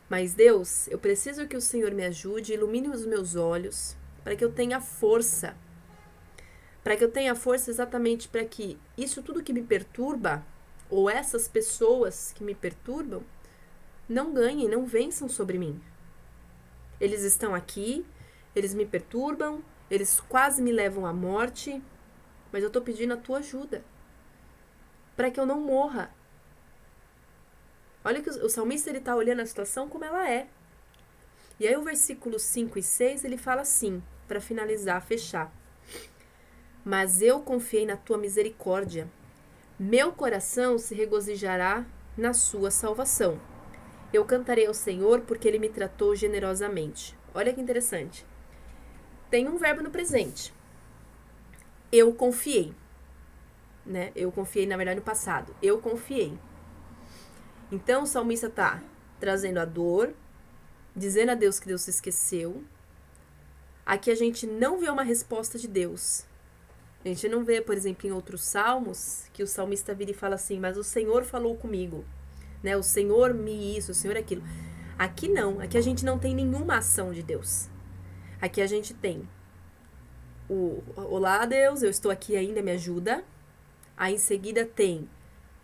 Mas 0.10 0.34
Deus, 0.34 0.88
eu 0.88 0.98
preciso 0.98 1.48
que 1.48 1.58
o 1.58 1.62
Senhor 1.62 1.92
me 1.92 2.06
ajude, 2.06 2.54
ilumine 2.54 2.90
os 2.90 3.06
meus 3.06 3.36
olhos, 3.36 3.96
para 4.24 4.36
que 4.36 4.44
eu 4.44 4.52
tenha 4.52 4.80
força. 4.80 5.56
Para 6.84 6.96
que 6.96 7.04
eu 7.04 7.12
tenha 7.12 7.36
força 7.36 7.70
exatamente 7.70 8.30
para 8.30 8.46
que 8.46 8.80
isso 8.98 9.22
tudo 9.22 9.44
que 9.44 9.52
me 9.52 9.62
perturba 9.62 10.46
ou 10.90 11.10
essas 11.10 11.48
pessoas 11.48 12.32
que 12.34 12.44
me 12.44 12.56
perturbam 12.56 13.22
não 14.08 14.34
ganhem, 14.34 14.70
não 14.70 14.86
vençam 14.86 15.28
sobre 15.28 15.58
mim. 15.58 15.82
Eles 17.00 17.24
estão 17.24 17.54
aqui, 17.54 18.06
eles 18.56 18.74
me 18.74 18.86
perturbam, 18.86 19.62
eles 19.92 20.22
quase 20.22 20.62
me 20.62 20.72
levam 20.72 21.06
à 21.06 21.12
morte, 21.12 21.84
mas 22.52 22.64
eu 22.64 22.68
estou 22.68 22.82
pedindo 22.82 23.14
a 23.14 23.18
tua 23.18 23.40
ajuda 23.40 23.84
para 25.18 25.32
que 25.32 25.40
eu 25.40 25.46
não 25.48 25.60
morra. 25.60 26.12
Olha 28.08 28.22
que 28.22 28.30
o 28.30 28.50
salmista 28.50 28.90
ele 28.90 29.00
está 29.00 29.14
olhando 29.14 29.42
a 29.42 29.46
situação 29.46 29.90
como 29.90 30.06
ela 30.06 30.32
é. 30.32 30.48
E 31.60 31.68
aí 31.68 31.76
o 31.76 31.84
versículo 31.84 32.40
5 32.40 32.80
e 32.80 32.82
6 32.82 33.26
ele 33.26 33.36
fala 33.36 33.64
assim, 33.64 34.02
para 34.30 34.40
finalizar, 34.40 35.06
fechar. 35.06 35.52
Mas 36.86 37.22
eu 37.22 37.42
confiei 37.42 37.86
na 37.86 37.98
tua 37.98 38.18
misericórdia. 38.18 39.10
Meu 39.78 40.14
coração 40.14 40.78
se 40.78 40.96
regozijará 40.96 41.86
na 42.18 42.34
sua 42.34 42.72
salvação. 42.72 43.42
Eu 44.14 44.24
cantarei 44.24 44.68
ao 44.68 44.74
Senhor 44.74 45.20
porque 45.24 45.46
ele 45.46 45.60
me 45.60 45.68
tratou 45.68 46.16
generosamente. 46.16 47.14
Olha 47.34 47.54
que 47.54 47.60
interessante. 47.60 48.26
Tem 49.30 49.50
um 49.50 49.58
verbo 49.58 49.84
no 49.84 49.92
presente. 49.92 50.54
Eu 51.92 52.14
confiei. 52.14 52.74
Né? 53.86 54.14
Eu 54.16 54.32
confiei, 54.32 54.66
na 54.66 54.78
verdade, 54.78 55.02
no 55.02 55.06
passado. 55.06 55.54
Eu 55.62 55.80
confiei. 55.80 56.40
Então 57.72 58.04
o 58.04 58.08
salmista 58.08 58.48
está 58.48 58.82
trazendo 59.20 59.60
a 59.60 59.66
dor, 59.66 60.14
dizendo 60.96 61.32
a 61.32 61.36
Deus 61.36 61.60
que 61.60 61.68
Deus 61.68 61.82
se 61.82 61.90
esqueceu. 61.90 62.64
Aqui 63.86 64.12
a 64.12 64.16
gente 64.16 64.46
não 64.46 64.80
vê 64.80 64.90
uma 64.90 65.04
resposta 65.04 65.58
de 65.58 65.68
Deus. 65.68 66.26
A 67.04 67.08
gente 67.08 67.30
não 67.30 67.44
vê, 67.44 67.62
por 67.62 67.76
exemplo, 67.76 68.08
em 68.08 68.12
outros 68.12 68.42
salmos, 68.42 69.26
que 69.32 69.44
o 69.44 69.48
salmista 69.48 69.94
vira 69.94 70.12
e 70.12 70.14
fala 70.14 70.36
assim: 70.36 70.60
Mas 70.60 70.78
o 70.78 70.84
Senhor 70.84 71.24
falou 71.24 71.56
comigo. 71.56 72.04
Né? 72.62 72.76
O 72.76 72.84
Senhor 72.84 73.34
me 73.34 73.78
isso, 73.78 73.92
o 73.92 73.96
Senhor 73.96 74.18
aquilo. 74.18 74.44
Aqui 74.98 75.28
não. 75.28 75.60
Aqui 75.60 75.78
a 75.78 75.82
gente 75.82 76.04
não 76.04 76.18
tem 76.18 76.34
nenhuma 76.34 76.78
ação 76.78 77.14
de 77.14 77.22
Deus. 77.22 77.70
Aqui 78.42 78.62
a 78.62 78.68
gente 78.68 78.94
tem 78.94 79.28
o 80.50 80.82
Olá, 80.96 81.46
Deus, 81.46 81.82
eu 81.82 81.90
estou 81.90 82.10
aqui 82.10 82.36
ainda, 82.36 82.62
me 82.62 82.72
ajuda. 82.72 83.24
Aí 83.96 84.16
em 84.16 84.18
seguida 84.18 84.66
tem 84.66 85.10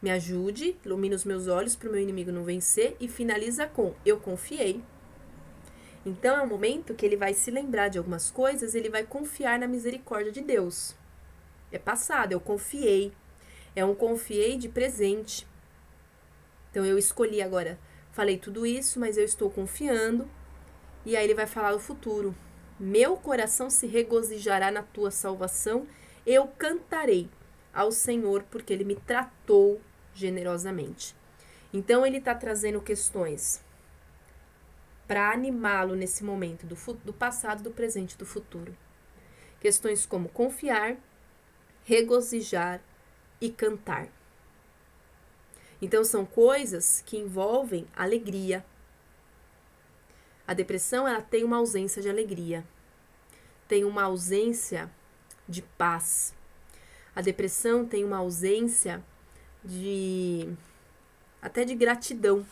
me 0.03 0.11
ajude, 0.11 0.75
ilumina 0.83 1.15
os 1.15 1.23
meus 1.23 1.47
olhos 1.47 1.77
para 1.77 1.87
o 1.87 1.91
meu 1.93 2.01
inimigo 2.01 2.29
não 2.29 2.43
vencer 2.43 2.97
e 2.99 3.07
finaliza 3.07 3.65
com 3.65 3.95
eu 4.05 4.19
confiei. 4.19 4.83
Então 6.05 6.35
é 6.35 6.41
um 6.41 6.47
momento 6.47 6.93
que 6.93 7.05
ele 7.05 7.15
vai 7.15 7.33
se 7.33 7.49
lembrar 7.49 7.87
de 7.87 7.97
algumas 7.97 8.29
coisas, 8.29 8.75
ele 8.75 8.89
vai 8.89 9.05
confiar 9.05 9.57
na 9.57 9.65
misericórdia 9.65 10.29
de 10.29 10.41
Deus. 10.41 10.93
É 11.71 11.79
passado, 11.79 12.33
eu 12.33 12.41
confiei. 12.41 13.13
É 13.73 13.85
um 13.85 13.95
confiei 13.95 14.57
de 14.57 14.67
presente. 14.67 15.47
Então 16.69 16.85
eu 16.85 16.97
escolhi 16.97 17.41
agora, 17.41 17.79
falei 18.11 18.37
tudo 18.37 18.65
isso, 18.65 18.99
mas 18.99 19.17
eu 19.17 19.23
estou 19.23 19.49
confiando. 19.49 20.29
E 21.05 21.15
aí 21.15 21.23
ele 21.23 21.33
vai 21.33 21.47
falar 21.47 21.73
o 21.73 21.79
futuro. 21.79 22.35
Meu 22.77 23.15
coração 23.15 23.69
se 23.69 23.87
regozijará 23.87 24.69
na 24.69 24.83
tua 24.83 25.11
salvação, 25.11 25.87
eu 26.25 26.45
cantarei 26.45 27.29
ao 27.73 27.89
Senhor, 27.89 28.43
porque 28.51 28.73
ele 28.73 28.83
me 28.83 28.95
tratou 28.95 29.79
generosamente. 30.13 31.15
Então 31.73 32.05
ele 32.05 32.17
está 32.17 32.35
trazendo 32.35 32.81
questões 32.81 33.63
para 35.07 35.31
animá-lo 35.31 35.95
nesse 35.95 36.23
momento 36.23 36.65
do, 36.65 36.75
do 37.03 37.13
passado, 37.13 37.63
do 37.63 37.71
presente 37.71 38.17
do 38.17 38.25
futuro. 38.25 38.75
Questões 39.59 40.05
como 40.05 40.29
confiar, 40.29 40.97
regozijar 41.83 42.81
e 43.41 43.49
cantar. 43.49 44.07
Então 45.81 46.03
são 46.03 46.25
coisas 46.25 47.03
que 47.05 47.17
envolvem 47.17 47.87
alegria. 47.95 48.65
A 50.47 50.53
depressão 50.53 51.07
ela 51.07 51.21
tem 51.21 51.43
uma 51.43 51.57
ausência 51.57 52.01
de 52.01 52.09
alegria, 52.09 52.65
tem 53.67 53.83
uma 53.83 54.03
ausência 54.03 54.89
de 55.47 55.61
paz. 55.61 56.33
A 57.15 57.21
depressão 57.21 57.85
tem 57.85 58.03
uma 58.03 58.17
ausência 58.17 59.03
de 59.63 60.49
até 61.41 61.65
de 61.65 61.75
gratidão, 61.75 62.45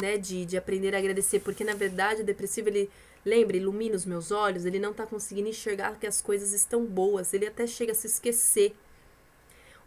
né? 0.00 0.16
De, 0.16 0.44
de 0.44 0.56
aprender 0.56 0.94
a 0.94 0.98
agradecer, 0.98 1.40
porque 1.40 1.64
na 1.64 1.74
verdade 1.74 2.22
o 2.22 2.24
depressivo 2.24 2.68
ele 2.68 2.90
lembra, 3.24 3.56
ilumina 3.56 3.94
os 3.94 4.06
meus 4.06 4.30
olhos, 4.30 4.64
ele 4.64 4.78
não 4.78 4.92
está 4.92 5.06
conseguindo 5.06 5.48
enxergar 5.48 5.98
que 5.98 6.06
as 6.06 6.20
coisas 6.20 6.52
estão 6.52 6.84
boas, 6.84 7.34
ele 7.34 7.46
até 7.46 7.66
chega 7.66 7.92
a 7.92 7.94
se 7.94 8.06
esquecer. 8.06 8.74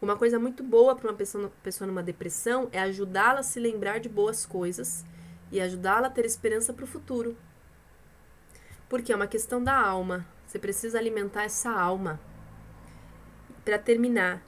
Uma 0.01 0.17
coisa 0.17 0.39
muito 0.39 0.63
boa 0.63 0.95
para 0.95 1.09
uma 1.09 1.15
pessoa, 1.15 1.51
pessoa 1.61 1.87
numa 1.87 2.01
depressão 2.01 2.69
é 2.71 2.79
ajudá-la 2.79 3.41
a 3.41 3.43
se 3.43 3.59
lembrar 3.59 3.99
de 3.99 4.09
boas 4.09 4.45
coisas 4.45 5.05
e 5.51 5.61
ajudá-la 5.61 6.07
a 6.07 6.09
ter 6.09 6.25
esperança 6.25 6.73
para 6.73 6.85
o 6.85 6.87
futuro. 6.87 7.37
Porque 8.89 9.13
é 9.13 9.15
uma 9.15 9.27
questão 9.27 9.63
da 9.63 9.79
alma. 9.79 10.25
Você 10.47 10.57
precisa 10.57 10.97
alimentar 10.97 11.43
essa 11.43 11.71
alma. 11.71 12.19
Para 13.63 13.77
terminar, 13.77 14.43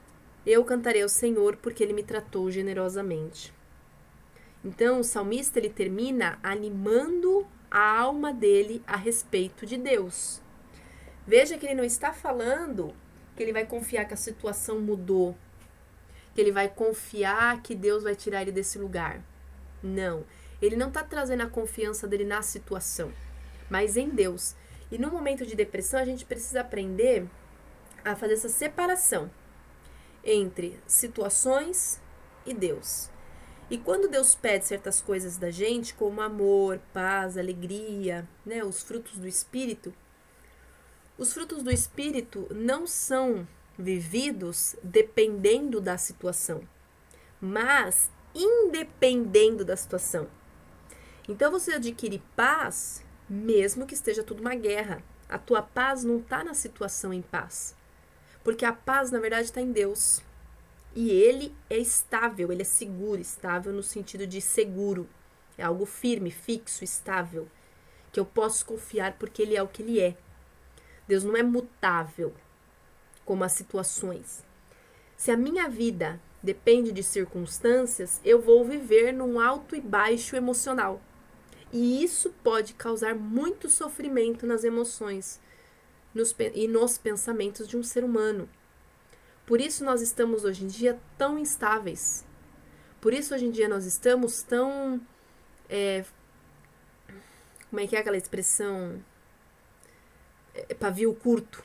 eu 0.46 0.64
cantarei 0.66 1.02
ao 1.02 1.10
Senhor 1.10 1.56
porque 1.58 1.84
ele 1.84 1.94
me 1.94 2.04
tratou 2.04 2.52
generosamente. 2.52 3.54
Então, 4.64 5.00
o 5.00 5.04
salmista 5.04 5.60
ele 5.60 5.70
termina 5.70 6.38
animando 6.44 7.46
a 7.70 8.00
alma 8.00 8.34
dele 8.34 8.84
a 8.86 8.96
respeito 8.96 9.66
de 9.66 9.78
Deus. 9.78 10.42
Veja 11.26 11.58
que 11.58 11.66
ele 11.66 11.76
não 11.76 11.84
está 11.84 12.14
falando 12.14 12.94
que 13.36 13.42
ele 13.42 13.54
vai 13.54 13.66
confiar 13.66 14.06
que 14.06 14.14
a 14.14 14.18
situação 14.18 14.80
mudou, 14.80 15.36
que 16.36 16.42
ele 16.42 16.52
vai 16.52 16.68
confiar 16.68 17.62
que 17.62 17.74
Deus 17.74 18.04
vai 18.04 18.16
tirar 18.16 18.42
ele 18.42 18.52
desse 18.52 18.78
lugar. 18.78 19.22
Não. 19.82 20.26
Ele 20.62 20.76
não 20.76 20.90
está 20.90 21.04
trazendo 21.04 21.44
a 21.44 21.50
confiança 21.50 22.08
dele 22.08 22.26
na 22.26 22.42
situação, 22.42 23.12
mas 23.70 23.98
em 23.98 24.10
Deus. 24.10 24.56
E 24.92 24.98
no 24.98 25.10
momento 25.10 25.46
de 25.46 25.56
depressão, 25.56 26.00
a 26.00 26.06
gente 26.06 26.26
precisa 26.26 26.62
aprender 26.62 27.26
a 28.04 28.16
fazer 28.16 28.34
essa 28.34 28.50
separação 28.50 29.30
entre 30.24 30.80
situações 30.88 32.00
e 32.46 32.54
Deus. 32.54 33.10
E 33.70 33.78
quando 33.78 34.08
Deus 34.08 34.36
pede 34.36 34.66
certas 34.66 35.02
coisas 35.02 35.38
da 35.38 35.50
gente, 35.50 35.94
como 35.94 36.22
amor, 36.22 36.80
paz, 36.94 37.38
alegria, 37.38 38.28
né, 38.46 38.64
os 38.64 38.84
frutos 38.84 39.18
do 39.18 39.28
espírito, 39.28 39.94
os 41.18 41.34
frutos 41.34 41.64
do 41.64 41.72
espírito 41.72 42.48
não 42.52 42.86
são 42.86 43.48
vividos 43.78 44.76
dependendo 44.84 45.82
da 45.82 45.98
situação, 45.98 46.62
mas 47.40 48.12
independendo 48.36 49.64
da 49.64 49.76
situação. 49.76 50.28
Então 51.28 51.52
você 51.52 51.74
adquire 51.74 52.22
paz 52.36 53.04
mesmo 53.30 53.86
que 53.86 53.94
esteja 53.94 54.24
tudo 54.24 54.42
uma 54.42 54.56
guerra. 54.56 55.04
A 55.28 55.38
tua 55.38 55.62
paz 55.62 56.04
não 56.04 56.18
está 56.18 56.44
na 56.44 56.54
situação 56.54 57.14
em 57.14 57.22
paz. 57.22 57.76
Porque 58.44 58.66
a 58.66 58.74
paz, 58.74 59.12
na 59.12 59.20
verdade, 59.20 59.46
está 59.46 59.62
em 59.62 59.72
Deus. 59.72 60.22
E 60.96 61.10
ele 61.10 61.56
é 61.70 61.78
estável, 61.78 62.52
ele 62.52 62.62
é 62.62 62.66
seguro, 62.66 63.20
estável 63.20 63.74
no 63.74 63.82
sentido 63.82 64.28
de 64.28 64.42
seguro. 64.42 65.08
É 65.58 65.64
algo 65.64 65.86
firme, 65.86 66.30
fixo, 66.30 66.84
estável, 66.84 67.48
que 68.12 68.20
eu 68.20 68.26
posso 68.26 68.66
confiar 68.66 69.14
porque 69.14 69.42
ele 69.42 69.56
é 69.56 69.64
o 69.64 69.68
que 69.68 69.82
ele 69.82 70.00
é. 70.00 70.16
Deus 71.08 71.24
não 71.24 71.36
é 71.36 71.44
mutável 71.44 72.34
como 73.26 73.44
as 73.44 73.54
situações. 73.54 74.44
Se 75.16 75.32
a 75.32 75.38
minha 75.38 75.68
vida 75.70 76.20
depende 76.42 76.92
de 76.92 77.02
circunstâncias, 77.02 78.20
eu 78.24 78.42
vou 78.42 78.66
viver 78.66 79.14
num 79.14 79.40
alto 79.40 79.76
e 79.76 79.82
baixo 79.82 80.36
emocional. 80.36 81.02
E 81.72 82.04
isso 82.04 82.32
pode 82.44 82.74
causar 82.74 83.16
muito 83.16 83.70
sofrimento 83.70 84.46
nas 84.46 84.64
emoções 84.64 85.40
nos, 86.14 86.36
e 86.54 86.68
nos 86.68 86.98
pensamentos 86.98 87.68
de 87.68 87.78
um 87.78 87.84
ser 87.84 88.04
humano. 88.04 88.50
Por 89.46 89.60
isso 89.60 89.84
nós 89.84 90.02
estamos 90.02 90.44
hoje 90.44 90.64
em 90.64 90.68
dia 90.68 91.00
tão 91.18 91.38
instáveis. 91.38 92.26
Por 93.02 93.14
isso 93.14 93.34
hoje 93.34 93.46
em 93.46 93.52
dia 93.52 93.68
nós 93.68 93.86
estamos 93.86 94.44
tão. 94.44 95.02
É, 95.70 96.06
como 97.70 97.82
é 97.82 97.88
que 97.88 97.96
é 97.96 98.00
aquela 98.00 98.18
expressão? 98.18 99.04
É, 100.54 100.74
pavio 100.74 101.14
curto. 101.14 101.64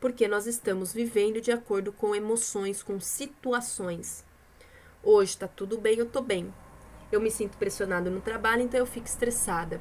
Porque 0.00 0.26
nós 0.26 0.46
estamos 0.46 0.92
vivendo 0.92 1.40
de 1.40 1.52
acordo 1.52 1.92
com 1.92 2.14
emoções, 2.14 2.82
com 2.82 2.98
situações. 2.98 4.24
Hoje 5.02 5.36
tá 5.36 5.46
tudo 5.46 5.78
bem, 5.78 5.98
eu 5.98 6.06
tô 6.06 6.22
bem. 6.22 6.52
Eu 7.12 7.20
me 7.20 7.30
sinto 7.30 7.58
pressionado 7.58 8.10
no 8.10 8.20
trabalho, 8.20 8.62
então 8.62 8.80
eu 8.80 8.86
fico 8.86 9.06
estressada 9.06 9.80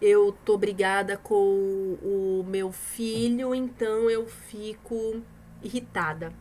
eu 0.00 0.32
tô 0.44 0.58
brigada 0.58 1.16
com 1.16 1.96
o 2.02 2.44
meu 2.46 2.72
filho, 2.72 3.54
então 3.54 4.10
eu 4.10 4.26
fico 4.26 5.22
irritada. 5.62 6.32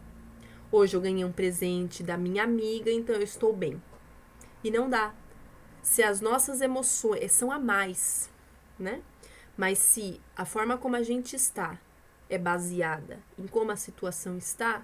Hoje 0.72 0.96
eu 0.96 1.02
ganhei 1.02 1.24
um 1.24 1.32
presente 1.32 2.02
da 2.02 2.18
minha 2.18 2.44
amiga, 2.44 2.92
então 2.92 3.16
eu 3.16 3.22
estou 3.22 3.54
bem. 3.54 3.82
E 4.64 4.72
não 4.72 4.90
dá. 4.90 5.14
Se 5.82 6.02
as 6.02 6.20
nossas 6.20 6.62
emoções 6.62 7.32
são 7.32 7.52
a 7.52 7.60
mais, 7.60 8.30
né? 8.80 9.02
Mas 9.56 9.78
se 9.78 10.20
a 10.36 10.46
forma 10.46 10.78
como 10.78 10.96
a 10.96 11.04
gente 11.04 11.36
está 11.36 11.80
é 12.30 12.38
baseada 12.38 13.20
em 13.38 13.46
como 13.46 13.72
a 13.72 13.76
situação 13.76 14.38
está, 14.38 14.84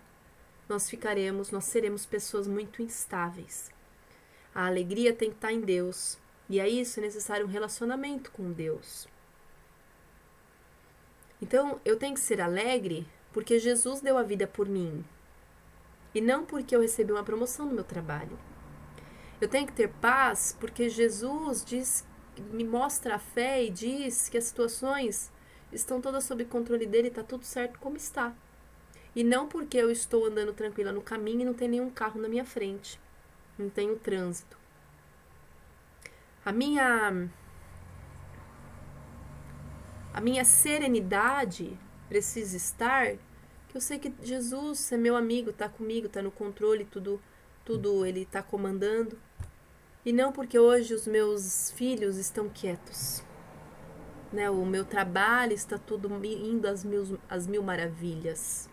nós 0.68 0.88
ficaremos, 0.88 1.50
nós 1.50 1.64
seremos 1.64 2.06
pessoas 2.06 2.48
muito 2.48 2.84
instáveis. 2.84 3.72
A 4.54 4.68
alegria 4.68 5.14
tem 5.14 5.30
que 5.30 5.38
estar 5.38 5.52
em 5.52 5.62
Deus, 5.62 6.20
e 6.50 6.60
a 6.60 6.68
isso 6.68 7.00
é 7.00 7.04
necessário 7.04 7.46
um 7.46 7.50
relacionamento 7.50 8.32
com 8.32 8.52
Deus. 8.52 9.08
Então, 11.42 11.80
eu 11.86 11.96
tenho 11.96 12.16
que 12.16 12.20
ser 12.20 12.42
alegre 12.42 13.08
porque 13.32 13.60
Jesus 13.60 14.02
deu 14.02 14.18
a 14.18 14.24
vida 14.24 14.48
por 14.48 14.68
mim 14.68 15.06
e 16.14 16.20
não 16.20 16.46
porque 16.46 16.76
eu 16.76 16.82
recebi 16.82 17.12
uma 17.12 17.24
promoção 17.24 17.68
no 17.68 17.74
meu 17.74 17.84
trabalho. 17.84 18.38
Eu 19.40 19.48
tenho 19.48 19.68
que 19.68 19.74
ter 19.74 19.88
paz 19.88 20.56
porque 20.60 20.90
Jesus 20.90 21.64
diz, 21.64 22.06
me 22.52 22.64
mostra 22.64 23.16
a 23.16 23.20
fé 23.20 23.64
e 23.64 23.70
diz 23.70 24.28
que 24.28 24.38
as 24.38 24.46
situações 24.46 25.32
estão 25.72 26.02
todas 26.02 26.24
sob 26.24 26.44
controle 26.46 26.86
dele 26.86 27.10
está 27.10 27.24
tudo 27.24 27.46
certo 27.46 27.80
como 27.80 27.96
está. 27.96 28.36
E 29.16 29.24
não 29.24 29.48
porque 29.48 29.78
eu 29.78 29.90
estou 29.90 30.26
andando 30.26 30.54
tranquila 30.54 30.92
no 30.92 31.02
caminho 31.02 31.42
e 31.42 31.46
não 31.46 31.54
tem 31.54 31.68
nenhum 31.68 31.90
carro 31.90 32.20
na 32.20 32.28
minha 32.28 32.46
frente. 32.46 33.00
Não 33.58 33.70
tenho 33.70 33.96
trânsito. 33.98 34.59
A 36.50 36.52
minha 36.52 37.30
a 40.12 40.20
minha 40.20 40.44
serenidade 40.44 41.78
precisa 42.08 42.58
estar 42.58 43.18
que 43.68 43.78
eu 43.78 43.80
sei 43.80 44.00
que 44.00 44.12
Jesus 44.24 44.92
é 44.92 44.98
meu 44.98 45.16
amigo, 45.16 45.52
está 45.52 45.70
comigo, 45.70 46.08
está 46.08 46.24
no 46.24 46.32
controle, 46.32 46.86
tudo 46.86 47.22
tudo 47.64 48.04
ele 48.04 48.24
está 48.24 48.42
comandando. 48.42 49.16
E 50.04 50.12
não 50.12 50.32
porque 50.32 50.58
hoje 50.58 50.92
os 50.96 51.06
meus 51.06 51.70
filhos 51.70 52.18
estão 52.18 52.50
quietos. 52.50 53.24
Né? 54.34 54.50
O 54.50 54.66
meu 54.66 54.84
trabalho 54.84 55.54
está 55.54 55.78
tudo 55.78 56.10
indo 56.26 56.68
às 56.68 56.84
mil, 56.84 57.20
às 57.30 57.46
mil 57.46 57.62
maravilhas. 57.62 58.68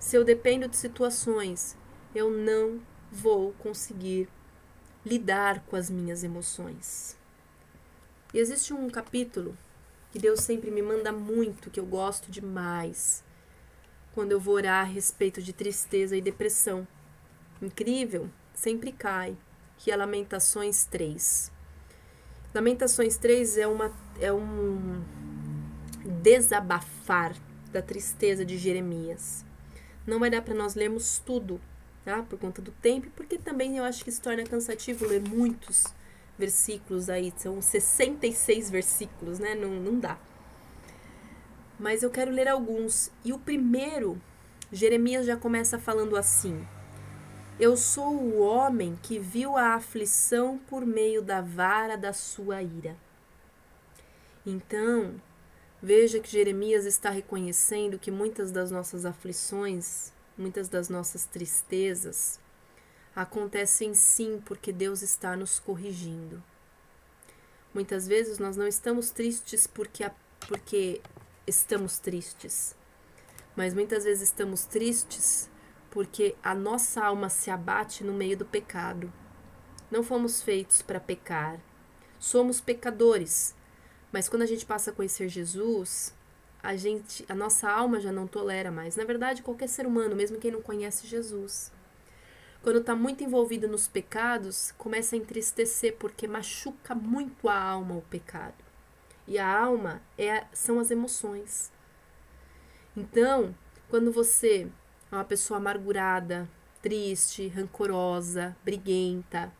Se 0.00 0.16
eu 0.16 0.24
dependo 0.24 0.66
de 0.66 0.76
situações, 0.76 1.78
eu 2.12 2.28
não 2.28 2.80
vou 3.12 3.52
conseguir 3.52 4.28
lidar 5.06 5.60
com 5.66 5.76
as 5.76 5.88
minhas 5.88 6.24
emoções. 6.24 7.16
E 8.34 8.38
existe 8.38 8.74
um 8.74 8.90
capítulo 8.90 9.56
que 10.10 10.18
Deus 10.18 10.40
sempre 10.40 10.68
me 10.68 10.82
manda 10.82 11.12
muito, 11.12 11.70
que 11.70 11.78
eu 11.78 11.86
gosto 11.86 12.28
demais, 12.28 13.22
quando 14.12 14.32
eu 14.32 14.40
vou 14.40 14.54
orar 14.56 14.80
a 14.80 14.88
respeito 14.88 15.40
de 15.40 15.52
tristeza 15.52 16.16
e 16.16 16.20
depressão. 16.20 16.88
Incrível, 17.62 18.28
sempre 18.52 18.90
cai, 18.90 19.36
que 19.78 19.92
é 19.92 19.96
Lamentações 19.96 20.84
3. 20.86 21.52
Lamentações 22.52 23.16
3 23.16 23.58
é, 23.58 23.66
uma, 23.68 23.92
é 24.20 24.32
um 24.32 25.04
desabafar 26.20 27.36
da 27.70 27.80
tristeza 27.80 28.44
de 28.44 28.58
Jeremias. 28.58 29.44
Não 30.04 30.18
vai 30.18 30.30
dar 30.30 30.42
para 30.42 30.54
nós 30.54 30.74
lermos 30.74 31.22
tudo, 31.24 31.60
tá? 32.06 32.22
Por 32.22 32.38
conta 32.38 32.62
do 32.62 32.70
tempo, 32.70 33.10
porque 33.16 33.36
também 33.36 33.78
eu 33.78 33.84
acho 33.84 34.04
que 34.04 34.12
se 34.12 34.20
torna 34.20 34.44
cansativo 34.44 35.04
ler 35.04 35.20
muitos 35.20 35.84
versículos 36.38 37.10
aí, 37.10 37.32
são 37.36 37.60
66 37.60 38.70
versículos, 38.70 39.40
né? 39.40 39.56
Não, 39.56 39.70
não 39.70 39.98
dá. 39.98 40.16
Mas 41.76 42.04
eu 42.04 42.10
quero 42.10 42.30
ler 42.30 42.46
alguns. 42.46 43.10
E 43.24 43.32
o 43.32 43.38
primeiro, 43.40 44.22
Jeremias 44.70 45.26
já 45.26 45.36
começa 45.36 45.80
falando 45.80 46.16
assim: 46.16 46.64
Eu 47.58 47.76
sou 47.76 48.14
o 48.14 48.38
homem 48.38 48.96
que 49.02 49.18
viu 49.18 49.56
a 49.56 49.74
aflição 49.74 50.58
por 50.58 50.86
meio 50.86 51.20
da 51.20 51.40
vara 51.40 51.96
da 51.96 52.12
sua 52.12 52.62
ira. 52.62 52.96
Então, 54.46 55.20
veja 55.82 56.20
que 56.20 56.30
Jeremias 56.30 56.86
está 56.86 57.10
reconhecendo 57.10 57.98
que 57.98 58.12
muitas 58.12 58.52
das 58.52 58.70
nossas 58.70 59.04
aflições 59.04 60.14
muitas 60.36 60.68
das 60.68 60.88
nossas 60.88 61.24
tristezas 61.24 62.38
acontecem 63.14 63.94
sim 63.94 64.40
porque 64.44 64.72
Deus 64.72 65.00
está 65.02 65.34
nos 65.34 65.58
corrigindo. 65.58 66.42
Muitas 67.72 68.06
vezes 68.06 68.38
nós 68.38 68.56
não 68.56 68.66
estamos 68.66 69.10
tristes 69.10 69.66
porque, 69.66 70.04
a, 70.04 70.12
porque 70.48 71.00
estamos 71.46 71.98
tristes, 71.98 72.74
mas 73.54 73.74
muitas 73.74 74.04
vezes 74.04 74.28
estamos 74.28 74.64
tristes 74.64 75.50
porque 75.90 76.36
a 76.42 76.54
nossa 76.54 77.02
alma 77.02 77.30
se 77.30 77.50
abate 77.50 78.04
no 78.04 78.12
meio 78.12 78.36
do 78.36 78.44
pecado. 78.44 79.10
Não 79.90 80.02
fomos 80.02 80.42
feitos 80.42 80.82
para 80.82 81.00
pecar. 81.00 81.58
Somos 82.18 82.60
pecadores, 82.60 83.54
mas 84.12 84.28
quando 84.28 84.42
a 84.42 84.46
gente 84.46 84.66
passa 84.66 84.90
a 84.90 84.92
conhecer 84.92 85.28
Jesus, 85.28 86.12
a 86.62 86.76
gente, 86.76 87.24
a 87.28 87.34
nossa 87.34 87.70
alma 87.70 88.00
já 88.00 88.12
não 88.12 88.26
tolera 88.26 88.70
mais. 88.70 88.96
Na 88.96 89.04
verdade, 89.04 89.42
qualquer 89.42 89.68
ser 89.68 89.86
humano, 89.86 90.16
mesmo 90.16 90.38
quem 90.38 90.50
não 90.50 90.62
conhece 90.62 91.06
Jesus, 91.06 91.72
quando 92.62 92.80
está 92.80 92.96
muito 92.96 93.22
envolvido 93.22 93.68
nos 93.68 93.86
pecados, 93.86 94.72
começa 94.76 95.14
a 95.14 95.18
entristecer 95.18 95.96
porque 95.98 96.26
machuca 96.26 96.94
muito 96.94 97.48
a 97.48 97.56
alma 97.56 97.94
o 97.94 98.02
pecado. 98.02 98.64
E 99.26 99.38
a 99.38 99.58
alma 99.58 100.02
é, 100.18 100.44
são 100.52 100.80
as 100.80 100.90
emoções. 100.90 101.70
Então, 102.96 103.54
quando 103.88 104.10
você 104.10 104.68
é 105.12 105.14
uma 105.14 105.24
pessoa 105.24 105.58
amargurada, 105.58 106.48
triste, 106.82 107.46
rancorosa, 107.48 108.56
briguenta, 108.64 109.52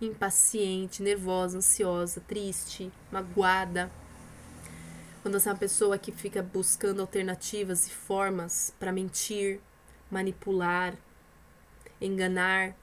impaciente, 0.00 1.02
nervosa, 1.02 1.58
ansiosa, 1.58 2.20
triste, 2.20 2.92
magoada, 3.10 3.90
quando 5.22 5.38
você 5.38 5.48
é 5.48 5.52
uma 5.52 5.58
pessoa 5.58 5.96
que 5.96 6.10
fica 6.10 6.42
buscando 6.42 7.00
alternativas 7.00 7.86
e 7.86 7.90
formas 7.90 8.74
para 8.78 8.90
mentir, 8.90 9.60
manipular, 10.10 10.96
enganar. 12.00 12.74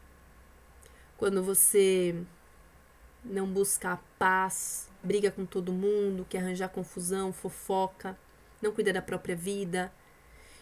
Quando 1.18 1.44
você 1.44 2.16
não 3.26 3.46
busca 3.46 3.92
a 3.92 3.98
paz, 4.18 4.90
briga 5.04 5.30
com 5.30 5.46
todo 5.46 5.74
mundo, 5.74 6.26
quer 6.30 6.40
arranjar 6.40 6.70
confusão, 6.70 7.34
fofoca, 7.34 8.18
não 8.62 8.72
cuida 8.72 8.94
da 8.94 9.02
própria 9.02 9.36
vida. 9.36 9.92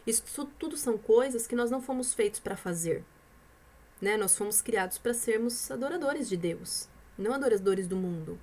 Isso 0.05 0.23
tudo 0.57 0.75
são 0.75 0.97
coisas 0.97 1.45
que 1.45 1.55
nós 1.55 1.69
não 1.69 1.79
fomos 1.79 2.11
feitos 2.11 2.39
para 2.39 2.57
fazer. 2.57 3.03
Né? 4.01 4.17
Nós 4.17 4.35
fomos 4.35 4.61
criados 4.61 4.97
para 4.97 5.13
sermos 5.13 5.69
adoradores 5.69 6.27
de 6.27 6.37
Deus, 6.37 6.89
não 7.15 7.33
adoradores 7.33 7.87
do 7.87 7.95
mundo. 7.95 8.39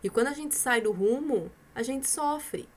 E 0.00 0.08
quando 0.08 0.28
a 0.28 0.32
gente 0.32 0.54
sai 0.54 0.80
do 0.80 0.92
rumo, 0.92 1.50
a 1.74 1.82
gente 1.82 2.08
sofre. 2.08 2.68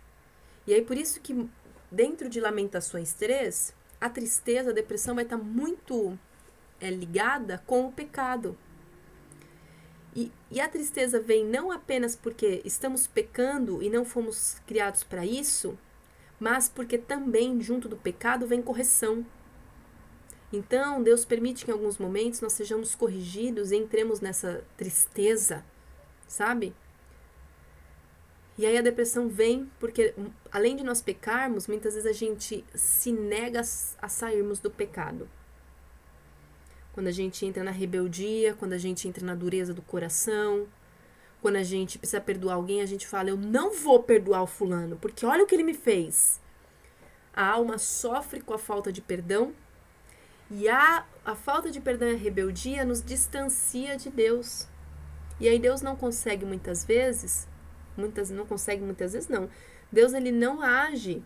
E 0.68 0.74
aí 0.74 0.82
por 0.82 0.98
isso 0.98 1.20
que 1.22 1.50
dentro 1.92 2.30
de 2.30 2.40
Lamentações 2.40 3.14
3, 3.14 3.74
a 4.00 4.10
tristeza, 4.10 4.72
a 4.72 4.74
depressão 4.74 5.16
vai 5.16 5.24
estar 5.24 5.38
muito 5.38 6.18
é, 6.80 6.90
ligada 6.90 7.64
com 7.66 7.88
o 7.88 7.92
pecado. 7.92 8.58
E, 10.16 10.32
e 10.50 10.62
a 10.62 10.70
tristeza 10.70 11.20
vem 11.20 11.46
não 11.46 11.72
apenas 11.72 12.16
porque 12.16 12.62
estamos 12.64 13.06
pecando 13.06 13.84
e 13.84 13.90
não 13.90 14.06
fomos 14.06 14.62
criados 14.66 15.04
para 15.04 15.26
isso, 15.26 15.78
mas 16.40 16.70
porque 16.70 16.98
também 16.98 17.62
junto 17.62 17.90
do 17.90 17.98
pecado 17.98 18.48
vem 18.48 18.62
correção. 18.62 19.26
Então, 20.54 21.04
Deus 21.04 21.26
permite 21.26 21.66
que 21.66 21.72
em 21.72 21.74
alguns 21.74 21.98
momentos 21.98 22.40
nós 22.40 22.54
sejamos 22.54 22.96
corrigidos 22.96 23.72
e 23.72 23.76
entremos 23.76 24.22
nessa 24.22 24.64
tristeza, 24.78 25.66
sabe? 26.28 26.74
E 28.58 28.66
aí 28.66 28.78
a 28.78 28.82
depressão 28.82 29.28
vem 29.28 29.70
porque, 29.80 30.14
hum, 30.18 30.30
além 30.52 30.76
de 30.76 30.84
nós 30.84 31.02
pecarmos, 31.02 31.68
muitas 31.68 31.94
vezes 31.94 32.10
a 32.10 32.14
gente 32.14 32.64
se 32.74 33.12
nega 33.12 33.60
a 33.60 34.08
sairmos 34.08 34.60
do 34.60 34.72
pecado. 34.72 35.30
Quando 36.94 37.08
a 37.08 37.12
gente 37.12 37.46
entra 37.46 37.64
na 37.64 37.72
rebeldia, 37.72 38.54
quando 38.54 38.72
a 38.72 38.78
gente 38.78 39.08
entra 39.08 39.26
na 39.26 39.36
dureza 39.36 39.74
do 39.74 39.82
coração, 39.82 40.68
quando 41.42 41.58
a 41.58 41.64
gente 41.64 42.00
precisa 42.00 42.22
perdoar 42.22 42.56
alguém, 42.56 42.82
a 42.82 42.86
gente 42.86 43.06
fala: 43.06 43.30
Eu 43.30 43.36
não 43.36 43.74
vou 43.74 44.02
perdoar 44.02 44.42
o 44.44 44.48
fulano, 44.48 44.96
porque 44.96 45.26
olha 45.26 45.44
o 45.44 45.48
que 45.48 45.54
ele 45.54 45.64
me 45.64 45.74
fez. 45.74 46.40
A 47.34 47.46
alma 47.46 47.78
sofre 47.78 48.40
com 48.40 48.54
a 48.54 48.58
falta 48.58 48.94
de 48.94 49.02
perdão 49.02 49.54
e 50.50 50.70
a, 50.70 51.06
a 51.26 51.36
falta 51.36 51.70
de 51.70 51.82
perdão 51.82 52.08
e 52.08 52.16
a 52.16 52.18
rebeldia 52.18 52.86
nos 52.86 53.04
distancia 53.04 53.98
de 53.98 54.10
Deus. 54.10 54.66
E 55.38 55.50
aí 55.50 55.60
Deus 55.60 55.82
não 55.82 55.98
consegue 55.98 56.46
muitas 56.46 56.86
vezes 56.86 57.46
muitas 57.98 58.30
não 58.30 58.46
consegue 58.46 58.84
muitas 58.84 59.14
vezes 59.14 59.30
não. 59.30 59.50
Deus 59.92 60.14
ele 60.14 60.32
não 60.32 60.62
age 60.62 61.24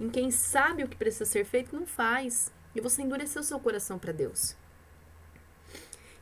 em 0.00 0.08
quem 0.08 0.30
sabe 0.30 0.84
o 0.84 0.88
que 0.88 0.96
precisa 0.96 1.24
ser 1.24 1.44
feito, 1.44 1.74
não 1.74 1.86
faz. 1.86 2.52
E 2.74 2.80
você 2.80 3.02
endureceu 3.02 3.42
seu 3.42 3.58
coração 3.58 3.98
para 3.98 4.12
Deus. 4.12 4.56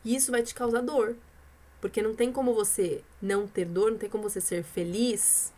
E 0.05 0.15
isso 0.15 0.31
vai 0.31 0.43
te 0.43 0.55
causar 0.55 0.81
dor. 0.81 1.17
Porque 1.81 2.01
não 2.03 2.15
tem 2.15 2.33
como 2.33 2.55
você 2.55 3.05
não 3.21 3.47
ter 3.47 3.67
dor, 3.67 3.91
não 3.91 3.99
tem 3.99 4.09
como 4.09 4.23
você 4.23 4.41
ser 4.41 4.63
feliz 4.63 5.53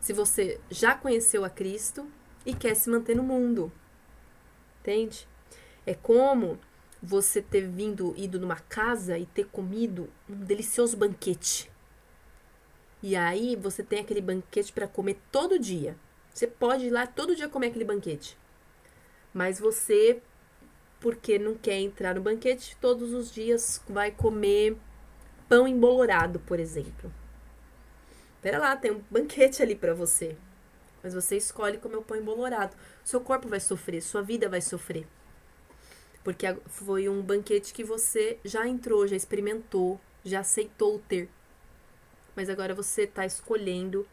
se 0.00 0.14
você 0.14 0.58
já 0.70 0.94
conheceu 0.94 1.44
a 1.44 1.50
Cristo 1.50 2.06
e 2.44 2.54
quer 2.54 2.74
se 2.74 2.88
manter 2.88 3.14
no 3.14 3.22
mundo. 3.22 3.70
Entende? 4.80 5.28
É 5.86 5.94
como 5.94 6.58
você 7.02 7.42
ter 7.42 7.66
vindo, 7.68 8.14
ido 8.16 8.40
numa 8.40 8.56
casa 8.56 9.18
e 9.18 9.26
ter 9.26 9.46
comido 9.46 10.08
um 10.28 10.36
delicioso 10.36 10.96
banquete. 10.96 11.70
E 13.02 13.16
aí 13.16 13.56
você 13.56 13.82
tem 13.82 14.00
aquele 14.00 14.20
banquete 14.20 14.72
para 14.72 14.86
comer 14.86 15.18
todo 15.32 15.58
dia. 15.58 15.96
Você 16.32 16.46
pode 16.46 16.86
ir 16.86 16.90
lá 16.90 17.06
todo 17.06 17.34
dia 17.34 17.48
comer 17.48 17.68
aquele 17.68 17.84
banquete. 17.84 18.36
Mas 19.32 19.58
você, 19.58 20.20
porque 21.00 21.38
não 21.38 21.54
quer 21.54 21.78
entrar 21.78 22.14
no 22.14 22.20
banquete, 22.20 22.76
todos 22.80 23.12
os 23.12 23.32
dias 23.32 23.82
vai 23.88 24.10
comer 24.10 24.76
pão 25.48 25.66
embolorado, 25.66 26.38
por 26.40 26.60
exemplo. 26.60 27.12
Pera 28.42 28.58
lá, 28.58 28.76
tem 28.76 28.92
um 28.92 29.02
banquete 29.10 29.62
ali 29.62 29.74
para 29.74 29.94
você. 29.94 30.36
Mas 31.02 31.14
você 31.14 31.36
escolhe 31.36 31.78
comer 31.78 31.96
o 31.96 32.02
pão 32.02 32.16
embolorado. 32.16 32.76
Seu 33.04 33.20
corpo 33.20 33.48
vai 33.48 33.60
sofrer, 33.60 34.02
sua 34.02 34.22
vida 34.22 34.48
vai 34.48 34.60
sofrer. 34.60 35.06
Porque 36.22 36.46
foi 36.66 37.08
um 37.08 37.22
banquete 37.22 37.72
que 37.72 37.82
você 37.82 38.38
já 38.44 38.68
entrou, 38.68 39.06
já 39.06 39.16
experimentou, 39.16 39.98
já 40.24 40.40
aceitou 40.40 40.98
ter. 41.08 41.28
Mas 42.40 42.48
agora 42.48 42.74
você 42.74 43.02
está 43.02 43.26
escolhendo 43.26 44.08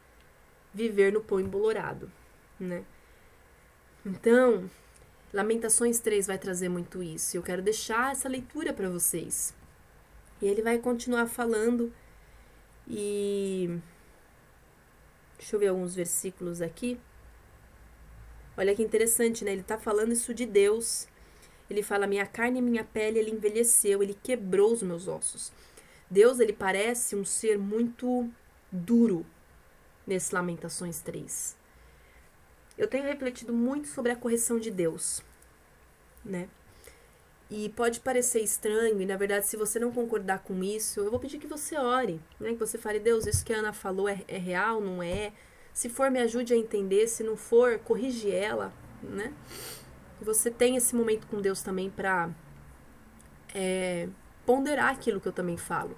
viver 0.73 1.13
no 1.13 1.21
pão 1.21 1.39
embolorado, 1.39 2.11
né? 2.59 2.83
Então, 4.05 4.69
Lamentações 5.33 6.01
3 6.01 6.27
vai 6.27 6.37
trazer 6.37 6.67
muito 6.67 7.01
isso. 7.01 7.37
Eu 7.37 7.41
quero 7.41 7.61
deixar 7.61 8.11
essa 8.11 8.27
leitura 8.27 8.73
para 8.73 8.89
vocês. 8.89 9.55
E 10.41 10.45
ele 10.45 10.61
vai 10.61 10.77
continuar 10.77 11.27
falando 11.27 11.93
e 12.85 13.79
Deixa 15.37 15.55
eu 15.55 15.59
ver 15.61 15.67
alguns 15.67 15.95
versículos 15.95 16.61
aqui. 16.61 16.99
Olha 18.57 18.75
que 18.75 18.83
interessante, 18.83 19.45
né? 19.45 19.53
Ele 19.53 19.61
está 19.61 19.77
falando 19.77 20.11
isso 20.11 20.33
de 20.33 20.45
Deus. 20.45 21.07
Ele 21.69 21.81
fala: 21.81 22.05
Minha 22.05 22.25
carne 22.25 22.59
e 22.59 22.61
minha 22.61 22.83
pele, 22.83 23.19
ele 23.19 23.31
envelheceu, 23.31 24.03
ele 24.03 24.19
quebrou 24.21 24.73
os 24.73 24.83
meus 24.83 25.07
ossos. 25.07 25.49
Deus, 26.09 26.39
ele 26.39 26.53
parece 26.53 27.15
um 27.15 27.25
ser 27.25 27.57
muito 27.57 28.29
duro 28.71 29.25
nesse 30.05 30.33
Lamentações 30.33 31.01
3. 31.01 31.55
Eu 32.77 32.87
tenho 32.87 33.03
refletido 33.03 33.51
muito 33.51 33.87
sobre 33.87 34.11
a 34.11 34.15
correção 34.15 34.59
de 34.59 34.71
Deus, 34.71 35.23
né? 36.23 36.47
E 37.49 37.69
pode 37.69 38.01
parecer 38.01 38.41
estranho, 38.41 39.01
e 39.01 39.05
na 39.05 39.15
verdade, 39.15 39.47
se 39.47 39.55
você 39.55 39.79
não 39.79 39.91
concordar 39.91 40.39
com 40.39 40.61
isso, 40.63 40.99
eu 40.99 41.09
vou 41.09 41.19
pedir 41.19 41.39
que 41.39 41.47
você 41.47 41.77
ore, 41.77 42.21
né? 42.39 42.49
Que 42.53 42.59
você 42.59 42.77
fale, 42.77 42.99
Deus, 42.99 43.25
isso 43.25 43.43
que 43.43 43.53
a 43.53 43.57
Ana 43.57 43.73
falou 43.73 44.07
é, 44.07 44.21
é 44.27 44.37
real, 44.37 44.81
não 44.81 45.01
é? 45.01 45.33
Se 45.73 45.89
for, 45.89 46.09
me 46.11 46.19
ajude 46.19 46.53
a 46.53 46.57
entender. 46.57 47.07
Se 47.07 47.23
não 47.23 47.37
for, 47.37 47.79
corrige 47.79 48.31
ela, 48.31 48.73
né? 49.01 49.33
Você 50.19 50.49
tenha 50.49 50.77
esse 50.77 50.95
momento 50.95 51.27
com 51.27 51.39
Deus 51.39 51.61
também 51.61 51.89
para 51.89 52.29
é, 53.53 54.09
ponderar 54.47 54.89
aquilo 54.89 55.19
que 55.19 55.27
eu 55.27 55.33
também 55.33 55.57
falo. 55.57 55.95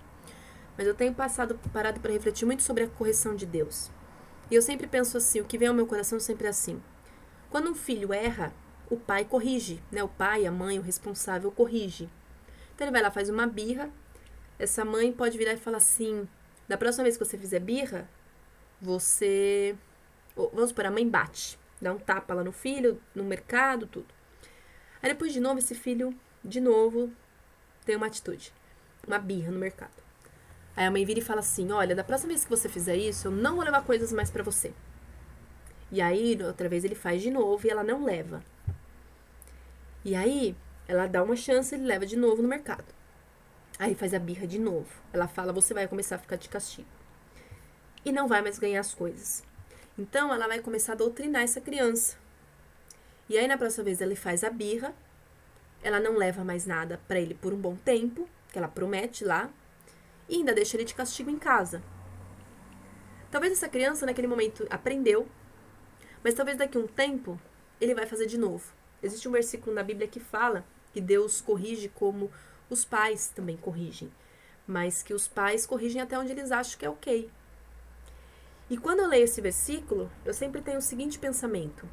Mas 0.76 0.88
eu 0.88 0.96
tenho 0.96 1.14
passado, 1.14 1.60
parado 1.72 2.00
para 2.00 2.12
refletir 2.12 2.46
muito 2.46 2.64
sobre 2.64 2.84
a 2.84 2.88
correção 2.88 3.36
de 3.36 3.46
Deus. 3.46 3.92
E 4.50 4.56
eu 4.56 4.62
sempre 4.62 4.88
penso 4.88 5.16
assim, 5.18 5.40
o 5.40 5.46
que 5.46 5.58
vem 5.58 5.68
ao 5.68 5.74
meu 5.74 5.86
coração 5.86 6.20
sempre 6.20 6.48
é 6.48 6.50
assim. 6.50 6.82
Quando 7.52 7.70
um 7.70 7.76
filho 7.76 8.12
erra, 8.12 8.52
o 8.90 8.98
pai 8.98 9.24
corrige, 9.24 9.84
né? 9.92 10.04
O 10.04 10.08
pai, 10.08 10.48
a 10.48 10.52
mãe, 10.52 10.80
o 10.80 10.82
responsável 10.82 11.52
corrige. 11.52 12.10
Então 12.74 12.88
ele 12.88 12.92
vai 12.92 13.04
lá, 13.04 13.12
faz 13.12 13.30
uma 13.30 13.46
birra. 13.46 13.92
Essa 14.58 14.84
mãe 14.84 15.12
pode 15.12 15.38
virar 15.38 15.54
e 15.54 15.58
falar 15.58 15.78
assim: 15.78 16.28
da 16.68 16.78
próxima 16.78 17.04
vez 17.04 17.18
que 17.18 17.24
você 17.26 17.38
fizer 17.38 17.60
birra, 17.60 18.10
você. 18.82 19.76
Vamos 20.36 20.70
supor, 20.70 20.86
a 20.86 20.92
mãe 20.92 21.08
bate, 21.08 21.60
dá 21.82 21.94
um 21.94 22.00
tapa 22.00 22.34
lá 22.34 22.44
no 22.44 22.52
filho, 22.52 23.00
no 23.14 23.24
mercado, 23.24 23.86
tudo. 23.86 24.08
Aí 25.04 25.10
depois 25.10 25.34
de 25.34 25.40
novo, 25.40 25.60
esse 25.60 25.76
filho, 25.76 26.18
de 26.44 26.62
novo, 26.62 27.12
tem 27.90 27.96
uma 27.96 28.06
atitude, 28.06 28.54
uma 29.08 29.18
birra 29.18 29.52
no 29.52 29.58
mercado. 29.58 30.04
Aí 30.78 30.86
a 30.86 30.92
mãe 30.92 31.04
vira 31.04 31.18
e 31.18 31.24
fala 31.24 31.40
assim: 31.40 31.72
Olha, 31.72 31.96
da 31.96 32.04
próxima 32.04 32.30
vez 32.30 32.44
que 32.44 32.50
você 32.52 32.70
fizer 32.70 32.96
isso, 32.96 33.30
eu 33.30 33.32
não 33.32 33.56
vou 33.56 33.66
levar 33.66 33.82
coisas 33.82 34.14
mais 34.14 34.30
para 34.30 34.44
você. 34.44 34.72
E 35.92 36.00
aí, 36.00 36.38
outra 36.44 36.70
vez, 36.70 36.84
ele 36.84 36.94
faz 36.94 37.20
de 37.20 37.32
novo 37.32 37.66
e 37.66 37.70
ela 37.72 37.84
não 37.84 38.06
leva. 38.06 38.44
E 40.06 40.14
aí, 40.14 40.56
ela 40.88 41.08
dá 41.08 41.24
uma 41.24 41.36
chance, 41.36 41.74
ele 41.74 41.84
leva 41.84 42.06
de 42.06 42.16
novo 42.16 42.44
no 42.44 42.48
mercado. 42.48 42.86
Aí 43.80 43.96
faz 43.96 44.14
a 44.14 44.20
birra 44.20 44.46
de 44.46 44.60
novo. 44.60 44.90
Ela 45.12 45.28
fala: 45.28 45.52
você 45.52 45.74
vai 45.74 45.88
começar 45.88 46.18
a 46.18 46.20
ficar 46.20 46.36
de 46.36 46.48
castigo. 46.48 46.88
E 48.06 48.12
não 48.12 48.28
vai 48.28 48.44
mais 48.44 48.60
ganhar 48.60 48.82
as 48.82 48.94
coisas. 48.94 49.44
Então, 49.98 50.32
ela 50.32 50.48
vai 50.48 50.60
começar 50.60 50.94
a 50.94 50.96
doutrinar 50.96 51.42
essa 51.42 51.60
criança. 51.60 52.18
E 53.28 53.36
aí, 53.36 53.48
na 53.48 53.58
próxima 53.58 53.86
vez, 53.86 54.00
ele 54.00 54.16
faz 54.16 54.44
a 54.44 54.52
birra. 54.52 54.94
Ela 55.82 56.00
não 56.00 56.18
leva 56.18 56.44
mais 56.44 56.66
nada 56.66 57.00
para 57.08 57.20
ele 57.20 57.34
por 57.34 57.54
um 57.54 57.58
bom 57.58 57.76
tempo, 57.76 58.28
que 58.52 58.58
ela 58.58 58.68
promete 58.68 59.24
lá. 59.24 59.50
E 60.28 60.36
ainda 60.36 60.54
deixa 60.54 60.78
ele 60.78 60.86
de 60.86 60.94
castigo 60.94 61.30
em 61.30 61.40
casa. 61.40 61.82
Talvez 63.32 63.54
essa 63.54 63.70
criança, 63.70 64.06
naquele 64.06 64.28
momento, 64.28 64.68
aprendeu. 64.70 65.28
Mas 66.24 66.34
talvez 66.34 66.58
daqui 66.58 66.78
a 66.78 66.82
um 66.82 66.88
tempo, 66.88 67.40
ele 67.80 67.96
vai 67.96 68.06
fazer 68.06 68.26
de 68.26 68.38
novo. 68.38 68.74
Existe 69.02 69.28
um 69.28 69.32
versículo 69.32 69.74
na 69.76 69.84
Bíblia 69.84 70.08
que 70.08 70.20
fala 70.20 70.66
que 70.92 71.00
Deus 71.00 71.40
corrige 71.40 71.90
como 71.90 72.32
os 72.70 72.84
pais 72.84 73.30
também 73.30 73.58
corrigem, 73.58 74.12
mas 74.68 75.02
que 75.02 75.14
os 75.14 75.28
pais 75.28 75.66
corrigem 75.66 76.02
até 76.02 76.18
onde 76.18 76.32
eles 76.32 76.52
acham 76.52 76.78
que 76.78 76.86
é 76.86 76.90
ok. 76.90 77.30
E 78.70 78.78
quando 78.78 79.00
eu 79.00 79.08
leio 79.08 79.24
esse 79.24 79.42
versículo, 79.42 80.12
eu 80.24 80.34
sempre 80.34 80.62
tenho 80.62 80.78
o 80.78 80.82
seguinte 80.82 81.18
pensamento: 81.18 81.88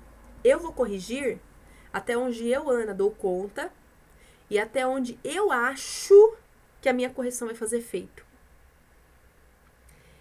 eu 0.45 0.59
vou 0.59 0.73
corrigir 0.73 1.39
até 1.97 2.15
onde 2.15 2.47
eu, 2.47 2.69
Ana, 2.69 2.93
dou 2.93 3.11
conta 3.11 3.73
e 4.51 4.59
até 4.59 4.87
onde 4.87 5.19
eu 5.25 5.51
acho 5.51 6.37
que 6.79 6.91
a 6.91 6.93
minha 6.93 7.09
correção 7.09 7.49
vai 7.49 7.57
fazer 7.57 7.79
efeito. 7.79 8.23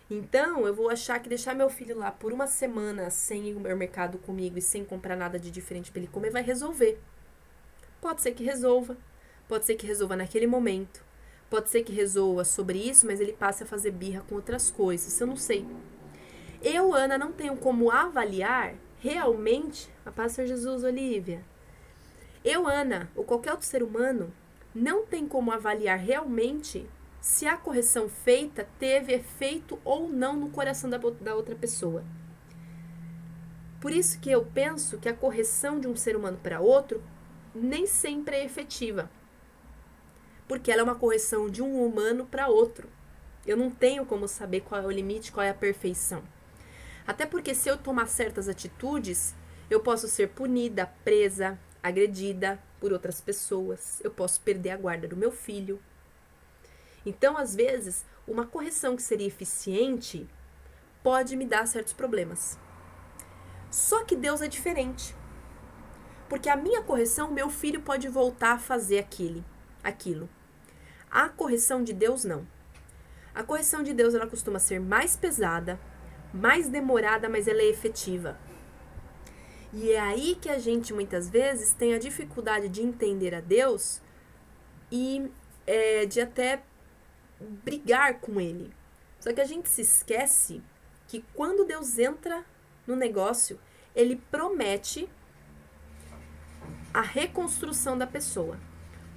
Então, 0.10 0.66
eu 0.66 0.74
vou 0.74 0.90
achar 0.90 1.20
que 1.20 1.28
deixar 1.28 1.54
meu 1.54 1.70
filho 1.70 1.98
lá 1.98 2.14
por 2.14 2.32
uma 2.32 2.48
semana 2.48 3.10
sem 3.10 3.50
ir 3.50 3.70
ao 3.70 3.76
mercado 3.76 4.18
comigo 4.20 4.58
e 4.58 4.62
sem 4.62 4.86
comprar 4.86 5.18
nada 5.18 5.38
de 5.38 5.52
diferente 5.52 5.92
para 5.92 6.00
ele 6.00 6.08
comer 6.08 6.30
vai 6.30 6.42
resolver. 6.42 6.98
Pode 8.00 8.22
ser 8.22 8.32
que 8.32 8.44
resolva, 8.46 8.96
pode 9.46 9.66
ser 9.66 9.76
que 9.76 9.86
resolva 9.86 10.16
naquele 10.16 10.48
momento, 10.48 11.04
pode 11.50 11.70
ser 11.70 11.84
que 11.84 11.92
resolva 11.92 12.46
sobre 12.46 12.78
isso, 12.78 13.06
mas 13.06 13.20
ele 13.20 13.34
passe 13.34 13.64
a 13.64 13.68
fazer 13.68 13.92
birra 13.92 14.24
com 14.30 14.36
outras 14.36 14.72
coisas, 14.72 15.20
eu 15.20 15.28
não 15.28 15.36
sei. 15.36 15.68
Eu, 16.62 16.94
Ana, 16.94 17.18
não 17.18 17.34
tenho 17.34 17.58
como 17.58 17.92
avaliar 17.92 18.76
realmente 18.98 19.90
a 20.06 20.12
Pastor 20.12 20.46
Jesus 20.46 20.86
Olivia. 20.86 21.44
Eu, 22.46 22.68
Ana, 22.68 23.10
ou 23.16 23.24
qualquer 23.24 23.52
outro 23.54 23.66
ser 23.66 23.82
humano, 23.82 24.32
não 24.74 25.04
tem 25.04 25.28
como 25.28 25.52
avaliar 25.52 25.98
realmente 25.98 26.88
se 27.20 27.48
a 27.48 27.58
correção 27.58 28.08
feita 28.08 28.68
teve 28.78 29.14
efeito 29.14 29.80
ou 29.84 30.08
não 30.08 30.36
no 30.36 30.52
coração 30.52 30.88
da, 30.88 31.00
da 31.00 31.34
outra 31.34 31.56
pessoa. 31.56 32.06
Por 33.82 33.92
isso 33.92 34.20
que 34.20 34.30
eu 34.30 34.46
penso 34.46 35.00
que 35.00 35.10
a 35.10 35.14
correção 35.14 35.80
de 35.80 35.88
um 35.88 35.96
ser 35.96 36.16
humano 36.16 36.38
para 36.38 36.62
outro 36.62 37.04
nem 37.54 37.88
sempre 37.88 38.36
é 38.36 38.46
efetiva. 38.46 39.10
Porque 40.48 40.72
ela 40.72 40.82
é 40.82 40.84
uma 40.84 40.94
correção 40.94 41.50
de 41.50 41.64
um 41.64 41.84
humano 41.84 42.28
para 42.28 42.48
outro. 42.48 42.88
Eu 43.44 43.58
não 43.58 43.72
tenho 43.72 44.06
como 44.06 44.28
saber 44.28 44.62
qual 44.62 44.82
é 44.82 44.86
o 44.86 44.92
limite, 44.92 45.32
qual 45.32 45.44
é 45.44 45.50
a 45.50 45.56
perfeição. 45.56 46.22
Até 47.08 47.26
porque 47.26 47.56
se 47.56 47.70
eu 47.70 47.76
tomar 47.76 48.08
certas 48.08 48.48
atitudes, 48.48 49.34
eu 49.68 49.80
posso 49.80 50.08
ser 50.08 50.30
punida, 50.30 50.86
presa, 51.04 51.60
agredida 51.88 52.60
por 52.80 52.92
outras 52.92 53.22
pessoas. 53.22 54.00
Eu 54.04 54.12
posso 54.12 54.42
perder 54.42 54.72
a 54.72 54.78
guarda 54.78 55.08
do 55.08 55.16
meu 55.16 55.32
filho, 55.32 55.80
então, 57.06 57.38
às 57.38 57.56
vezes, 57.56 58.04
uma 58.28 58.48
correção 58.48 58.96
que 58.96 59.02
seria 59.02 59.28
eficiente 59.28 60.28
pode 61.04 61.36
me 61.36 61.46
dar 61.46 61.68
certos 61.68 61.94
problemas. 61.94 62.58
Só 63.70 64.04
que 64.04 64.16
Deus 64.16 64.42
é 64.42 64.48
diferente. 64.48 65.16
Porque 66.28 66.50
a 66.50 66.56
minha 66.56 66.82
correção, 66.82 67.32
meu 67.32 67.50
filho 67.50 67.82
pode 67.82 68.08
voltar 68.08 68.54
a 68.54 68.60
fazer 68.60 68.98
aquele, 68.98 69.46
aquilo. 69.84 70.28
A 71.12 71.30
correção 71.30 71.84
de 71.84 71.94
Deus 71.94 72.24
não. 72.24 72.48
A 73.36 73.44
correção 73.44 73.84
de 73.84 73.94
Deus 73.94 74.16
ela 74.16 74.26
costuma 74.26 74.58
ser 74.58 74.80
mais 74.80 75.16
pesada, 75.16 75.80
mais 76.34 76.68
demorada, 76.68 77.30
mas 77.30 77.48
ela 77.48 77.62
é 77.62 77.70
efetiva. 77.70 78.40
E 79.78 79.92
é 79.92 80.00
aí 80.00 80.36
que 80.36 80.48
a 80.48 80.58
gente 80.58 80.94
muitas 80.94 81.30
vezes 81.30 81.74
tem 81.74 81.94
a 81.94 82.00
dificuldade 82.00 82.70
de 82.70 82.82
entender 82.82 83.36
a 83.36 83.42
Deus 83.42 84.02
e 84.90 85.30
é, 85.68 86.06
de 86.06 86.22
até 86.22 86.64
brigar 87.62 88.22
com 88.22 88.40
ele. 88.40 88.74
Só 89.20 89.34
que 89.34 89.42
a 89.42 89.46
gente 89.46 89.68
se 89.68 89.82
esquece 89.82 90.62
que 91.10 91.26
quando 91.34 91.66
Deus 91.66 92.00
entra 92.00 92.46
no 92.88 92.96
negócio, 92.96 93.60
ele 93.94 94.16
promete 94.32 95.10
a 96.94 97.02
reconstrução 97.02 97.98
da 97.98 98.08
pessoa. 98.08 98.58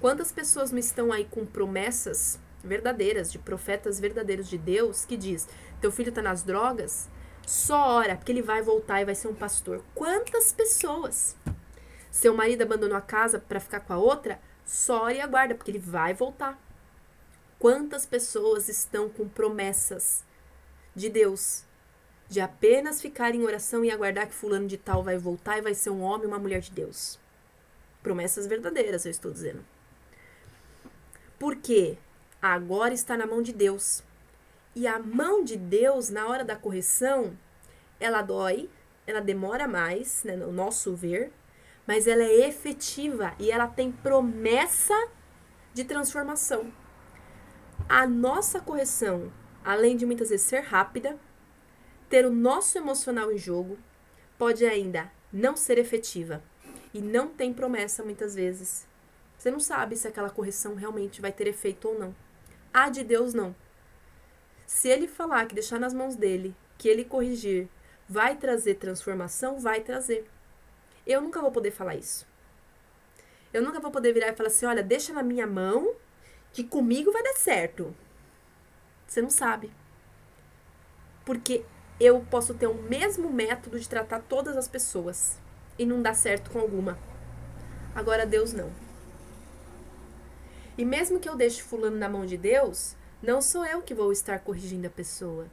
Quantas 0.01 0.29
pessoas 0.29 0.71
não 0.71 0.79
estão 0.79 1.13
aí 1.13 1.23
com 1.23 1.45
promessas 1.45 2.37
verdadeiras, 2.61 3.31
de 3.31 3.39
profetas 3.39 3.97
verdadeiros 3.97 4.49
de 4.49 4.57
Deus, 4.57 5.05
que 5.05 5.15
diz: 5.15 5.47
teu 5.79 5.89
filho 5.89 6.09
está 6.09 6.21
nas 6.21 6.43
drogas, 6.43 7.07
só 7.49 7.95
ora, 7.95 8.15
porque 8.15 8.31
ele 8.31 8.43
vai 8.43 8.61
voltar 8.61 9.01
e 9.01 9.05
vai 9.05 9.15
ser 9.15 9.27
um 9.27 9.33
pastor. 9.33 9.83
Quantas 9.95 10.53
pessoas? 10.53 11.35
Seu 12.11 12.31
marido 12.31 12.61
abandonou 12.61 12.95
a 12.95 13.01
casa 13.01 13.39
para 13.39 13.59
ficar 13.59 13.79
com 13.79 13.91
a 13.91 13.97
outra, 13.97 14.39
só 14.63 15.05
ora 15.05 15.15
e 15.15 15.19
aguarda, 15.19 15.55
porque 15.55 15.71
ele 15.71 15.79
vai 15.79 16.13
voltar. 16.13 16.61
Quantas 17.57 18.05
pessoas 18.05 18.69
estão 18.69 19.09
com 19.09 19.27
promessas 19.27 20.23
de 20.95 21.09
Deus, 21.09 21.63
de 22.27 22.39
apenas 22.39 23.01
ficar 23.01 23.33
em 23.33 23.43
oração 23.43 23.83
e 23.83 23.89
aguardar 23.89 24.27
que 24.27 24.35
fulano 24.35 24.67
de 24.67 24.77
tal 24.77 25.01
vai 25.01 25.17
voltar 25.17 25.57
e 25.57 25.63
vai 25.63 25.73
ser 25.73 25.89
um 25.89 26.01
homem, 26.01 26.27
uma 26.27 26.37
mulher 26.37 26.61
de 26.61 26.71
Deus? 26.71 27.19
Promessas 28.03 28.45
verdadeiras, 28.45 29.05
eu 29.05 29.11
estou 29.11 29.31
dizendo. 29.31 29.65
Porque 31.39 31.97
agora 32.39 32.93
está 32.93 33.17
na 33.17 33.25
mão 33.25 33.41
de 33.41 33.53
Deus. 33.53 34.03
E 34.75 34.87
a 34.87 34.99
mão 34.99 35.43
de 35.43 35.57
Deus, 35.57 36.09
na 36.09 36.27
hora 36.27 36.45
da 36.45 36.55
correção, 36.55 37.37
ela 37.99 38.21
dói, 38.21 38.69
ela 39.05 39.19
demora 39.19 39.67
mais, 39.67 40.23
né, 40.23 40.35
no 40.35 40.51
nosso 40.51 40.95
ver, 40.95 41.31
mas 41.87 42.07
ela 42.07 42.23
é 42.23 42.47
efetiva 42.47 43.33
e 43.39 43.51
ela 43.51 43.67
tem 43.67 43.91
promessa 43.91 44.93
de 45.73 45.83
transformação. 45.83 46.71
A 47.87 48.05
nossa 48.05 48.59
correção, 48.59 49.31
além 49.63 49.97
de 49.97 50.05
muitas 50.05 50.29
vezes 50.29 50.45
ser 50.45 50.59
rápida, 50.59 51.17
ter 52.07 52.25
o 52.25 52.31
nosso 52.31 52.77
emocional 52.77 53.31
em 53.31 53.37
jogo, 53.37 53.77
pode 54.37 54.65
ainda 54.65 55.11
não 55.33 55.55
ser 55.55 55.77
efetiva 55.77 56.43
e 56.93 57.01
não 57.01 57.27
tem 57.27 57.53
promessa 57.53 58.03
muitas 58.03 58.35
vezes. 58.35 58.87
Você 59.37 59.49
não 59.49 59.59
sabe 59.59 59.95
se 59.95 60.07
aquela 60.07 60.29
correção 60.29 60.75
realmente 60.75 61.21
vai 61.21 61.31
ter 61.31 61.47
efeito 61.47 61.87
ou 61.87 61.97
não. 61.97 62.15
A 62.73 62.89
de 62.89 63.03
Deus 63.03 63.33
não. 63.33 63.55
Se 64.69 64.87
ele 64.87 65.07
falar 65.07 65.47
que 65.47 65.55
deixar 65.55 65.79
nas 65.79 65.95
mãos 65.95 66.15
dele, 66.15 66.55
que 66.77 66.87
ele 66.87 67.03
corrigir, 67.03 67.67
vai 68.07 68.35
trazer 68.35 68.75
transformação, 68.75 69.59
vai 69.59 69.81
trazer. 69.81 70.29
Eu 71.07 71.21
nunca 71.21 71.41
vou 71.41 71.51
poder 71.51 71.71
falar 71.71 71.95
isso. 71.95 72.27
Eu 73.51 73.63
nunca 73.63 73.79
vou 73.79 73.89
poder 73.89 74.13
virar 74.13 74.27
e 74.27 74.35
falar 74.35 74.49
assim: 74.49 74.67
olha, 74.67 74.83
deixa 74.83 75.11
na 75.11 75.23
minha 75.23 75.47
mão 75.47 75.95
que 76.53 76.63
comigo 76.63 77.11
vai 77.11 77.23
dar 77.23 77.33
certo. 77.33 77.95
Você 79.07 79.23
não 79.23 79.31
sabe. 79.31 79.71
Porque 81.25 81.65
eu 81.99 82.23
posso 82.29 82.53
ter 82.53 82.67
o 82.67 82.75
mesmo 82.75 83.27
método 83.27 83.79
de 83.79 83.89
tratar 83.89 84.19
todas 84.19 84.55
as 84.55 84.67
pessoas 84.67 85.39
e 85.79 85.85
não 85.85 85.99
dar 85.99 86.13
certo 86.13 86.51
com 86.51 86.59
alguma. 86.59 86.95
Agora 87.95 88.23
Deus 88.23 88.53
não. 88.53 88.71
E 90.77 90.85
mesmo 90.85 91.19
que 91.19 91.27
eu 91.27 91.35
deixe 91.35 91.63
fulano 91.63 91.97
na 91.97 92.07
mão 92.07 92.23
de 92.23 92.37
Deus, 92.37 92.95
não 93.21 93.41
sou 93.41 93.65
eu 93.65 93.81
que 93.81 93.93
vou 93.93 94.11
estar 94.11 94.39
corrigindo 94.39 94.87
a 94.87 94.89
pessoa. 94.89 95.47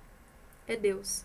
É 0.68 0.76
Deus. 0.76 1.24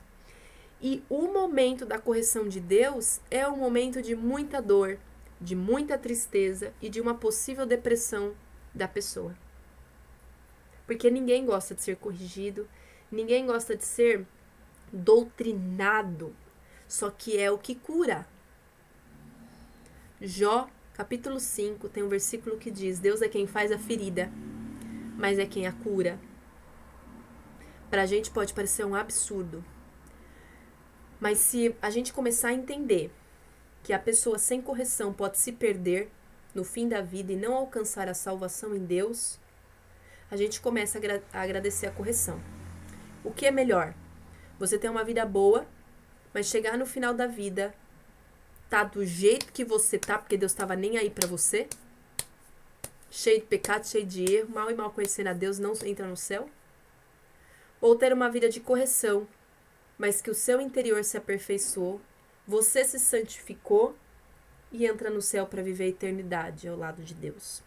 E 0.82 1.04
o 1.08 1.28
momento 1.28 1.86
da 1.86 2.00
correção 2.00 2.48
de 2.48 2.60
Deus 2.60 3.20
é 3.30 3.48
um 3.48 3.58
momento 3.58 4.02
de 4.02 4.16
muita 4.16 4.60
dor, 4.60 4.98
de 5.40 5.56
muita 5.56 5.98
tristeza 5.98 6.74
e 6.82 6.90
de 6.90 7.00
uma 7.00 7.14
possível 7.14 7.66
depressão 7.66 8.34
da 8.74 8.88
pessoa. 8.88 9.36
Porque 10.88 11.12
ninguém 11.12 11.46
gosta 11.46 11.76
de 11.76 11.84
ser 11.84 11.98
corrigido, 11.98 12.68
ninguém 13.12 13.46
gosta 13.46 13.76
de 13.76 13.86
ser 13.86 14.26
doutrinado. 14.92 16.36
Só 16.88 17.12
que 17.12 17.38
é 17.38 17.52
o 17.52 17.60
que 17.60 17.76
cura. 17.76 18.28
Jó, 20.20 20.68
capítulo 20.94 21.40
5, 21.40 21.90
tem 21.90 22.02
um 22.02 22.10
versículo 22.10 22.58
que 22.58 22.72
diz: 22.72 22.98
Deus 22.98 23.22
é 23.22 23.30
quem 23.30 23.46
faz 23.46 23.72
a 23.72 23.78
ferida, 23.78 24.32
mas 25.16 25.38
é 25.38 25.46
quem 25.46 25.68
a 25.68 25.72
cura. 25.72 26.20
Para 27.92 28.04
a 28.04 28.06
gente 28.06 28.32
pode 28.32 28.54
parecer 28.54 28.86
um 28.86 28.96
absurdo, 28.96 29.64
mas 31.20 31.40
se 31.40 31.76
a 31.82 31.90
gente 31.90 32.14
começar 32.14 32.48
a 32.48 32.54
entender 32.54 33.12
que 33.84 33.92
a 33.92 34.00
pessoa 34.00 34.40
sem 34.40 34.62
correção 34.62 35.12
pode 35.12 35.38
se 35.38 35.52
perder 35.52 36.10
no 36.56 36.64
fim 36.64 36.88
da 36.88 37.02
vida 37.02 37.34
e 37.34 37.36
não 37.36 37.54
alcançar 37.54 38.08
a 38.08 38.14
salvação 38.14 38.74
em 38.74 38.86
Deus, 38.86 39.38
a 40.32 40.38
gente 40.38 40.62
começa 40.62 41.00
a, 41.34 41.42
agradecer 41.42 41.86
a 41.86 41.92
correção. 41.92 42.42
O 43.26 43.32
que 43.32 43.46
é 43.46 43.52
melhor? 43.52 43.94
Você 44.58 44.78
ter 44.78 44.90
uma 44.90 45.04
vida 45.04 45.26
boa, 45.26 45.68
mas 46.34 46.46
chegar 46.46 46.78
no 46.78 46.86
final 46.86 47.14
da 47.14 47.28
vida 47.28 47.76
tá 48.70 48.86
do 48.86 49.06
jeito 49.06 49.52
que 49.52 49.66
você 49.66 50.00
tá, 50.00 50.18
porque 50.18 50.38
Deus 50.38 50.54
estava 50.54 50.78
nem 50.78 50.98
aí 50.98 51.10
para 51.10 51.28
você? 51.28 51.68
Cheio 53.10 53.42
de 53.42 53.48
pecado, 53.48 53.86
cheio 53.86 54.06
de 54.06 54.24
erro, 54.34 54.50
mal 54.50 54.72
e 54.72 54.74
mal 54.74 54.92
conhecendo 54.92 55.28
a 55.28 55.34
Deus, 55.34 55.60
não 55.60 55.74
entra 55.84 56.08
no 56.08 56.16
céu? 56.16 56.50
Ou 57.82 57.96
ter 57.96 58.14
uma 58.14 58.30
vida 58.30 58.48
de 58.48 58.62
correção, 58.62 59.28
mas 59.98 60.22
que 60.22 60.30
o 60.30 60.36
seu 60.36 60.62
interior 60.62 61.04
se 61.04 61.18
aperfeiçoou, 61.18 62.00
você 62.48 62.86
se 62.86 63.00
santificou 63.00 63.96
e 64.72 64.86
entra 64.86 65.10
no 65.10 65.22
céu 65.22 65.46
para 65.46 65.62
viver 65.62 65.86
a 65.86 65.88
eternidade 65.88 66.68
ao 66.68 66.78
lado 66.78 67.04
de 67.04 67.14
Deus. 67.14 67.62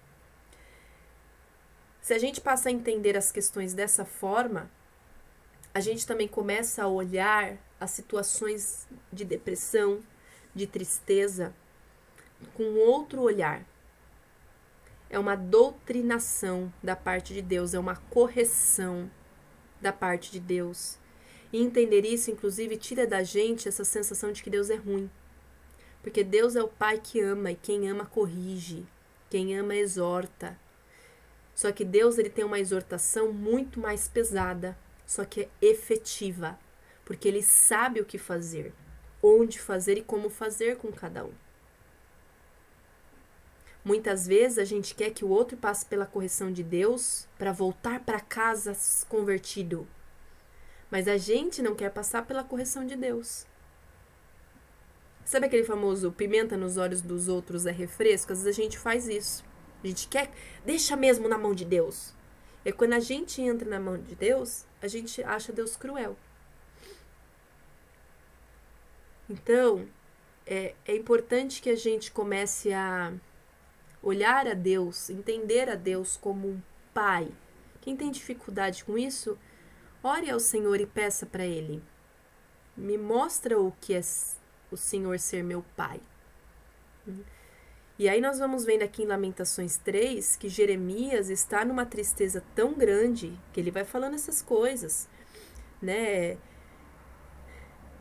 Se 2.01 2.15
a 2.15 2.19
gente 2.19 2.41
passa 2.41 2.69
a 2.69 2.73
entender 2.73 3.17
as 3.17 3.33
questões 3.33 3.75
dessa 3.75 4.05
forma, 4.05 4.71
a 5.73 5.81
gente 5.81 6.07
também 6.07 6.29
começa 6.29 6.85
a 6.85 6.89
olhar 6.89 7.57
as 7.81 7.91
situações 7.91 8.87
de 9.13 9.25
depressão, 9.25 10.01
de 10.55 10.67
tristeza, 10.67 11.55
com 12.55 12.75
outro 12.75 13.23
olhar. 13.23 13.65
É 15.11 15.19
uma 15.19 15.35
doutrinação 15.35 16.73
da 16.83 16.95
parte 16.95 17.35
de 17.35 17.43
Deus, 17.43 17.75
é 17.75 17.79
uma 17.79 17.97
correção 17.97 19.11
da 19.85 19.93
parte 19.93 20.33
de 20.33 20.41
Deus. 20.41 20.99
E 21.53 21.63
entender 21.63 22.05
isso, 22.05 22.31
inclusive, 22.31 22.77
tira 22.77 23.07
da 23.07 23.23
gente 23.23 23.69
essa 23.69 23.85
sensação 23.85 24.33
de 24.33 24.43
que 24.43 24.51
Deus 24.51 24.71
é 24.71 24.77
ruim. 24.77 25.09
Porque 26.03 26.25
Deus 26.25 26.57
é 26.57 26.63
o 26.63 26.69
Pai 26.69 26.99
que 26.99 27.21
ama 27.21 27.53
e 27.53 27.55
quem 27.55 27.89
ama 27.89 28.07
corrige, 28.07 28.85
quem 29.31 29.57
ama 29.57 29.77
exorta. 29.77 30.59
Só 31.55 31.71
que 31.71 31.85
Deus 31.85 32.19
ele 32.19 32.31
tem 32.31 32.45
uma 32.45 32.59
exortação 32.59 33.33
muito 33.33 33.79
mais 33.79 34.09
pesada, 34.09 34.77
só 35.07 35.25
que 35.25 35.43
é 35.43 35.49
efetiva, 35.63 36.59
porque 37.05 37.29
ele 37.29 37.43
sabe 37.43 38.01
o 38.01 38.05
que 38.05 38.19
fazer, 38.19 38.73
onde 39.23 39.61
fazer 39.61 39.99
e 39.99 40.03
como 40.03 40.29
fazer 40.29 40.77
com 40.77 40.91
cada 40.91 41.25
um. 41.25 41.44
Muitas 43.85 44.27
vezes 44.27 44.57
a 44.57 44.65
gente 44.65 44.95
quer 44.95 45.11
que 45.11 45.25
o 45.25 45.29
outro 45.29 45.59
passe 45.59 45.85
pela 45.85 46.07
correção 46.07 46.51
de 46.51 46.63
Deus 46.63 47.29
para 47.37 47.53
voltar 47.53 48.01
para 48.01 48.19
casa 48.19 48.75
convertido, 49.09 49.87
mas 50.91 51.07
a 51.07 51.19
gente 51.19 51.61
não 51.61 51.75
quer 51.75 51.91
passar 51.91 52.25
pela 52.25 52.43
correção 52.43 52.87
de 52.87 52.97
Deus. 52.97 53.47
Sabe 55.23 55.47
aquele 55.47 55.65
famoso 55.65 56.13
pimenta 56.13 56.57
nos 56.57 56.77
olhos 56.79 57.03
dos 57.03 57.29
outros 57.29 57.67
é 57.67 57.71
refresco? 57.71 58.33
Às 58.33 58.43
vezes 58.43 58.59
a 58.59 58.63
gente 58.63 58.79
faz 58.79 59.07
isso. 59.07 59.45
A 59.83 59.87
gente 59.87 60.09
quer, 60.09 60.31
deixa 60.65 60.97
mesmo 60.97 61.29
na 61.29 61.37
mão 61.37 61.55
de 61.55 61.65
Deus. 61.65 62.15
E 62.65 62.73
quando 62.73 62.95
a 62.95 63.01
gente 63.01 63.43
entra 63.43 63.69
na 63.69 63.79
mão 63.79 63.99
de 63.99 64.15
Deus, 64.15 64.65
a 64.81 64.89
gente 64.89 65.23
acha 65.23 65.53
Deus 65.53 65.77
cruel. 65.77 66.17
Então, 69.29 69.87
é, 70.47 70.75
é 70.87 70.97
importante 70.97 71.61
que 71.61 71.69
a 71.69 71.77
gente 71.77 72.11
comece 72.11 72.73
a 72.73 73.13
olhar 74.05 74.47
a 74.47 74.55
Deus, 74.55 75.11
entender 75.11 75.69
a 75.69 75.75
Deus 75.75 76.17
como 76.17 76.49
um 76.49 76.63
pai. 76.93 77.29
Quem 77.81 77.97
tem 77.97 78.11
dificuldade 78.11 78.85
com 78.85 78.97
isso, 78.97 79.37
Ore 80.07 80.29
ao 80.29 80.39
Senhor 80.39 80.79
e 80.81 80.87
peça 80.87 81.25
para 81.25 81.47
Ele. 81.47 81.83
Me 82.77 82.99
mostra 82.99 83.59
o 83.59 83.73
que 83.81 83.95
é 83.95 84.03
o 84.71 84.77
Senhor 84.77 85.19
ser 85.19 85.43
meu 85.43 85.65
Pai. 85.75 85.99
E 87.99 88.09
aí 88.09 88.21
nós 88.21 88.39
vamos 88.39 88.65
vendo 88.65 88.83
aqui 88.83 89.05
em 89.05 89.07
Lamentações 89.07 89.77
3 89.79 90.37
que 90.37 90.49
Jeremias 90.49 91.31
está 91.31 91.65
numa 91.65 91.87
tristeza 91.87 92.43
tão 92.55 92.75
grande 92.75 93.39
que 93.53 93.61
ele 93.61 93.71
vai 93.71 93.85
falando 93.85 94.15
essas 94.15 94.43
coisas, 94.43 95.09
né? 95.81 96.37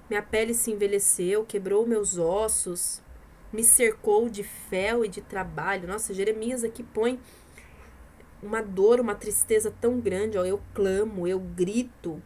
Minha 0.09 0.23
pele 0.23 0.53
se 0.55 0.71
envelheceu, 0.71 1.45
quebrou 1.45 1.85
meus 1.85 2.17
ossos, 2.17 3.02
me 3.53 3.63
cercou 3.63 4.27
de 4.27 4.43
fel 4.43 5.05
e 5.05 5.07
de 5.07 5.21
trabalho. 5.21 5.87
Nossa, 5.87 6.13
Jeremias 6.13 6.63
aqui 6.63 6.81
põe 6.81 7.19
uma 8.41 8.61
dor, 8.61 8.99
uma 8.99 9.13
tristeza 9.13 9.71
tão 9.79 9.99
grande, 9.99 10.37
ó, 10.37 10.43
eu 10.43 10.59
clamo, 10.73 11.27
eu 11.27 11.39
grito. 11.39 12.21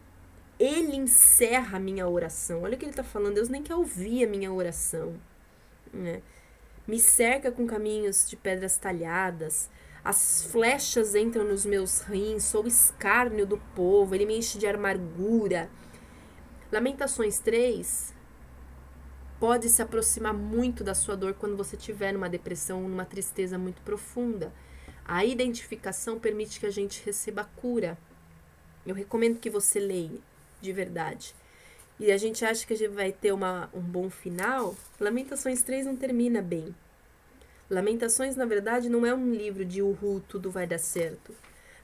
Ele 0.58 0.96
encerra 0.96 1.78
a 1.78 1.80
minha 1.80 2.08
oração. 2.08 2.64
Olha 2.64 2.76
o 2.76 2.78
que 2.78 2.86
ele 2.86 2.92
está 2.92 3.04
falando, 3.04 3.36
Deus 3.36 3.50
nem 3.50 3.62
quer 3.62 3.76
ouvir 3.76 4.24
a 4.24 4.28
minha 4.28 4.52
oração. 4.52 5.16
Né? 5.94 6.22
Me 6.88 6.98
cerca 6.98 7.52
com 7.52 7.68
caminhos 7.68 8.28
de 8.28 8.38
pedras 8.38 8.78
talhadas, 8.78 9.70
as 10.04 10.46
flechas 10.46 11.14
entram 11.14 11.44
nos 11.44 11.66
meus 11.66 12.00
rins, 12.00 12.46
sou 12.46 12.66
escárnio 12.66 13.46
do 13.46 13.58
povo, 13.76 14.16
ele 14.16 14.26
me 14.26 14.38
enche 14.38 14.58
de 14.58 14.66
amargura. 14.66 15.70
Lamentações 16.72 17.40
3 17.40 18.17
pode 19.40 19.70
se 19.70 19.82
aproximar 19.82 20.34
muito 20.34 20.84
da 20.84 20.96
sua 20.96 21.16
dor 21.16 21.34
quando 21.34 21.56
você 21.56 21.78
tiver 21.78 22.12
numa 22.12 22.30
depressão, 22.30 22.82
numa 22.88 23.06
tristeza 23.06 23.58
muito 23.58 23.82
profunda. 23.82 24.52
A 25.06 25.24
identificação 25.24 26.20
permite 26.20 26.60
que 26.60 26.66
a 26.66 26.72
gente 26.72 27.04
receba 27.06 27.44
cura. 27.56 27.98
Eu 28.86 28.96
recomendo 28.96 29.40
que 29.40 29.50
você 29.50 29.80
leia, 29.80 30.20
de 30.60 30.74
verdade. 30.74 31.36
E 32.00 32.12
a 32.12 32.18
gente 32.18 32.46
acha 32.46 32.66
que 32.66 32.74
a 32.74 32.78
gente 32.78 32.94
vai 32.94 33.12
ter 33.12 33.32
uma, 33.32 33.70
um 33.74 33.82
bom 33.82 34.10
final. 34.10 34.76
Lamentações 35.00 35.62
3 35.62 35.86
não 35.86 35.96
termina 35.96 36.42
bem. 36.42 36.76
Lamentações, 37.70 38.36
na 38.36 38.46
verdade, 38.46 38.90
não 38.90 39.06
é 39.06 39.14
um 39.14 39.34
livro 39.34 39.66
de 39.66 39.82
uhul, 39.82 40.22
tudo 40.28 40.50
vai 40.50 40.66
dar 40.66 40.78
certo. 40.78 41.36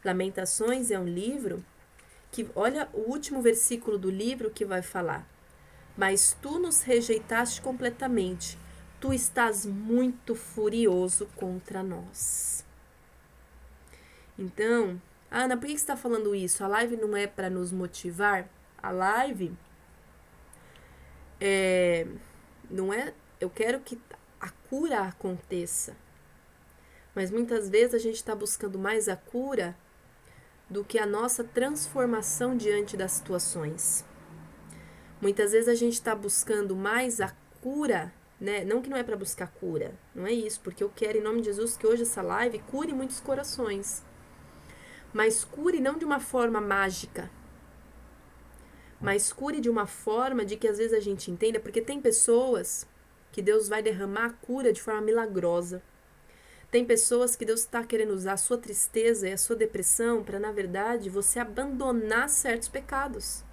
Lamentações 0.04 0.92
é 0.92 1.00
um 1.00 1.08
livro 1.08 1.64
que, 2.32 2.48
olha 2.56 2.88
o 2.94 3.10
último 3.12 3.42
versículo 3.42 3.98
do 3.98 4.10
livro 4.10 4.50
que 4.50 4.66
vai 4.66 4.82
falar. 4.82 5.28
Mas 5.96 6.36
tu 6.42 6.60
nos 6.60 6.82
rejeitaste 6.82 7.62
completamente. 7.62 8.58
Tu 9.00 9.14
estás 9.14 9.66
muito 9.66 10.36
furioso 10.36 11.28
contra 11.36 11.84
nós. 11.84 12.66
Então, 14.38 15.02
Ana, 15.30 15.58
por 15.58 15.68
que 15.68 15.74
você 15.74 15.76
está 15.76 15.96
falando 15.98 16.34
isso? 16.34 16.64
A 16.64 16.68
live 16.68 16.96
não 16.98 17.16
é 17.16 17.28
para 17.28 17.50
nos 17.50 17.72
motivar? 17.72 18.48
A 18.82 18.92
live 18.92 19.56
é, 21.40 22.08
Não 22.70 22.94
é, 22.94 23.14
eu 23.40 23.50
quero 23.50 23.80
que 23.82 24.00
a 24.40 24.50
cura 24.70 25.02
aconteça. 25.02 25.96
Mas 27.14 27.30
muitas 27.30 27.70
vezes 27.70 27.94
a 27.94 28.00
gente 28.00 28.16
está 28.16 28.34
buscando 28.34 28.80
mais 28.80 29.08
a 29.10 29.16
cura 29.16 29.76
do 30.70 30.84
que 30.84 30.98
a 30.98 31.06
nossa 31.06 31.44
transformação 31.44 32.56
diante 32.56 32.98
das 32.98 33.12
situações. 33.12 34.06
Muitas 35.24 35.54
vezes 35.54 35.70
a 35.70 35.74
gente 35.74 35.94
está 35.94 36.14
buscando 36.14 36.76
mais 36.76 37.22
a 37.22 37.34
cura, 37.62 38.14
né? 38.42 38.66
Não 38.66 38.82
que 38.82 38.90
não 38.90 38.98
é 38.98 39.04
para 39.04 39.16
buscar 39.16 39.48
cura, 39.48 39.94
não 40.14 40.28
é 40.28 40.34
isso, 40.34 40.60
porque 40.60 40.84
eu 40.84 40.92
quero, 40.94 41.18
em 41.18 41.22
nome 41.22 41.40
de 41.40 41.46
Jesus, 41.46 41.78
que 41.78 41.88
hoje 41.88 42.02
essa 42.02 42.22
live 42.22 42.60
cure 42.70 42.92
muitos 42.92 43.22
corações. 43.22 44.04
Mas 45.14 45.46
cure 45.46 45.80
não 45.80 45.98
de 45.98 46.04
uma 46.04 46.20
forma 46.20 46.60
mágica, 46.60 47.32
mas 49.00 49.32
cure 49.32 49.62
de 49.62 49.70
uma 49.70 49.88
forma 49.88 50.44
de 50.44 50.58
que 50.58 50.68
às 50.68 50.78
vezes 50.78 50.92
a 50.92 51.00
gente 51.00 51.32
entenda, 51.32 51.58
porque 51.58 51.82
tem 51.82 52.02
pessoas 52.02 52.86
que 53.32 53.42
Deus 53.42 53.70
vai 53.70 53.82
derramar 53.82 54.26
a 54.26 54.34
cura 54.46 54.74
de 54.74 54.82
forma 54.82 55.00
milagrosa. 55.00 55.82
Tem 56.70 56.84
pessoas 56.84 57.34
que 57.34 57.46
Deus 57.46 57.62
está 57.62 57.82
querendo 57.86 58.12
usar 58.12 58.34
a 58.34 58.38
sua 58.38 58.58
tristeza 58.58 59.30
e 59.30 59.32
a 59.32 59.38
sua 59.38 59.56
depressão 59.56 60.22
para, 60.22 60.38
na 60.38 60.52
verdade, 60.52 61.10
você 61.10 61.40
abandonar 61.40 62.28
certos 62.28 62.68
pecados. 62.68 63.46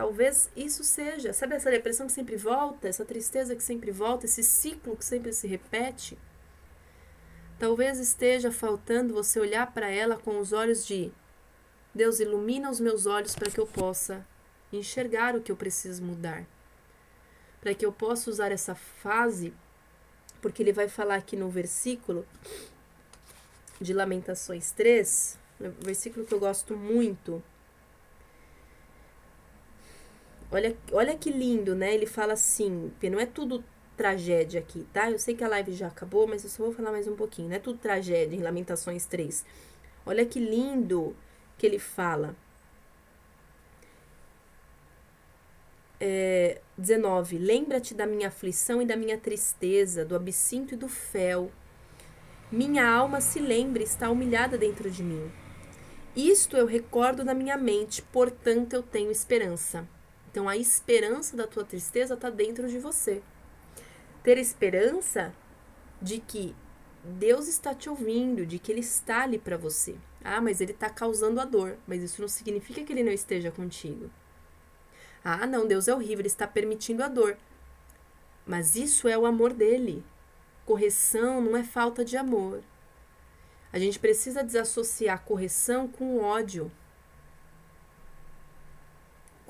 Talvez 0.00 0.48
isso 0.56 0.82
seja, 0.82 1.34
sabe 1.34 1.54
essa 1.54 1.70
depressão 1.70 2.06
que 2.06 2.14
sempre 2.14 2.34
volta, 2.34 2.88
essa 2.88 3.04
tristeza 3.04 3.54
que 3.54 3.62
sempre 3.62 3.90
volta, 3.90 4.24
esse 4.24 4.42
ciclo 4.42 4.96
que 4.96 5.04
sempre 5.04 5.30
se 5.30 5.46
repete? 5.46 6.16
Talvez 7.58 7.98
esteja 7.98 8.50
faltando 8.50 9.12
você 9.12 9.38
olhar 9.38 9.74
para 9.74 9.90
ela 9.90 10.16
com 10.16 10.40
os 10.40 10.54
olhos 10.54 10.86
de 10.86 11.12
Deus 11.94 12.18
ilumina 12.18 12.70
os 12.70 12.80
meus 12.80 13.04
olhos 13.04 13.34
para 13.34 13.50
que 13.50 13.60
eu 13.60 13.66
possa 13.66 14.26
enxergar 14.72 15.36
o 15.36 15.42
que 15.42 15.52
eu 15.52 15.56
preciso 15.56 16.02
mudar. 16.02 16.46
Para 17.60 17.74
que 17.74 17.84
eu 17.84 17.92
possa 17.92 18.30
usar 18.30 18.50
essa 18.50 18.74
fase 18.74 19.52
porque 20.40 20.62
ele 20.62 20.72
vai 20.72 20.88
falar 20.88 21.16
aqui 21.16 21.36
no 21.36 21.50
versículo 21.50 22.26
de 23.78 23.92
Lamentações 23.92 24.72
3, 24.72 25.38
um 25.60 25.84
versículo 25.84 26.24
que 26.24 26.32
eu 26.32 26.40
gosto 26.40 26.74
muito. 26.74 27.42
Olha, 30.50 30.76
olha 30.92 31.16
que 31.16 31.30
lindo, 31.30 31.74
né? 31.74 31.94
Ele 31.94 32.06
fala 32.06 32.32
assim, 32.34 32.90
porque 32.90 33.08
não 33.10 33.20
é 33.20 33.26
tudo 33.26 33.64
tragédia 33.96 34.60
aqui, 34.60 34.86
tá? 34.92 35.10
Eu 35.10 35.18
sei 35.18 35.34
que 35.34 35.44
a 35.44 35.48
live 35.48 35.72
já 35.72 35.88
acabou, 35.88 36.26
mas 36.26 36.42
eu 36.44 36.50
só 36.50 36.64
vou 36.64 36.72
falar 36.72 36.90
mais 36.90 37.06
um 37.06 37.16
pouquinho. 37.16 37.48
Não 37.48 37.56
é 37.56 37.58
tudo 37.58 37.78
tragédia 37.78 38.36
em 38.36 38.42
Lamentações 38.42 39.06
3. 39.06 39.44
Olha 40.06 40.24
que 40.26 40.40
lindo 40.40 41.14
que 41.58 41.66
ele 41.66 41.78
fala. 41.78 42.34
é, 46.00 46.60
19. 46.78 47.36
Lembra-te 47.38 47.94
da 47.94 48.06
minha 48.06 48.28
aflição 48.28 48.80
e 48.80 48.86
da 48.86 48.96
minha 48.96 49.18
tristeza, 49.18 50.04
do 50.04 50.16
absinto 50.16 50.74
e 50.74 50.76
do 50.76 50.88
fel. 50.88 51.50
Minha 52.50 52.88
alma 52.88 53.20
se 53.20 53.38
lembra, 53.38 53.82
está 53.82 54.10
humilhada 54.10 54.56
dentro 54.56 54.90
de 54.90 55.02
mim. 55.04 55.30
Isto 56.16 56.56
eu 56.56 56.66
recordo 56.66 57.22
na 57.22 57.34
minha 57.34 57.56
mente, 57.56 58.02
portanto 58.02 58.72
eu 58.72 58.82
tenho 58.82 59.10
esperança. 59.12 59.86
Então 60.30 60.48
a 60.48 60.56
esperança 60.56 61.36
da 61.36 61.46
tua 61.46 61.64
tristeza 61.64 62.14
está 62.14 62.30
dentro 62.30 62.68
de 62.68 62.78
você. 62.78 63.22
Ter 64.22 64.38
esperança 64.38 65.34
de 66.00 66.18
que 66.18 66.54
Deus 67.04 67.48
está 67.48 67.74
te 67.74 67.88
ouvindo, 67.88 68.46
de 68.46 68.58
que 68.58 68.70
Ele 68.70 68.80
está 68.80 69.22
ali 69.22 69.38
para 69.38 69.56
você. 69.56 69.96
Ah, 70.22 70.40
mas 70.40 70.60
Ele 70.60 70.72
está 70.72 70.88
causando 70.90 71.40
a 71.40 71.44
dor, 71.44 71.76
mas 71.86 72.02
isso 72.02 72.20
não 72.20 72.28
significa 72.28 72.84
que 72.84 72.92
Ele 72.92 73.02
não 73.02 73.12
esteja 73.12 73.50
contigo. 73.50 74.10
Ah, 75.24 75.46
não, 75.46 75.66
Deus 75.66 75.86
é 75.86 75.94
horrível, 75.94 76.20
ele 76.20 76.28
está 76.28 76.46
permitindo 76.46 77.02
a 77.02 77.08
dor. 77.08 77.36
Mas 78.46 78.74
isso 78.74 79.06
é 79.06 79.16
o 79.18 79.26
amor 79.26 79.52
dele. 79.52 80.02
Correção 80.64 81.40
não 81.42 81.56
é 81.56 81.62
falta 81.62 82.04
de 82.04 82.16
amor. 82.16 82.62
A 83.72 83.78
gente 83.78 83.98
precisa 83.98 84.42
desassociar 84.42 85.24
correção 85.24 85.86
com 85.86 86.20
ódio. 86.20 86.72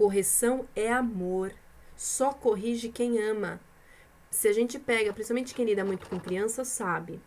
Correção 0.01 0.67
é 0.75 0.91
amor. 0.91 1.53
Só 1.95 2.33
corrige 2.33 2.89
quem 2.89 3.19
ama. 3.23 3.61
Se 4.31 4.49
a 4.49 4.53
gente 4.55 4.79
pega, 4.79 5.13
principalmente 5.13 5.55
quem 5.55 5.67
lida 5.67 5.85
muito 5.85 6.09
com 6.09 6.19
criança, 6.19 6.65
sabe. 6.65 7.21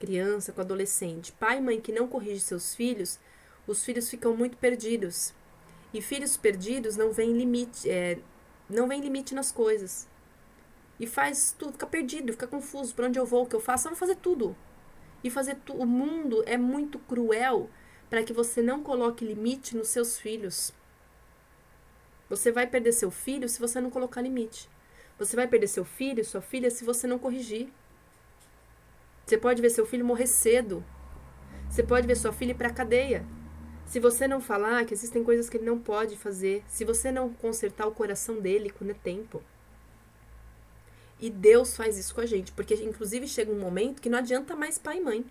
Criança, 0.00 0.50
com 0.50 0.60
adolescente. 0.60 1.30
Pai 1.30 1.58
e 1.58 1.60
mãe 1.60 1.80
que 1.80 1.92
não 1.92 2.08
corrige 2.08 2.40
seus 2.40 2.74
filhos, 2.74 3.20
os 3.68 3.84
filhos 3.84 4.10
ficam 4.10 4.36
muito 4.36 4.56
perdidos. 4.56 5.32
E 5.94 6.02
filhos 6.02 6.36
perdidos 6.36 6.96
não 6.96 7.12
vem 7.12 7.38
limite, 7.38 7.88
é, 7.88 8.18
não 8.68 8.88
vem 8.88 9.00
limite 9.00 9.32
nas 9.32 9.52
coisas. 9.52 10.08
E 10.98 11.06
faz 11.06 11.54
tudo, 11.56 11.74
fica 11.74 11.86
perdido, 11.86 12.32
fica 12.32 12.48
confuso. 12.48 12.92
Por 12.96 13.04
onde 13.04 13.20
eu 13.20 13.24
vou, 13.24 13.44
o 13.44 13.46
que 13.46 13.54
eu 13.54 13.60
faço? 13.60 13.86
Eu 13.86 13.92
vou 13.92 13.98
fazer 14.00 14.16
tudo. 14.16 14.56
E 15.22 15.30
fazer 15.30 15.54
tu, 15.64 15.72
o 15.72 15.86
mundo 15.86 16.42
é 16.46 16.56
muito 16.56 16.98
cruel 16.98 17.70
para 18.10 18.24
que 18.24 18.32
você 18.32 18.60
não 18.60 18.82
coloque 18.82 19.24
limite 19.24 19.76
nos 19.76 19.86
seus 19.86 20.18
filhos. 20.18 20.74
Você 22.32 22.50
vai 22.50 22.66
perder 22.66 22.92
seu 22.92 23.10
filho 23.10 23.46
se 23.46 23.60
você 23.60 23.78
não 23.78 23.90
colocar 23.90 24.22
limite. 24.22 24.66
Você 25.18 25.36
vai 25.36 25.46
perder 25.46 25.66
seu 25.66 25.84
filho, 25.84 26.24
sua 26.24 26.40
filha, 26.40 26.70
se 26.70 26.82
você 26.82 27.06
não 27.06 27.18
corrigir. 27.18 27.68
Você 29.26 29.36
pode 29.36 29.60
ver 29.60 29.68
seu 29.68 29.84
filho 29.84 30.02
morrer 30.02 30.26
cedo. 30.26 30.82
Você 31.68 31.82
pode 31.82 32.06
ver 32.06 32.16
sua 32.16 32.32
filha 32.32 32.52
ir 32.52 32.54
para 32.54 32.68
a 32.68 32.72
cadeia. 32.72 33.22
Se 33.84 34.00
você 34.00 34.26
não 34.26 34.40
falar 34.40 34.86
que 34.86 34.94
existem 34.94 35.22
coisas 35.22 35.50
que 35.50 35.58
ele 35.58 35.66
não 35.66 35.78
pode 35.78 36.16
fazer, 36.16 36.64
se 36.66 36.86
você 36.86 37.12
não 37.12 37.30
consertar 37.34 37.86
o 37.86 37.92
coração 37.92 38.40
dele 38.40 38.70
quando 38.70 38.92
é 38.92 38.94
tempo. 38.94 39.42
E 41.20 41.28
Deus 41.28 41.76
faz 41.76 41.98
isso 41.98 42.14
com 42.14 42.22
a 42.22 42.26
gente, 42.26 42.50
porque 42.52 42.72
inclusive 42.76 43.28
chega 43.28 43.52
um 43.52 43.60
momento 43.60 44.00
que 44.00 44.08
não 44.08 44.18
adianta 44.18 44.56
mais 44.56 44.78
pai 44.78 44.96
e 44.96 45.02
mãe. 45.02 45.26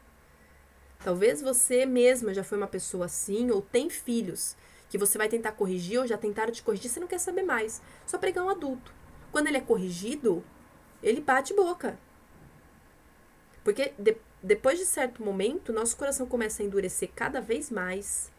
Talvez 1.03 1.41
você 1.41 1.83
mesma 1.83 2.31
já 2.31 2.43
foi 2.43 2.59
uma 2.59 2.67
pessoa 2.67 3.05
assim, 3.05 3.49
ou 3.49 3.59
tem 3.59 3.89
filhos 3.89 4.55
que 4.91 4.97
você 4.97 5.17
vai 5.17 5.29
tentar 5.29 5.53
corrigir, 5.53 6.01
ou 6.01 6.05
já 6.05 6.17
tentaram 6.17 6.51
te 6.51 6.61
corrigir, 6.61 6.91
você 6.91 6.99
não 6.99 7.07
quer 7.07 7.17
saber 7.17 7.43
mais. 7.43 7.81
Só 8.05 8.17
pregar 8.17 8.43
um 8.43 8.49
adulto. 8.49 8.93
Quando 9.31 9.47
ele 9.47 9.55
é 9.55 9.61
corrigido, 9.61 10.43
ele 11.01 11.21
bate 11.21 11.53
boca. 11.53 11.97
Porque 13.63 13.93
de, 13.97 14.17
depois 14.43 14.77
de 14.77 14.85
certo 14.85 15.23
momento, 15.23 15.71
nosso 15.71 15.95
coração 15.95 16.27
começa 16.27 16.61
a 16.61 16.65
endurecer 16.65 17.09
cada 17.15 17.39
vez 17.39 17.71
mais. 17.71 18.29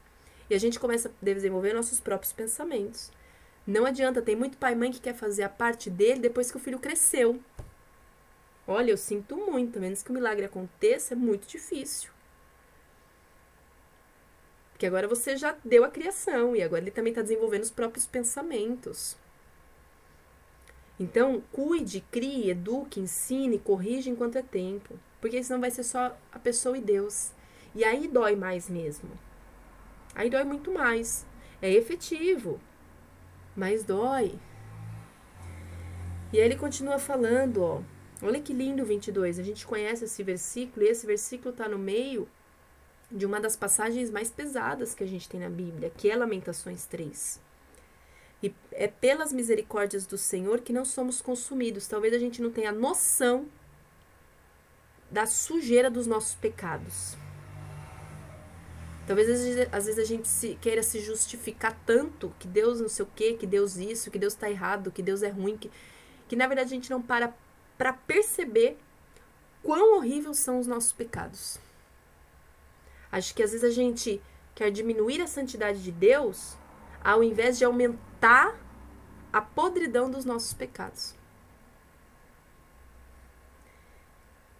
E 0.50 0.55
a 0.55 0.59
gente 0.59 0.78
começa 0.78 1.09
a 1.09 1.24
desenvolver 1.24 1.72
nossos 1.72 2.00
próprios 2.00 2.34
pensamentos. 2.34 3.11
Não 3.66 3.86
adianta, 3.86 4.20
tem 4.20 4.36
muito 4.36 4.59
pai 4.59 4.74
e 4.74 4.76
mãe 4.76 4.92
que 4.92 5.00
quer 5.00 5.14
fazer 5.14 5.44
a 5.44 5.48
parte 5.48 5.88
dele 5.88 6.20
depois 6.20 6.50
que 6.50 6.59
o 6.59 6.61
filho 6.61 6.78
cresceu. 6.78 7.40
Olha, 8.66 8.90
eu 8.90 8.98
sinto 8.98 9.38
muito, 9.38 9.78
a 9.78 9.80
menos 9.80 10.03
que 10.03 10.11
o 10.11 10.14
milagre 10.14 10.44
aconteça, 10.44 11.14
é 11.14 11.16
muito 11.16 11.48
difícil. 11.48 12.12
Porque 14.83 14.89
agora 14.89 15.07
você 15.07 15.37
já 15.37 15.57
deu 15.64 15.85
a 15.85 15.89
criação 15.89 16.57
e 16.57 16.61
agora 16.61 16.83
ele 16.83 16.91
também 16.91 17.12
está 17.12 17.22
desenvolvendo 17.22 17.62
os 17.62 17.70
próprios 17.70 18.05
pensamentos. 18.05 19.16
Então, 20.99 21.41
cuide, 21.53 22.01
crie, 22.11 22.51
eduque, 22.51 22.99
ensine, 22.99 23.61
corrija 23.61 24.11
enquanto 24.11 24.39
é 24.39 24.43
tempo. 24.43 24.99
Porque 25.20 25.41
senão 25.41 25.61
vai 25.61 25.70
ser 25.70 25.85
só 25.85 26.18
a 26.33 26.39
pessoa 26.41 26.76
e 26.76 26.80
Deus. 26.80 27.30
E 27.76 27.85
aí 27.85 28.09
dói 28.09 28.35
mais 28.35 28.68
mesmo. 28.68 29.09
Aí 30.16 30.28
dói 30.28 30.43
muito 30.43 30.72
mais. 30.72 31.24
É 31.62 31.70
efetivo, 31.70 32.61
mas 33.55 33.85
dói. 33.85 34.37
E 36.33 36.41
aí 36.41 36.45
ele 36.45 36.57
continua 36.57 36.99
falando, 36.99 37.62
ó. 37.62 37.83
Olha 38.20 38.41
que 38.41 38.53
lindo 38.53 38.83
o 38.83 38.87
22. 38.87 39.39
A 39.39 39.45
gente 39.45 39.64
conhece 39.64 40.07
esse 40.07 40.24
versículo 40.24 40.85
e 40.85 40.89
esse 40.89 41.07
versículo 41.07 41.51
está 41.51 41.68
no 41.68 41.78
meio 41.78 42.28
de 43.13 43.27
uma 43.27 43.41
das 43.41 43.57
passagens 43.57 44.11
mais 44.11 44.31
pesadas 44.31 44.95
que 44.95 45.05
a 45.05 45.07
gente 45.07 45.29
tem 45.29 45.39
na 45.41 45.51
Bíblia, 45.51 45.93
que 45.97 46.11
é 46.11 46.17
Lamentações 46.17 46.87
3. 46.87 47.41
E 48.43 48.53
é 48.73 48.89
pelas 48.89 49.33
misericórdias 49.33 50.07
do 50.07 50.19
Senhor 50.19 50.61
que 50.61 50.73
não 50.73 50.85
somos 50.85 51.21
consumidos. 51.21 51.87
Talvez 51.87 52.13
a 52.15 52.19
gente 52.19 52.43
não 52.43 52.51
tenha 52.51 52.73
noção 52.73 53.47
da 55.11 55.27
sujeira 55.27 55.91
dos 55.91 56.07
nossos 56.07 56.35
pecados. 56.35 57.17
Talvez 59.07 59.29
às 59.71 59.85
vezes 59.85 59.99
a 59.99 60.05
gente 60.05 60.27
se, 60.27 60.57
queira 60.61 60.83
se 60.83 61.01
justificar 61.01 61.79
tanto 61.85 62.33
que 62.39 62.49
Deus 62.49 62.81
não 62.81 62.89
sei 62.89 63.05
o 63.05 63.09
quê, 63.15 63.35
que 63.35 63.47
Deus 63.47 63.77
isso, 63.77 64.11
que 64.11 64.19
Deus 64.19 64.33
está 64.33 64.51
errado, 64.51 64.91
que 64.91 65.03
Deus 65.03 65.23
é 65.23 65.29
ruim, 65.29 65.57
que, 65.57 65.71
que 66.29 66.37
na 66.37 66.47
verdade 66.47 66.69
a 66.73 66.75
gente 66.75 66.91
não 66.91 67.03
para 67.03 67.35
para 67.77 67.93
perceber 67.93 68.79
quão 69.61 69.97
horríveis 69.97 70.39
são 70.39 70.61
os 70.61 70.69
nossos 70.69 70.93
pecados. 70.93 71.59
Acho 73.13 73.35
que 73.35 73.43
às 73.43 73.53
vezes 73.53 73.65
a 73.65 73.71
gente 73.71 74.21
quer 74.55 74.71
diminuir 74.71 75.21
a 75.21 75.27
santidade 75.27 75.83
de 75.83 75.93
Deus 75.93 76.57
ao 77.05 77.23
invés 77.23 77.59
de 77.59 77.65
aumentar 77.65 78.59
a 79.31 79.43
podridão 79.43 80.11
dos 80.11 80.25
nossos 80.25 80.55
pecados. 80.55 81.15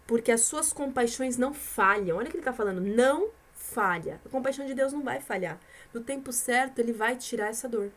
Porque 0.05 0.31
as 0.31 0.41
suas 0.41 0.71
compaixões 0.71 1.37
não 1.37 1.53
falham. 1.53 2.17
Olha 2.17 2.27
o 2.27 2.29
que 2.29 2.37
ele 2.37 2.41
está 2.41 2.53
falando. 2.53 2.81
Não 2.81 3.29
falha. 3.53 4.21
A 4.25 4.29
compaixão 4.29 4.65
de 4.65 4.75
Deus 4.75 4.93
não 4.93 5.01
vai 5.01 5.19
falhar. 5.19 5.59
No 5.93 6.01
tempo 6.01 6.31
certo, 6.31 6.79
ele 6.79 6.93
vai 6.93 7.15
tirar 7.15 7.47
essa 7.47 7.67
dor. 7.67 7.89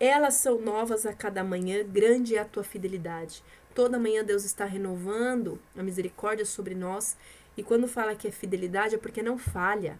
Elas 0.00 0.34
são 0.34 0.60
novas 0.60 1.06
a 1.06 1.12
cada 1.12 1.44
manhã, 1.44 1.84
grande 1.86 2.34
é 2.34 2.40
a 2.40 2.44
tua 2.44 2.64
fidelidade. 2.64 3.44
Toda 3.74 3.98
manhã 3.98 4.24
Deus 4.24 4.44
está 4.44 4.64
renovando 4.64 5.60
a 5.76 5.82
misericórdia 5.82 6.44
sobre 6.44 6.74
nós. 6.74 7.16
E 7.56 7.62
quando 7.62 7.86
fala 7.86 8.14
que 8.14 8.28
é 8.28 8.30
fidelidade, 8.30 8.94
é 8.94 8.98
porque 8.98 9.22
não 9.22 9.38
falha. 9.38 9.98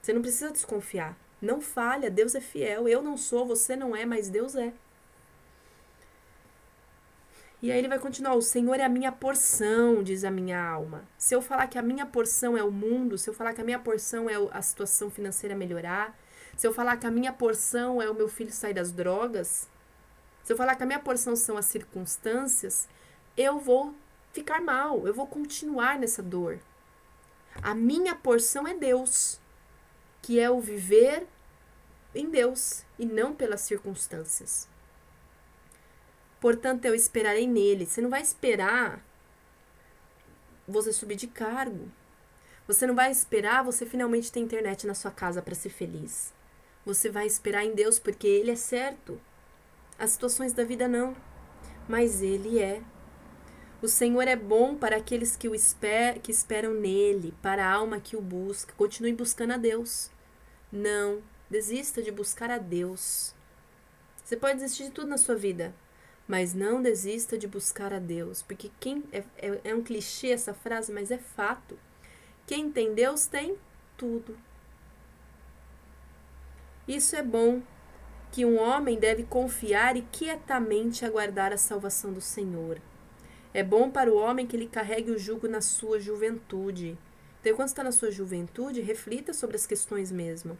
Você 0.00 0.12
não 0.12 0.22
precisa 0.22 0.50
desconfiar. 0.50 1.16
Não 1.40 1.60
falha, 1.60 2.10
Deus 2.10 2.34
é 2.34 2.40
fiel. 2.40 2.88
Eu 2.88 3.02
não 3.02 3.16
sou, 3.16 3.44
você 3.44 3.74
não 3.76 3.94
é, 3.94 4.06
mas 4.06 4.28
Deus 4.28 4.54
é. 4.54 4.72
E 7.60 7.72
aí 7.72 7.78
ele 7.78 7.88
vai 7.88 7.98
continuar: 7.98 8.34
O 8.34 8.42
Senhor 8.42 8.78
é 8.78 8.84
a 8.84 8.88
minha 8.88 9.10
porção, 9.10 10.02
diz 10.02 10.24
a 10.24 10.30
minha 10.30 10.62
alma. 10.62 11.04
Se 11.18 11.34
eu 11.34 11.42
falar 11.42 11.66
que 11.66 11.78
a 11.78 11.82
minha 11.82 12.06
porção 12.06 12.56
é 12.56 12.62
o 12.62 12.70
mundo, 12.70 13.18
se 13.18 13.28
eu 13.28 13.34
falar 13.34 13.54
que 13.54 13.60
a 13.60 13.64
minha 13.64 13.78
porção 13.78 14.28
é 14.28 14.34
a 14.52 14.62
situação 14.62 15.10
financeira 15.10 15.56
melhorar, 15.56 16.16
se 16.56 16.66
eu 16.66 16.72
falar 16.72 16.96
que 16.96 17.06
a 17.06 17.10
minha 17.10 17.32
porção 17.32 18.00
é 18.00 18.08
o 18.08 18.14
meu 18.14 18.28
filho 18.28 18.52
sair 18.52 18.74
das 18.74 18.92
drogas, 18.92 19.68
se 20.44 20.52
eu 20.52 20.56
falar 20.56 20.76
que 20.76 20.82
a 20.82 20.86
minha 20.86 21.00
porção 21.00 21.34
são 21.34 21.56
as 21.56 21.66
circunstâncias, 21.66 22.88
eu 23.36 23.58
vou 23.58 23.94
ficar 24.32 24.60
mal, 24.60 25.06
eu 25.06 25.12
vou 25.12 25.26
continuar 25.26 25.98
nessa 25.98 26.22
dor. 26.22 26.60
A 27.62 27.74
minha 27.74 28.14
porção 28.14 28.66
é 28.66 28.74
Deus, 28.74 29.40
que 30.22 30.38
é 30.38 30.50
o 30.50 30.60
viver 30.60 31.26
em 32.14 32.30
Deus 32.30 32.84
e 32.98 33.04
não 33.04 33.34
pelas 33.34 33.60
circunstâncias. 33.60 34.68
Portanto, 36.40 36.84
eu 36.84 36.94
esperarei 36.94 37.46
nele. 37.46 37.86
Você 37.86 38.00
não 38.00 38.10
vai 38.10 38.22
esperar 38.22 39.04
você 40.66 40.92
subir 40.92 41.16
de 41.16 41.26
cargo. 41.26 41.90
Você 42.66 42.86
não 42.86 42.94
vai 42.94 43.10
esperar 43.10 43.62
você 43.62 43.86
finalmente 43.86 44.32
ter 44.32 44.40
internet 44.40 44.86
na 44.86 44.94
sua 44.94 45.10
casa 45.10 45.40
para 45.40 45.54
ser 45.54 45.70
feliz. 45.70 46.34
Você 46.84 47.10
vai 47.10 47.26
esperar 47.26 47.64
em 47.64 47.74
Deus 47.74 47.98
porque 47.98 48.26
ele 48.26 48.50
é 48.50 48.56
certo. 48.56 49.20
As 49.98 50.10
situações 50.10 50.52
da 50.52 50.64
vida 50.64 50.86
não, 50.86 51.16
mas 51.88 52.22
ele 52.22 52.60
é. 52.60 52.82
O 53.82 53.88
Senhor 53.88 54.26
é 54.26 54.36
bom 54.36 54.74
para 54.74 54.96
aqueles 54.96 55.36
que 55.36 55.48
o 55.48 55.54
esper 55.54 56.18
que 56.20 56.32
esperam 56.32 56.72
nele, 56.72 57.34
para 57.42 57.66
a 57.66 57.70
alma 57.70 58.00
que 58.00 58.16
o 58.16 58.22
busca. 58.22 58.72
Continue 58.74 59.12
buscando 59.12 59.52
a 59.52 59.56
Deus. 59.58 60.10
Não 60.72 61.22
desista 61.50 62.02
de 62.02 62.10
buscar 62.10 62.50
a 62.50 62.58
Deus. 62.58 63.34
Você 64.24 64.36
pode 64.36 64.58
desistir 64.58 64.84
de 64.84 64.90
tudo 64.90 65.08
na 65.08 65.18
sua 65.18 65.36
vida, 65.36 65.74
mas 66.26 66.54
não 66.54 66.82
desista 66.82 67.38
de 67.38 67.46
buscar 67.46 67.92
a 67.92 67.98
Deus, 67.98 68.42
porque 68.42 68.70
quem 68.80 69.04
é, 69.12 69.22
é, 69.38 69.60
é 69.62 69.74
um 69.74 69.82
clichê 69.82 70.30
essa 70.30 70.52
frase, 70.52 70.90
mas 70.90 71.10
é 71.10 71.18
fato. 71.18 71.78
Quem 72.46 72.70
tem 72.70 72.94
Deus 72.94 73.26
tem 73.26 73.56
tudo. 73.96 74.36
Isso 76.88 77.14
é 77.14 77.22
bom, 77.22 77.62
que 78.32 78.44
um 78.44 78.58
homem 78.58 78.98
deve 78.98 79.22
confiar 79.24 79.96
e 79.96 80.02
quietamente 80.02 81.04
aguardar 81.04 81.52
a 81.52 81.56
salvação 81.56 82.12
do 82.12 82.20
Senhor. 82.20 82.80
É 83.56 83.62
bom 83.62 83.90
para 83.90 84.12
o 84.12 84.18
homem 84.18 84.46
que 84.46 84.54
ele 84.54 84.68
carregue 84.68 85.10
o 85.10 85.18
jugo 85.18 85.48
na 85.48 85.62
sua 85.62 85.98
juventude. 85.98 86.94
Então, 87.40 87.56
quando 87.56 87.68
está 87.68 87.82
na 87.82 87.90
sua 87.90 88.10
juventude, 88.10 88.82
reflita 88.82 89.32
sobre 89.32 89.56
as 89.56 89.66
questões 89.66 90.12
mesmo. 90.12 90.58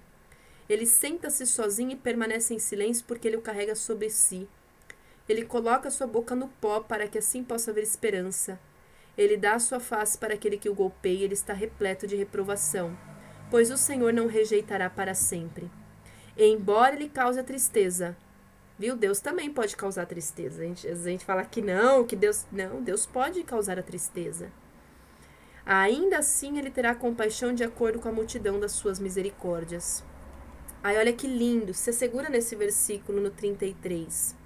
Ele 0.67 0.87
senta-se 0.87 1.47
sozinho 1.47 1.91
e 1.91 1.97
permanece 1.97 2.55
em 2.55 2.59
silêncio 2.59 3.05
porque 3.07 3.29
ele 3.29 3.37
o 3.37 3.43
carrega 3.43 3.75
sobre 3.75 4.09
si. 4.09 4.49
Ele 5.29 5.45
coloca 5.45 5.91
sua 5.91 6.07
boca 6.07 6.35
no 6.35 6.49
pó 6.49 6.81
para 6.81 7.07
que 7.07 7.19
assim 7.19 7.45
possa 7.45 7.71
haver 7.71 7.85
esperança. 7.85 8.59
Ele 9.15 9.37
dá 9.37 9.57
a 9.57 9.61
sua 9.61 9.79
face 9.79 10.17
para 10.17 10.33
aquele 10.33 10.57
que 10.57 10.71
o 10.71 10.75
golpeia, 10.75 11.23
ele 11.23 11.35
está 11.35 11.53
repleto 11.53 12.07
de 12.07 12.17
reprovação, 12.17 12.97
pois 13.51 13.71
o 13.71 13.77
Senhor 13.77 14.11
não 14.11 14.27
rejeitará 14.27 14.89
para 14.89 15.13
sempre. 15.13 15.71
E 16.35 16.47
embora 16.47 16.97
ele 16.97 17.11
cause 17.11 17.39
a 17.39 17.45
tristeza, 17.45 18.17
viu? 18.79 18.97
Deus 18.97 19.21
também 19.21 19.53
pode 19.53 19.77
causar 19.77 20.07
tristeza. 20.07 20.63
A 20.63 20.67
gente, 20.67 20.89
a 20.89 20.95
gente 20.95 21.25
fala 21.25 21.45
que 21.45 21.63
não, 21.63 22.05
que 22.05 22.17
Deus. 22.17 22.47
Não, 22.51 22.83
Deus 22.83 23.07
pode 23.07 23.43
causar 23.43 23.79
a 23.79 23.83
tristeza. 23.83 24.51
Ainda 25.65 26.19
assim, 26.19 26.59
ele 26.59 26.71
terá 26.71 26.95
compaixão 26.95 27.53
de 27.53 27.65
acordo 27.65 27.99
com 27.99 28.09
a 28.09 28.13
multidão 28.13 28.61
das 28.61 28.73
suas 28.73 29.01
misericórdias. 29.01 30.05
Aí, 30.83 30.97
olha 30.97 31.13
que 31.13 31.27
lindo, 31.27 31.75
se 31.75 31.93
segura 31.93 32.29
nesse 32.29 32.55
versículo 32.55 33.21
no 33.21 33.31
33 33.31 34.37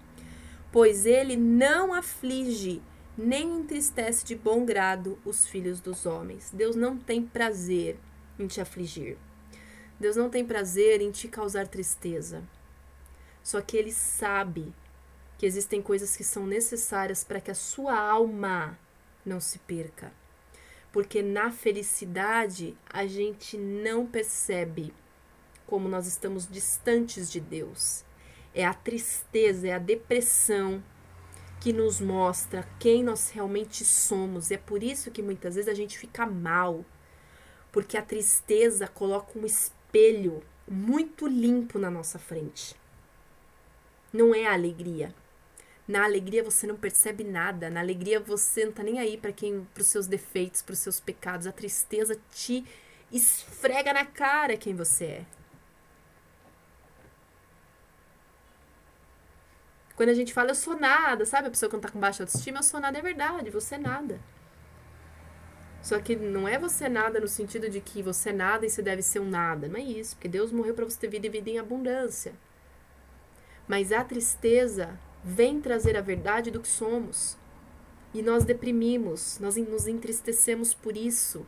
pois 0.72 1.04
ele 1.06 1.36
não 1.36 1.92
aflige 1.92 2.80
nem 3.16 3.58
entristece 3.60 4.24
de 4.24 4.34
bom 4.34 4.64
grado 4.64 5.18
os 5.24 5.46
filhos 5.46 5.80
dos 5.80 6.06
homens. 6.06 6.50
Deus 6.52 6.76
não 6.76 6.96
tem 6.96 7.22
prazer 7.22 7.98
em 8.38 8.46
te 8.46 8.60
afligir. 8.60 9.18
Deus 9.98 10.16
não 10.16 10.30
tem 10.30 10.44
prazer 10.44 11.02
em 11.02 11.10
te 11.10 11.28
causar 11.28 11.68
tristeza. 11.68 12.42
Só 13.42 13.60
que 13.60 13.76
ele 13.76 13.92
sabe 13.92 14.72
que 15.38 15.46
existem 15.46 15.80
coisas 15.80 16.16
que 16.16 16.24
são 16.24 16.46
necessárias 16.46 17.24
para 17.24 17.40
que 17.40 17.50
a 17.50 17.54
sua 17.54 17.98
alma 17.98 18.78
não 19.24 19.40
se 19.40 19.58
perca. 19.60 20.12
Porque 20.92 21.22
na 21.22 21.50
felicidade 21.50 22.76
a 22.88 23.06
gente 23.06 23.56
não 23.56 24.06
percebe 24.06 24.92
como 25.66 25.88
nós 25.88 26.06
estamos 26.06 26.48
distantes 26.48 27.30
de 27.30 27.40
Deus 27.40 28.04
é 28.54 28.64
a 28.64 28.74
tristeza, 28.74 29.68
é 29.68 29.72
a 29.72 29.78
depressão 29.78 30.82
que 31.60 31.72
nos 31.72 32.00
mostra 32.00 32.66
quem 32.78 33.02
nós 33.02 33.30
realmente 33.30 33.84
somos. 33.84 34.50
E 34.50 34.54
é 34.54 34.58
por 34.58 34.82
isso 34.82 35.10
que 35.10 35.22
muitas 35.22 35.54
vezes 35.54 35.68
a 35.68 35.74
gente 35.74 35.98
fica 35.98 36.26
mal, 36.26 36.84
porque 37.70 37.96
a 37.96 38.02
tristeza 38.02 38.88
coloca 38.88 39.38
um 39.38 39.44
espelho 39.44 40.42
muito 40.66 41.26
limpo 41.26 41.78
na 41.78 41.90
nossa 41.90 42.18
frente. 42.18 42.74
Não 44.12 44.34
é 44.34 44.46
a 44.46 44.52
alegria. 44.52 45.14
Na 45.86 46.04
alegria 46.04 46.44
você 46.44 46.66
não 46.66 46.76
percebe 46.76 47.24
nada. 47.24 47.68
Na 47.68 47.80
alegria 47.80 48.20
você 48.20 48.64
não 48.64 48.72
tá 48.72 48.82
nem 48.82 48.98
aí 48.98 49.16
para 49.16 49.32
quem, 49.32 49.66
para 49.74 49.80
os 49.80 49.88
seus 49.88 50.06
defeitos, 50.06 50.62
para 50.62 50.72
os 50.72 50.78
seus 50.78 51.00
pecados. 51.00 51.46
A 51.46 51.52
tristeza 51.52 52.16
te 52.32 52.64
esfrega 53.12 53.92
na 53.92 54.06
cara 54.06 54.56
quem 54.56 54.74
você 54.74 55.04
é. 55.04 55.26
Quando 59.96 60.10
a 60.10 60.14
gente 60.14 60.32
fala 60.32 60.50
eu 60.50 60.54
sou 60.54 60.78
nada, 60.78 61.26
sabe? 61.26 61.48
A 61.48 61.50
pessoa 61.50 61.68
quando 61.68 61.82
tá 61.82 61.90
com 61.90 62.00
baixa 62.00 62.22
autoestima, 62.22 62.60
eu 62.60 62.62
sou 62.62 62.80
nada 62.80 62.98
é 62.98 63.02
verdade, 63.02 63.50
você 63.50 63.74
é 63.74 63.78
nada. 63.78 64.20
Só 65.82 65.98
que 66.00 66.14
não 66.14 66.46
é 66.46 66.58
você 66.58 66.88
nada 66.88 67.20
no 67.20 67.28
sentido 67.28 67.68
de 67.68 67.80
que 67.80 68.02
você 68.02 68.30
é 68.30 68.32
nada 68.32 68.64
e 68.64 68.70
você 68.70 68.80
deve 68.80 69.02
ser 69.02 69.18
um 69.20 69.28
nada. 69.28 69.68
Não 69.68 69.76
é 69.76 69.82
isso, 69.82 70.14
porque 70.14 70.28
Deus 70.28 70.52
morreu 70.52 70.74
para 70.74 70.84
você 70.84 70.98
ter 70.98 71.08
vida 71.08 71.26
e 71.26 71.30
vida 71.30 71.50
em 71.50 71.58
abundância. 71.58 72.32
Mas 73.70 73.92
a 73.92 74.02
tristeza 74.02 74.98
vem 75.22 75.60
trazer 75.60 75.96
a 75.96 76.00
verdade 76.00 76.50
do 76.50 76.60
que 76.60 76.66
somos. 76.66 77.38
E 78.12 78.20
nós 78.20 78.44
deprimimos, 78.44 79.38
nós 79.38 79.54
nos 79.56 79.86
entristecemos 79.86 80.74
por 80.74 80.96
isso. 80.96 81.46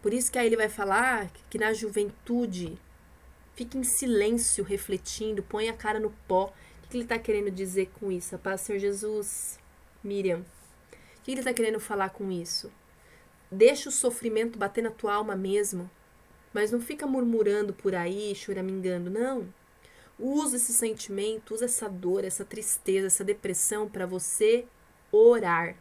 Por 0.00 0.14
isso 0.14 0.30
que 0.30 0.38
aí 0.38 0.46
ele 0.46 0.56
vai 0.56 0.68
falar 0.68 1.28
que 1.50 1.58
na 1.58 1.72
juventude 1.72 2.78
Fique 3.60 3.76
em 3.76 3.84
silêncio, 3.84 4.64
refletindo, 4.64 5.42
põe 5.42 5.68
a 5.68 5.74
cara 5.74 6.00
no 6.00 6.10
pó. 6.26 6.50
O 6.82 6.88
que 6.88 6.96
ele 6.96 7.04
está 7.04 7.18
querendo 7.18 7.50
dizer 7.50 7.90
com 8.00 8.10
isso? 8.10 8.34
A 8.34 8.38
paz, 8.38 8.62
Senhor 8.62 8.78
Jesus, 8.78 9.58
Miriam. 10.02 10.38
O 10.38 11.22
que 11.22 11.32
ele 11.32 11.40
está 11.40 11.52
querendo 11.52 11.78
falar 11.78 12.08
com 12.08 12.32
isso? 12.32 12.72
Deixa 13.52 13.90
o 13.90 13.92
sofrimento 13.92 14.58
bater 14.58 14.82
na 14.82 14.90
tua 14.90 15.12
alma 15.12 15.36
mesmo, 15.36 15.90
mas 16.54 16.70
não 16.70 16.80
fica 16.80 17.06
murmurando 17.06 17.74
por 17.74 17.94
aí, 17.94 18.34
choramingando, 18.34 19.10
não. 19.10 19.52
Usa 20.22 20.56
esse 20.56 20.74
sentimento, 20.74 21.54
usa 21.54 21.64
essa 21.64 21.88
dor, 21.88 22.24
essa 22.24 22.44
tristeza, 22.44 23.06
essa 23.06 23.24
depressão 23.24 23.88
para 23.88 24.04
você 24.04 24.66
orar. 25.10 25.74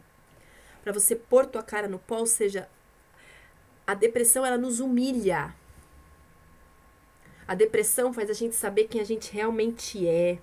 Para 0.81 0.93
você 0.93 1.13
pôr 1.13 1.45
tua 1.45 1.61
cara 1.61 1.89
no 1.89 1.99
pó, 1.99 2.19
ou 2.19 2.25
seja, 2.25 2.69
a 3.85 3.93
depressão 3.93 4.45
ela 4.45 4.57
nos 4.57 4.79
humilha. 4.79 5.53
A 7.45 7.53
depressão 7.53 8.13
faz 8.13 8.29
a 8.29 8.33
gente 8.33 8.55
saber 8.55 8.85
quem 8.85 9.01
a 9.01 9.03
gente 9.03 9.33
realmente 9.33 10.07
é. 10.07 10.39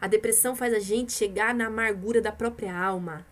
A 0.00 0.06
depressão 0.06 0.56
faz 0.56 0.72
a 0.72 0.78
gente 0.78 1.12
chegar 1.12 1.54
na 1.54 1.66
amargura 1.66 2.22
da 2.22 2.32
própria 2.32 2.74
alma. 2.74 3.26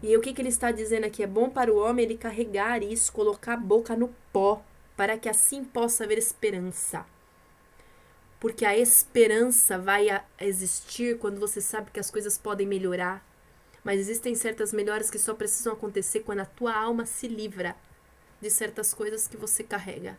E 0.00 0.16
o 0.16 0.20
que, 0.20 0.32
que 0.32 0.40
ele 0.40 0.50
está 0.50 0.70
dizendo 0.70 1.04
aqui? 1.04 1.22
É 1.22 1.26
bom 1.26 1.50
para 1.50 1.72
o 1.72 1.78
homem 1.78 2.04
ele 2.04 2.16
carregar 2.16 2.82
isso, 2.82 3.12
colocar 3.12 3.54
a 3.54 3.56
boca 3.56 3.96
no 3.96 4.14
pó, 4.32 4.62
para 4.96 5.18
que 5.18 5.28
assim 5.28 5.64
possa 5.64 6.04
haver 6.04 6.18
esperança. 6.18 7.04
Porque 8.46 8.64
a 8.64 8.78
esperança 8.78 9.76
vai 9.76 10.06
existir 10.40 11.18
quando 11.18 11.40
você 11.40 11.60
sabe 11.60 11.90
que 11.90 11.98
as 11.98 12.12
coisas 12.12 12.38
podem 12.38 12.64
melhorar. 12.64 13.26
Mas 13.82 13.98
existem 13.98 14.36
certas 14.36 14.72
melhoras 14.72 15.10
que 15.10 15.18
só 15.18 15.34
precisam 15.34 15.72
acontecer 15.72 16.20
quando 16.20 16.38
a 16.38 16.44
tua 16.44 16.72
alma 16.72 17.04
se 17.04 17.26
livra 17.26 17.74
de 18.40 18.48
certas 18.48 18.94
coisas 18.94 19.26
que 19.26 19.36
você 19.36 19.64
carrega. 19.64 20.16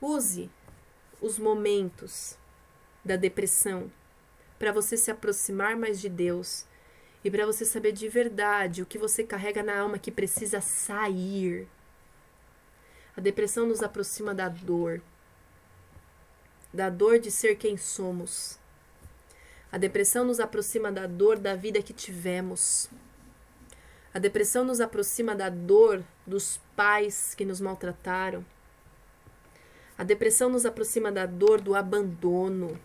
Use 0.00 0.50
os 1.20 1.38
momentos 1.38 2.38
da 3.04 3.14
depressão 3.14 3.92
para 4.58 4.72
você 4.72 4.96
se 4.96 5.10
aproximar 5.10 5.76
mais 5.76 6.00
de 6.00 6.08
Deus 6.08 6.64
e 7.22 7.30
para 7.30 7.44
você 7.44 7.66
saber 7.66 7.92
de 7.92 8.08
verdade 8.08 8.80
o 8.80 8.86
que 8.86 8.96
você 8.96 9.22
carrega 9.22 9.62
na 9.62 9.78
alma 9.78 9.98
que 9.98 10.10
precisa 10.10 10.62
sair. 10.62 11.68
A 13.16 13.20
depressão 13.20 13.66
nos 13.66 13.82
aproxima 13.82 14.34
da 14.34 14.48
dor, 14.48 15.02
da 16.72 16.88
dor 16.88 17.18
de 17.18 17.30
ser 17.30 17.56
quem 17.56 17.76
somos. 17.76 18.58
A 19.70 19.78
depressão 19.78 20.24
nos 20.24 20.40
aproxima 20.40 20.90
da 20.90 21.06
dor 21.06 21.38
da 21.38 21.54
vida 21.54 21.82
que 21.82 21.92
tivemos. 21.92 22.88
A 24.14 24.18
depressão 24.18 24.64
nos 24.64 24.80
aproxima 24.80 25.34
da 25.34 25.48
dor 25.48 26.02
dos 26.26 26.60
pais 26.76 27.34
que 27.34 27.44
nos 27.44 27.60
maltrataram. 27.60 28.44
A 29.96 30.04
depressão 30.04 30.50
nos 30.50 30.66
aproxima 30.66 31.12
da 31.12 31.26
dor 31.26 31.60
do 31.60 31.74
abandono. 31.74 32.78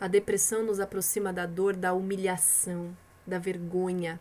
A 0.00 0.08
depressão 0.08 0.62
nos 0.62 0.80
aproxima 0.80 1.32
da 1.32 1.46
dor 1.46 1.76
da 1.76 1.92
humilhação, 1.92 2.96
da 3.26 3.38
vergonha. 3.38 4.18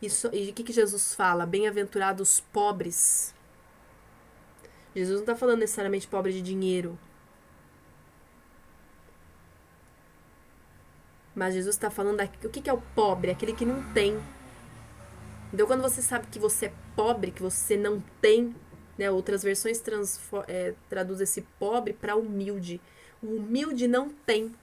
Isso, 0.00 0.28
e 0.32 0.50
o 0.50 0.52
que, 0.52 0.62
que 0.62 0.72
Jesus 0.72 1.14
fala? 1.14 1.46
Bem-aventurados 1.46 2.40
pobres. 2.40 3.34
Jesus 4.94 5.16
não 5.16 5.22
está 5.22 5.36
falando 5.36 5.60
necessariamente 5.60 6.06
pobre 6.06 6.32
de 6.32 6.42
dinheiro. 6.42 6.98
Mas 11.34 11.54
Jesus 11.54 11.74
está 11.74 11.90
falando 11.90 12.20
o 12.22 12.48
que, 12.48 12.62
que 12.62 12.70
é 12.70 12.72
o 12.72 12.80
pobre? 12.94 13.30
Aquele 13.30 13.52
que 13.52 13.66
não 13.66 13.82
tem. 13.92 14.18
Então, 15.52 15.66
quando 15.66 15.82
você 15.82 16.00
sabe 16.00 16.26
que 16.28 16.38
você 16.38 16.66
é 16.66 16.72
pobre, 16.94 17.30
que 17.30 17.42
você 17.42 17.76
não 17.76 18.02
tem, 18.20 18.54
né? 18.96 19.10
Outras 19.10 19.42
versões 19.42 19.82
é, 20.48 20.74
traduzem 20.88 21.24
esse 21.24 21.42
pobre 21.58 21.92
para 21.92 22.16
humilde. 22.16 22.80
O 23.22 23.36
humilde 23.36 23.86
não 23.86 24.08
tem. 24.08 24.54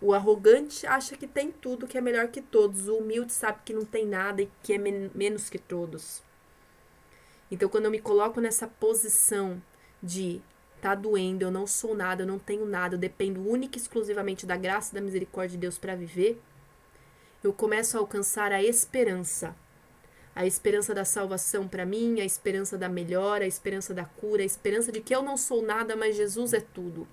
O 0.00 0.12
arrogante 0.12 0.86
acha 0.86 1.16
que 1.16 1.26
tem 1.26 1.50
tudo, 1.50 1.86
que 1.86 1.96
é 1.96 2.00
melhor 2.00 2.28
que 2.28 2.42
todos. 2.42 2.88
O 2.88 2.98
humilde 2.98 3.32
sabe 3.32 3.60
que 3.64 3.72
não 3.72 3.84
tem 3.84 4.06
nada 4.06 4.42
e 4.42 4.50
que 4.62 4.74
é 4.74 4.78
men 4.78 5.10
menos 5.14 5.48
que 5.48 5.58
todos. 5.58 6.22
Então, 7.50 7.68
quando 7.68 7.86
eu 7.86 7.90
me 7.90 8.00
coloco 8.00 8.40
nessa 8.40 8.66
posição 8.66 9.62
de 10.02 10.42
tá 10.80 10.94
doendo, 10.94 11.42
eu 11.42 11.50
não 11.50 11.66
sou 11.66 11.94
nada, 11.94 12.22
eu 12.22 12.26
não 12.26 12.38
tenho 12.38 12.66
nada, 12.66 12.94
eu 12.94 12.98
dependo 12.98 13.48
única 13.48 13.78
e 13.78 13.80
exclusivamente 13.80 14.44
da 14.44 14.56
graça 14.56 14.92
e 14.92 14.94
da 14.94 15.00
misericórdia 15.00 15.56
de 15.56 15.62
Deus 15.62 15.78
para 15.78 15.94
viver, 15.94 16.40
eu 17.42 17.52
começo 17.52 17.96
a 17.96 18.00
alcançar 18.00 18.52
a 18.52 18.62
esperança. 18.62 19.54
A 20.34 20.44
esperança 20.44 20.94
da 20.94 21.04
salvação 21.04 21.66
para 21.66 21.86
mim, 21.86 22.20
a 22.20 22.24
esperança 22.24 22.76
da 22.76 22.88
melhora, 22.90 23.44
a 23.44 23.48
esperança 23.48 23.94
da 23.94 24.04
cura, 24.04 24.42
a 24.42 24.46
esperança 24.46 24.92
de 24.92 25.00
que 25.00 25.14
eu 25.14 25.22
não 25.22 25.36
sou 25.36 25.62
nada, 25.62 25.96
mas 25.96 26.14
Jesus 26.14 26.52
é 26.52 26.60
tudo. 26.60 27.08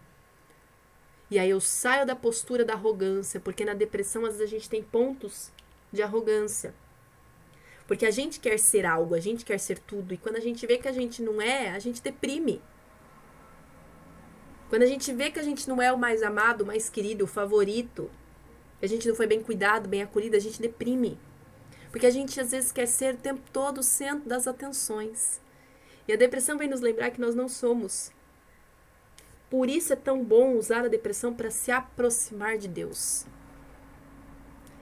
E 1.34 1.40
aí 1.40 1.50
eu 1.50 1.60
saio 1.60 2.06
da 2.06 2.16
postura 2.16 2.64
da 2.64 2.74
arrogância, 2.74 3.40
porque 3.40 3.66
na 3.66 3.74
depressão 3.74 4.24
às 4.24 4.34
vezes 4.34 4.42
a 4.42 4.56
gente 4.56 4.70
tem 4.70 4.84
pontos 4.84 5.52
de 5.92 6.00
arrogância. 6.04 6.76
Porque 7.88 8.06
a 8.06 8.12
gente 8.12 8.40
quer 8.40 8.60
ser 8.60 8.86
algo, 8.86 9.16
a 9.16 9.20
gente 9.20 9.44
quer 9.44 9.58
ser 9.58 9.80
tudo, 9.80 10.14
e 10.14 10.18
quando 10.18 10.36
a 10.36 10.40
gente 10.40 10.68
vê 10.68 10.78
que 10.78 10.88
a 10.88 10.92
gente 10.92 11.24
não 11.24 11.42
é, 11.42 11.72
a 11.72 11.80
gente 11.80 12.04
deprime. 12.04 12.62
Quando 14.70 14.84
a 14.84 14.86
gente 14.86 15.12
vê 15.12 15.32
que 15.32 15.40
a 15.40 15.44
gente 15.44 15.68
não 15.68 15.82
é 15.82 15.92
o 15.92 15.98
mais 15.98 16.22
amado, 16.22 16.62
o 16.62 16.68
mais 16.68 16.88
querido, 16.88 17.24
o 17.24 17.28
favorito, 17.28 18.12
a 18.80 18.86
gente 18.86 19.08
não 19.08 19.16
foi 19.16 19.26
bem 19.26 19.42
cuidado, 19.42 19.90
bem 19.90 20.04
acolhido, 20.04 20.36
a 20.36 20.40
gente 20.40 20.62
deprime. 20.62 21.18
Porque 21.90 22.06
a 22.06 22.12
gente 22.12 22.40
às 22.40 22.52
vezes 22.52 22.72
quer 22.72 22.86
ser 22.86 23.16
o 23.16 23.18
tempo 23.18 23.42
todo 23.52 23.80
o 23.80 23.84
centro 23.84 24.30
das 24.30 24.48
atenções. 24.48 25.42
E 26.08 26.14
a 26.14 26.16
depressão 26.16 26.60
vem 26.60 26.70
nos 26.70 26.82
lembrar 26.82 27.10
que 27.10 27.20
nós 27.20 27.34
não 27.34 27.50
somos. 27.50 28.12
Por 29.54 29.70
isso 29.70 29.94
é 29.94 29.96
tão 29.96 30.26
bom 30.26 30.56
usar 30.56 30.84
a 30.84 30.88
depressão 30.88 31.32
para 31.32 31.52
se 31.52 31.70
aproximar 31.70 32.58
de 32.58 32.68
Deus. 32.68 33.28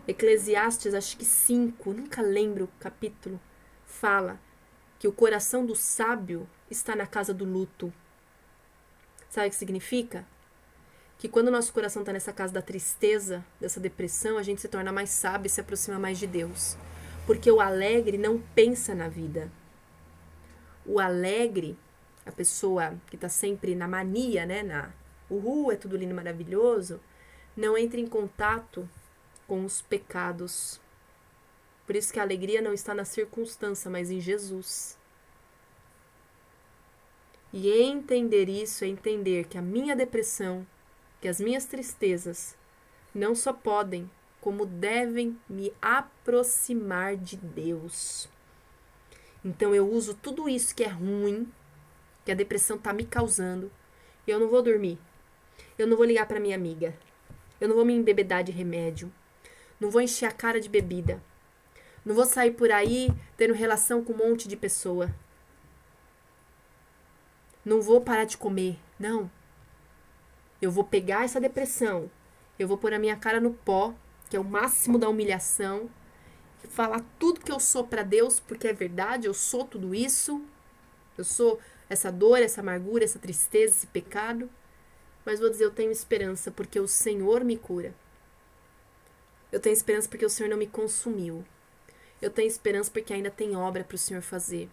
Eclesiastes, 0.08 0.94
acho 0.94 1.18
que 1.18 1.26
5, 1.26 1.92
nunca 1.92 2.22
lembro 2.22 2.64
o 2.64 2.80
capítulo, 2.80 3.38
fala 3.84 4.40
que 4.98 5.10
o 5.10 5.12
coração 5.12 5.66
do 5.66 5.76
sábio 5.76 6.48
está 6.70 6.96
na 6.96 7.06
casa 7.06 7.34
do 7.34 7.44
luto. 7.44 7.92
Sabe 9.30 9.48
o 9.48 9.50
que 9.50 9.58
significa? 9.58 10.26
que 11.18 11.28
quando 11.28 11.50
o 11.50 11.52
nosso 11.52 11.74
coração 11.74 12.02
está 12.04 12.14
nessa 12.14 12.32
casa 12.32 12.54
da 12.54 12.62
tristeza, 12.62 13.44
dessa 13.60 13.78
depressão, 13.82 14.38
a 14.38 14.44
gente 14.44 14.62
se 14.62 14.70
torna 14.70 14.94
mais 14.94 15.10
sábio 15.10 15.48
e 15.48 15.50
se 15.50 15.60
aproxima 15.60 16.00
mais 16.00 16.18
de 16.18 16.28
Deus. 16.28 16.78
Porque 17.28 17.52
o 17.52 17.60
alegre 17.60 18.18
não 18.18 18.42
pensa 18.56 18.96
na 18.96 19.10
vida. 19.10 19.52
O 20.86 20.98
alegre, 20.98 21.78
a 22.26 22.32
pessoa 22.32 22.96
que 23.08 23.16
está 23.16 23.30
sempre 23.30 23.76
na 23.76 23.88
mania, 23.88 24.46
né? 24.46 24.64
Na 24.64 24.92
uhul, 25.30 25.72
é 25.72 25.76
tudo 25.76 25.98
lindo 25.98 26.14
maravilhoso, 26.14 27.00
não 27.56 27.78
entra 27.78 28.00
em 28.00 28.08
contato 28.08 28.88
com 29.48 29.64
os 29.66 29.82
pecados. 29.82 30.80
Por 31.86 31.96
isso 31.96 32.14
que 32.14 32.20
a 32.20 32.24
alegria 32.24 32.62
não 32.62 32.74
está 32.74 32.94
na 32.94 33.06
circunstância, 33.06 33.90
mas 33.90 34.12
em 34.12 34.20
Jesus. 34.20 34.98
E 37.54 37.70
entender 37.70 38.48
isso 38.48 38.84
é 38.86 38.88
entender 38.88 39.46
que 39.46 39.58
a 39.58 39.62
minha 39.62 39.96
depressão 39.96 40.66
que 41.22 41.28
as 41.28 41.40
minhas 41.40 41.66
tristezas 41.66 42.58
não 43.14 43.36
só 43.36 43.54
podem, 43.54 44.10
como 44.42 44.66
devem 44.66 45.38
me 45.48 45.72
aproximar 45.80 47.16
de 47.16 47.38
Deus. 47.38 48.28
Então 49.46 49.76
eu 49.76 49.88
uso 49.88 50.16
tudo 50.16 50.50
isso 50.50 50.74
que 50.74 50.84
é 50.84 50.88
ruim, 50.88 51.48
que 52.26 52.32
a 52.32 52.36
depressão 52.36 52.78
está 52.78 52.94
me 52.94 53.06
causando, 53.06 53.72
eu 54.28 54.40
não 54.40 54.48
vou 54.48 54.62
dormir. 54.62 55.00
Eu 55.78 55.88
não 55.88 55.98
vou 55.98 56.06
ligar 56.06 56.28
para 56.28 56.40
minha 56.40 56.56
amiga. 56.56 56.94
Eu 57.60 57.68
não 57.68 57.76
vou 57.76 57.86
me 57.86 57.94
embebedar 57.94 58.44
de 58.44 58.52
remédio. 58.52 59.12
Não 59.80 59.90
vou 59.90 60.02
encher 60.02 60.26
a 60.26 60.32
cara 60.32 60.60
de 60.60 60.70
bebida. 60.70 61.22
Não 62.06 62.16
vou 62.16 62.26
sair 62.26 62.52
por 62.52 62.72
aí 62.72 63.10
tendo 63.38 63.54
relação 63.54 64.04
com 64.04 64.14
um 64.14 64.18
monte 64.18 64.48
de 64.48 64.56
pessoa. 64.56 65.14
Não 67.64 67.82
vou 67.82 68.02
parar 68.02 68.26
de 68.26 68.38
comer. 68.38 68.80
Não. 69.00 69.30
Eu 70.62 70.72
vou 70.72 70.84
pegar 70.84 71.26
essa 71.26 71.42
depressão, 71.42 72.12
eu 72.60 72.68
vou 72.68 72.78
pôr 72.78 72.94
a 72.94 73.00
minha 73.00 73.16
cara 73.16 73.40
no 73.40 73.52
pó, 73.52 73.96
que 74.30 74.38
é 74.38 74.40
o 74.40 74.44
máximo 74.44 75.00
da 75.00 75.10
humilhação, 75.10 75.90
falar 76.70 77.04
tudo 77.18 77.40
que 77.42 77.52
eu 77.52 77.60
sou 77.60 77.86
para 77.86 78.04
Deus, 78.04 78.40
porque 78.40 78.68
é 78.68 78.74
verdade, 78.74 79.26
eu 79.26 79.34
sou 79.34 79.66
tudo 79.66 79.96
isso. 79.96 80.44
Eu 81.18 81.24
sou 81.24 81.60
essa 81.92 82.10
dor, 82.10 82.42
essa 82.42 82.62
amargura, 82.62 83.04
essa 83.04 83.20
tristeza, 83.20 83.76
esse 83.76 83.88
pecado. 83.88 84.50
Mas 85.26 85.42
vou 85.42 85.50
dizer, 85.50 85.66
eu 85.66 85.72
tenho 85.72 85.92
esperança 85.92 86.50
porque 86.50 86.80
o 86.80 86.88
Senhor 86.88 87.44
me 87.44 87.58
cura. 87.58 87.94
Eu 89.52 89.60
tenho 89.60 89.74
esperança 89.74 90.08
porque 90.08 90.26
o 90.26 90.30
Senhor 90.30 90.50
não 90.50 90.56
me 90.56 90.68
consumiu. 90.68 91.44
Eu 92.22 92.30
tenho 92.30 92.48
esperança 92.48 92.90
porque 92.90 93.12
ainda 93.12 93.30
tem 93.30 93.58
obra 93.58 93.84
para 93.84 93.96
o 93.96 93.98
Senhor 93.98 94.22
fazer. 94.22 94.70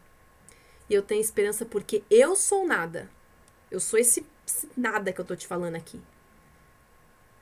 E 0.88 0.94
eu 0.94 1.02
tenho 1.02 1.20
esperança 1.20 1.66
porque 1.66 2.04
eu 2.08 2.36
sou 2.36 2.64
nada. 2.64 3.10
Eu 3.68 3.80
sou 3.80 3.98
esse 3.98 4.24
nada 4.76 5.12
que 5.12 5.20
eu 5.20 5.24
tô 5.24 5.34
te 5.34 5.46
falando 5.46 5.74
aqui. 5.74 6.00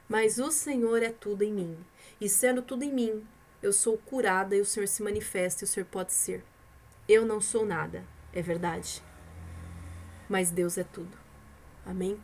Mas 0.08 0.38
o 0.38 0.50
Senhor 0.50 1.02
é 1.02 1.10
tudo 1.10 1.42
em 1.42 1.52
mim. 1.52 1.76
E 2.18 2.30
sendo 2.30 2.62
tudo 2.62 2.82
em 2.82 2.92
mim, 2.94 3.26
eu 3.62 3.74
sou 3.74 3.98
curada 3.98 4.56
e 4.56 4.60
o 4.62 4.64
Senhor 4.64 4.88
se 4.88 5.02
manifesta 5.02 5.64
e 5.64 5.66
o 5.66 5.68
Senhor 5.68 5.86
pode 5.86 6.14
ser. 6.14 6.42
Eu 7.06 7.26
não 7.26 7.42
sou 7.42 7.66
nada, 7.66 8.02
é 8.32 8.40
verdade. 8.40 9.02
Mas 10.28 10.50
Deus 10.50 10.76
é 10.76 10.84
tudo. 10.84 11.16
Amém? 11.84 12.18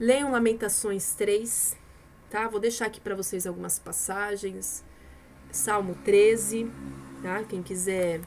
Leiam 0.00 0.30
Lamentações 0.30 1.14
3, 1.14 1.76
tá? 2.30 2.48
Vou 2.48 2.58
deixar 2.58 2.86
aqui 2.86 3.00
para 3.00 3.14
vocês 3.14 3.46
algumas 3.46 3.78
passagens. 3.78 4.84
Salmo 5.50 5.94
13, 6.04 6.70
tá? 7.22 7.44
Quem 7.44 7.62
quiser 7.62 8.22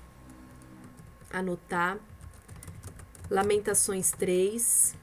anotar. 1.32 1.98
Lamentações 3.30 4.12
3. 4.12 4.96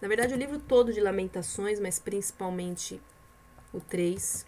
Na 0.00 0.06
verdade, 0.06 0.34
o 0.34 0.36
livro 0.36 0.58
todo 0.58 0.92
de 0.92 1.00
Lamentações, 1.00 1.80
mas 1.80 1.98
principalmente 1.98 3.00
o 3.72 3.80
3. 3.80 4.46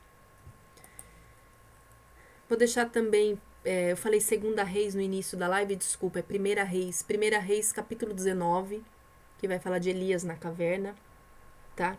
Vou 2.49 2.59
deixar 2.59 2.91
também. 2.91 3.41
É, 3.67 3.91
eu 3.91 3.97
falei 3.97 4.21
Segunda 4.21 4.63
Reis 4.63 4.95
no 4.95 5.01
início 5.01 5.37
da 5.37 5.49
live, 5.49 5.75
desculpa, 5.75 6.21
é 6.21 6.23
Primeira 6.23 6.63
Reis. 6.63 7.03
Primeira 7.03 7.41
Reis, 7.41 7.73
capítulo 7.73 8.15
19, 8.15 8.81
que 9.39 9.49
vai 9.49 9.59
falar 9.59 9.81
de 9.81 9.91
Elias 9.91 10.23
na 10.23 10.37
caverna, 10.37 10.95
tá? 11.75 11.97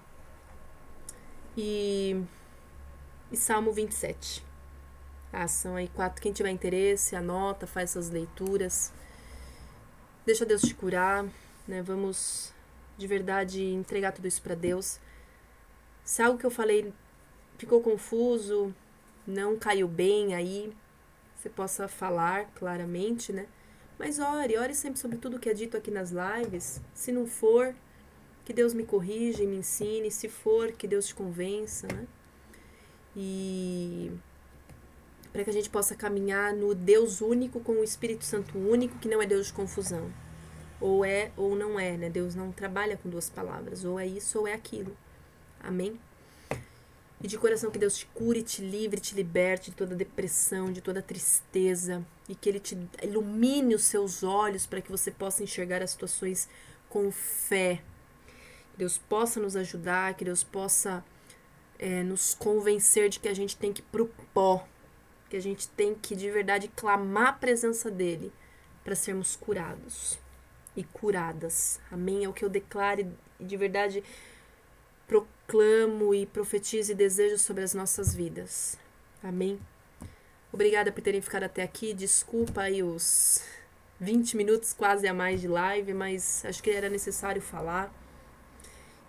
E, 1.58 2.24
e 3.30 3.36
Salmo 3.36 3.74
27. 3.74 4.46
Ah, 5.34 5.46
são 5.46 5.76
aí 5.76 5.90
quatro. 5.90 6.22
Quem 6.22 6.32
tiver 6.32 6.52
interesse, 6.52 7.18
anota, 7.18 7.68
faz 7.68 7.90
essas 7.90 8.10
leituras. 8.10 8.94
Deixa 10.26 10.46
Deus 10.46 10.62
te 10.62 10.74
curar, 10.74 11.26
né? 11.68 11.82
Vamos 11.82 12.54
de 12.98 13.08
verdade 13.08 13.62
entregar 13.62 14.14
tudo 14.14 14.26
isso 14.26 14.42
para 14.42 14.56
Deus. 14.56 15.02
Se 16.06 16.22
algo 16.22 16.40
que 16.40 16.46
eu 16.46 16.52
falei 16.52 16.94
ficou 17.58 17.82
confuso, 17.82 18.74
não 19.28 19.58
caiu 19.58 19.90
bem 19.90 20.34
aí, 20.34 20.74
você 21.38 21.50
possa 21.50 21.88
falar 21.88 22.46
claramente, 22.56 23.32
né? 23.32 23.46
Mas 24.00 24.20
ore, 24.20 24.58
ore 24.58 24.74
sempre 24.74 25.00
sobre 25.00 25.18
tudo 25.18 25.40
que 25.40 25.50
é 25.50 25.54
dito 25.54 25.78
aqui 25.78 25.92
nas 25.92 26.12
lives. 26.12 26.82
Se 26.94 27.12
não 27.12 27.26
for, 27.28 27.76
que 28.44 28.54
Deus 28.54 28.74
me 28.74 28.84
corrija 28.84 29.44
e 29.44 29.48
me 29.48 29.58
ensine. 29.58 30.10
Se 30.12 30.28
for, 30.30 30.72
que 30.72 30.88
Deus 30.88 31.08
te 31.08 31.16
convença, 31.16 31.88
né? 31.88 32.08
E 33.16 34.12
para 35.32 35.44
que 35.44 35.50
a 35.50 35.54
gente 35.54 35.70
possa 35.70 35.96
caminhar 35.96 36.54
no 36.54 36.74
Deus 36.74 37.22
único 37.22 37.60
com 37.60 37.74
o 37.74 37.84
Espírito 37.84 38.26
Santo 38.26 38.58
único, 38.58 38.98
que 38.98 39.08
não 39.08 39.22
é 39.22 39.26
Deus 39.26 39.48
de 39.48 39.54
confusão. 39.54 40.12
Ou 40.80 41.04
é 41.06 41.32
ou 41.36 41.56
não 41.56 41.80
é, 41.80 41.98
né? 41.98 42.10
Deus 42.10 42.36
não 42.36 42.52
trabalha 42.52 42.98
com 42.98 43.10
duas 43.10 43.30
palavras, 43.30 43.84
ou 43.84 44.00
é 44.00 44.06
isso 44.06 44.40
ou 44.40 44.48
é 44.48 44.54
aquilo. 44.54 44.96
Amém? 45.60 46.00
E 47.22 47.28
de 47.28 47.38
coração 47.38 47.72
que 47.72 47.80
Deus 47.80 47.98
te 47.98 48.06
cure, 48.08 48.44
te 48.44 48.62
livre, 48.62 49.02
te 49.02 49.16
liberte 49.16 49.72
de 49.72 49.78
toda 49.78 49.96
depressão, 49.96 50.72
de 50.72 50.82
toda 50.82 51.02
tristeza, 51.02 52.06
e 52.30 52.36
que 52.36 52.48
Ele 52.48 52.60
te 52.60 52.78
ilumine 53.02 53.74
os 53.74 53.86
seus 53.86 54.24
olhos 54.24 54.68
para 54.68 54.82
que 54.82 54.92
você 54.92 55.10
possa 55.10 55.44
enxergar 55.44 55.82
as 55.82 55.92
situações 55.92 56.48
com 56.90 57.12
fé. 57.12 57.82
Que 58.72 58.78
Deus 58.78 59.00
possa 59.00 59.40
nos 59.40 59.56
ajudar, 59.56 60.14
que 60.14 60.26
Deus 60.26 60.44
possa 60.44 61.04
é, 61.80 62.04
nos 62.04 62.36
convencer 62.36 63.10
de 63.10 63.20
que 63.20 63.28
a 63.28 63.34
gente 63.34 63.58
tem 63.58 63.74
que 63.74 63.82
ir 63.82 63.86
pro 63.92 64.08
pó, 64.34 64.68
que 65.30 65.36
a 65.36 65.42
gente 65.42 65.68
tem 65.70 65.96
que 65.96 66.16
de 66.16 66.30
verdade 66.30 66.68
clamar 66.76 67.30
a 67.30 67.34
presença 67.34 67.90
dEle 67.90 68.32
para 68.84 68.96
sermos 68.96 69.36
curados 69.36 70.20
e 70.76 70.84
curadas. 70.84 71.80
Amém? 71.92 72.24
É 72.24 72.30
o 72.30 72.34
que 72.34 72.46
eu 72.46 72.50
declaro 72.50 73.12
de 73.40 73.58
verdade 73.58 74.04
proclamo 75.08 76.14
e 76.14 76.26
profetizo 76.26 76.92
e 76.92 76.96
desejo 76.96 77.38
sobre 77.38 77.64
as 77.64 77.74
nossas 77.74 78.14
vidas. 78.14 78.78
Amém? 79.24 79.60
Obrigada 80.52 80.92
por 80.92 81.02
terem 81.02 81.22
ficado 81.22 81.44
até 81.44 81.64
aqui. 81.64 81.94
Desculpa 81.94 82.62
aí 82.62 82.84
os 82.84 83.42
20 84.00 84.38
minutos 84.38 84.74
quase 84.74 85.08
a 85.08 85.14
mais 85.14 85.42
de 85.42 85.48
live, 85.48 85.94
mas 85.94 86.44
acho 86.46 86.62
que 86.62 86.70
era 86.70 86.90
necessário 86.90 87.42
falar. 87.42 87.92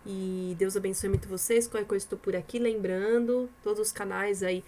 E 0.06 0.54
Deus 0.58 0.76
abençoe 0.76 1.08
muito 1.08 1.28
vocês. 1.28 1.66
Qualquer 1.66 1.86
coisa 1.86 2.04
estou 2.04 2.18
por 2.18 2.34
aqui. 2.34 2.58
Lembrando, 2.58 3.50
todos 3.62 3.80
os 3.80 3.92
canais 3.92 4.42
aí. 4.42 4.64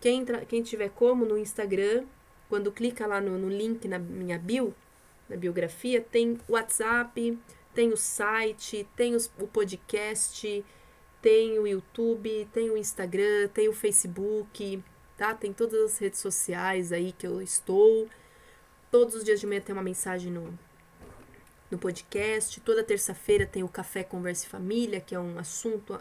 Quem, 0.00 0.20
entra, 0.20 0.44
quem 0.44 0.62
tiver 0.62 0.90
como 0.90 1.24
no 1.24 1.36
Instagram, 1.36 2.04
quando 2.48 2.70
clica 2.72 3.06
lá 3.06 3.20
no, 3.20 3.36
no 3.36 3.48
link 3.48 3.86
na 3.88 3.98
minha 3.98 4.38
bio, 4.38 4.74
na 5.28 5.36
biografia, 5.36 6.00
tem 6.00 6.38
WhatsApp, 6.48 7.38
tem 7.78 7.92
o 7.92 7.96
site, 7.96 8.88
tem 8.96 9.14
os, 9.14 9.30
o 9.38 9.46
podcast, 9.46 10.64
tem 11.22 11.60
o 11.60 11.64
YouTube, 11.64 12.48
tem 12.52 12.70
o 12.70 12.76
Instagram, 12.76 13.46
tem 13.54 13.68
o 13.68 13.72
Facebook, 13.72 14.82
tá? 15.16 15.32
Tem 15.32 15.52
todas 15.52 15.92
as 15.92 15.98
redes 15.98 16.18
sociais 16.18 16.90
aí 16.90 17.12
que 17.12 17.24
eu 17.24 17.40
estou. 17.40 18.08
Todos 18.90 19.14
os 19.14 19.22
dias 19.22 19.38
de 19.38 19.46
manhã 19.46 19.60
tem 19.60 19.72
uma 19.72 19.82
mensagem 19.84 20.32
no, 20.32 20.58
no 21.70 21.78
podcast. 21.78 22.60
Toda 22.62 22.82
terça-feira 22.82 23.46
tem 23.46 23.62
o 23.62 23.68
Café 23.68 24.02
Conversa 24.02 24.46
e 24.46 24.48
Família, 24.48 25.00
que 25.00 25.14
é 25.14 25.20
um 25.20 25.38
assunto 25.38 26.00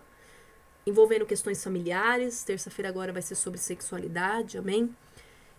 envolvendo 0.84 1.28
questões 1.28 1.64
familiares. 1.64 2.44
Terça-feira 2.44 2.90
agora 2.90 3.14
vai 3.14 3.22
ser 3.22 3.36
sobre 3.36 3.60
sexualidade, 3.60 4.58
amém? 4.58 4.90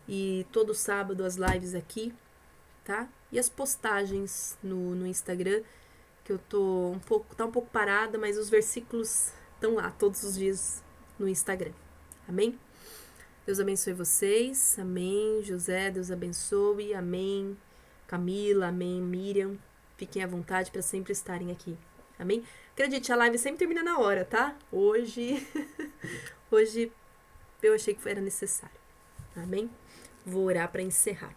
E 0.09 0.45
todo 0.51 0.75
sábado 0.75 1.25
as 1.25 1.37
lives 1.37 1.77
aqui, 1.77 2.13
tá? 2.83 3.09
E 3.31 3.39
as 3.39 3.49
postagens 3.49 4.59
no, 4.61 4.97
no 4.97 5.07
Instagram 5.07 5.63
que 6.29 6.33
eu 6.35 6.39
tô 6.39 6.91
um 6.91 6.99
pouco, 6.99 7.35
tá 7.35 7.47
um 7.47 7.51
pouco 7.51 7.71
parada, 7.71 8.19
mas 8.19 8.37
os 8.37 8.51
versículos 8.51 9.33
estão 9.55 9.77
lá 9.77 9.91
todos 9.91 10.23
os 10.23 10.37
dias 10.37 10.85
no 11.19 11.27
Instagram. 11.27 11.73
Amém? 12.29 12.61
Deus 13.47 13.59
abençoe 13.59 13.95
vocês. 13.95 14.79
Amém. 14.79 15.43
José, 15.43 15.91
Deus 15.91 16.11
abençoe. 16.11 16.93
Amém. 16.93 17.57
Camila, 18.07 18.67
amém. 18.67 19.01
Miriam, 19.01 19.57
fiquem 19.97 20.23
à 20.23 20.27
vontade 20.27 20.71
para 20.71 20.83
sempre 20.83 21.15
estarem 21.15 21.51
aqui. 21.51 21.79
Amém? 22.19 22.45
Acredite, 22.73 23.11
a 23.11 23.17
live 23.17 23.39
sempre 23.39 23.61
termina 23.61 23.83
na 23.83 23.99
hora, 23.99 24.23
tá? 24.23 24.55
Hoje, 24.71 25.49
hoje 26.51 26.93
eu 27.63 27.73
achei 27.73 27.95
que 27.95 28.07
era 28.07 28.21
necessário. 28.21 28.77
Amém? 29.35 29.71
Vou 30.27 30.45
orar 30.45 30.71
para 30.71 30.83
encerrar. 30.83 31.35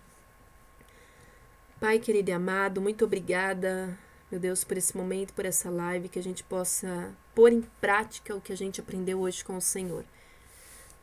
Pai 1.79 1.97
querido 1.97 2.29
e 2.29 2.33
amado, 2.33 2.81
muito 2.81 3.05
obrigada 3.05 3.97
meu 4.31 4.39
Deus, 4.39 4.63
por 4.63 4.77
esse 4.77 4.95
momento, 4.95 5.33
por 5.33 5.45
essa 5.45 5.69
live, 5.69 6.07
que 6.07 6.17
a 6.17 6.23
gente 6.23 6.41
possa 6.41 7.13
pôr 7.35 7.51
em 7.51 7.61
prática 7.81 8.33
o 8.33 8.39
que 8.39 8.53
a 8.53 8.55
gente 8.55 8.79
aprendeu 8.79 9.19
hoje 9.19 9.43
com 9.43 9.57
o 9.57 9.61
Senhor. 9.61 10.05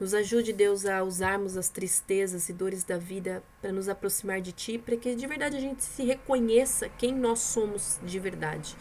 Nos 0.01 0.15
ajude, 0.15 0.53
Deus, 0.53 0.87
a 0.87 1.03
usarmos 1.03 1.57
as 1.57 1.69
tristezas 1.69 2.49
e 2.49 2.55
dores 2.55 2.85
da 2.85 2.97
vida 2.97 3.43
para 3.61 3.71
nos 3.71 3.87
aproximar 3.87 4.41
de 4.41 4.53
Ti, 4.53 4.79
para 4.79 4.97
que 4.97 5.15
de 5.15 5.27
verdade 5.27 5.57
a 5.59 5.61
gente 5.61 5.85
se 5.85 6.05
reconheça 6.05 6.89
quem 6.89 7.15
nós 7.15 7.41
somos 7.41 7.99
de 8.03 8.19
verdade. 8.19 8.75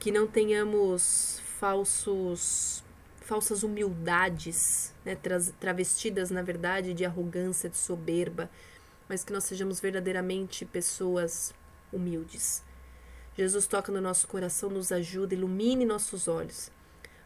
Que 0.00 0.10
não 0.10 0.26
tenhamos 0.26 1.40
falsos 1.60 2.82
falsas 3.20 3.64
humildades, 3.64 4.94
né, 5.04 5.16
travestidas 5.58 6.30
na 6.30 6.42
verdade 6.42 6.94
de 6.94 7.04
arrogância, 7.04 7.68
de 7.68 7.76
soberba, 7.76 8.48
mas 9.08 9.24
que 9.24 9.32
nós 9.32 9.42
sejamos 9.42 9.80
verdadeiramente 9.80 10.64
pessoas 10.64 11.52
humildes. 11.92 12.62
Jesus 13.36 13.66
toca 13.66 13.92
no 13.92 14.00
nosso 14.00 14.26
coração, 14.26 14.70
nos 14.70 14.90
ajuda, 14.90 15.34
ilumine 15.34 15.84
nossos 15.84 16.26
olhos. 16.26 16.70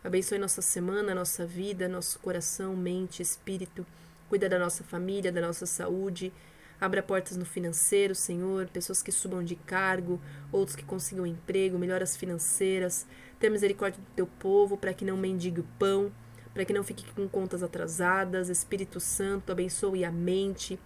Abençoe 0.02 0.38
nossa 0.38 0.62
semana, 0.62 1.14
nossa 1.14 1.46
vida, 1.46 1.86
nosso 1.88 2.18
coração, 2.18 2.74
mente, 2.74 3.22
espírito. 3.22 3.86
Cuida 4.28 4.48
da 4.48 4.58
nossa 4.58 4.82
família, 4.82 5.30
da 5.30 5.40
nossa 5.40 5.66
saúde. 5.66 6.32
Abra 6.80 7.02
portas 7.02 7.36
no 7.36 7.44
financeiro, 7.44 8.14
Senhor. 8.14 8.66
Pessoas 8.68 9.02
que 9.02 9.12
subam 9.12 9.44
de 9.44 9.54
cargo, 9.54 10.18
outros 10.50 10.74
que 10.74 10.84
consigam 10.84 11.26
emprego, 11.26 11.78
melhoras 11.78 12.16
financeiras. 12.16 13.06
Tenha 13.38 13.52
misericórdia 13.52 14.00
do 14.00 14.14
teu 14.16 14.26
povo 14.26 14.78
para 14.78 14.94
que 14.94 15.04
não 15.04 15.16
mendigue 15.16 15.60
o 15.60 15.66
pão, 15.78 16.10
para 16.54 16.64
que 16.64 16.72
não 16.72 16.82
fique 16.82 17.04
com 17.12 17.28
contas 17.28 17.62
atrasadas. 17.62 18.48
Espírito 18.48 18.98
Santo, 18.98 19.52
abençoe 19.52 20.04
a 20.04 20.10
mente. 20.10 20.78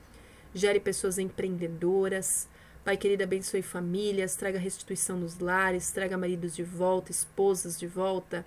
Gere 0.52 0.80
pessoas 0.80 1.18
empreendedoras. 1.18 2.48
Pai 2.84 2.98
querido, 2.98 3.22
abençoe 3.22 3.62
famílias, 3.62 4.36
traga 4.36 4.58
restituição 4.58 5.16
nos 5.16 5.38
lares, 5.38 5.90
traga 5.90 6.18
maridos 6.18 6.54
de 6.54 6.62
volta, 6.62 7.10
esposas 7.10 7.78
de 7.80 7.86
volta. 7.86 8.44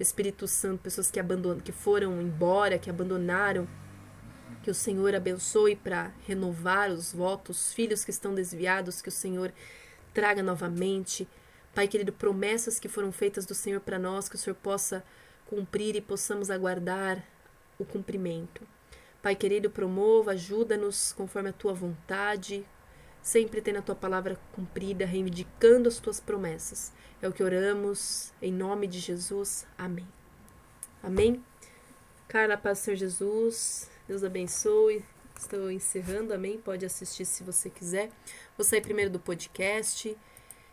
Espírito 0.00 0.48
Santo, 0.48 0.80
pessoas 0.80 1.10
que 1.10 1.20
abandonam, 1.20 1.60
que 1.60 1.72
foram 1.72 2.22
embora, 2.22 2.78
que 2.78 2.88
abandonaram, 2.88 3.68
que 4.62 4.70
o 4.70 4.74
Senhor 4.74 5.14
abençoe 5.14 5.76
para 5.76 6.10
renovar 6.26 6.90
os 6.90 7.12
votos, 7.12 7.74
filhos 7.74 8.02
que 8.02 8.10
estão 8.10 8.34
desviados, 8.34 9.02
que 9.02 9.10
o 9.10 9.12
Senhor 9.12 9.52
traga 10.14 10.42
novamente. 10.42 11.28
Pai 11.74 11.86
querido, 11.86 12.14
promessas 12.14 12.78
que 12.78 12.88
foram 12.88 13.12
feitas 13.12 13.44
do 13.44 13.54
Senhor 13.54 13.80
para 13.80 13.98
nós, 13.98 14.26
que 14.26 14.36
o 14.36 14.38
Senhor 14.38 14.56
possa 14.56 15.04
cumprir 15.44 15.96
e 15.96 16.00
possamos 16.00 16.48
aguardar 16.48 17.22
o 17.78 17.84
cumprimento. 17.84 18.66
Pai 19.20 19.36
querido, 19.36 19.68
promova, 19.68 20.30
ajuda-nos 20.30 21.12
conforme 21.12 21.50
a 21.50 21.52
tua 21.52 21.74
vontade, 21.74 22.64
sempre 23.26 23.60
tendo 23.60 23.80
a 23.80 23.82
tua 23.82 23.96
palavra 23.96 24.38
cumprida, 24.52 25.04
reivindicando 25.04 25.88
as 25.88 25.98
tuas 25.98 26.20
promessas. 26.20 26.92
É 27.20 27.26
o 27.26 27.32
que 27.32 27.42
oramos, 27.42 28.32
em 28.40 28.52
nome 28.52 28.86
de 28.86 29.00
Jesus. 29.00 29.66
Amém. 29.76 30.06
Amém. 31.02 31.44
Carla, 32.28 32.56
paz 32.56 32.78
do 32.78 32.84
Senhor 32.84 32.96
Jesus. 32.96 33.90
Deus 34.06 34.22
abençoe. 34.22 35.04
Estou 35.36 35.72
encerrando, 35.72 36.32
amém? 36.32 36.56
Pode 36.56 36.86
assistir 36.86 37.24
se 37.24 37.42
você 37.42 37.68
quiser. 37.68 38.12
Vou 38.56 38.64
sair 38.64 38.80
primeiro 38.80 39.10
do 39.10 39.18
podcast. 39.18 40.16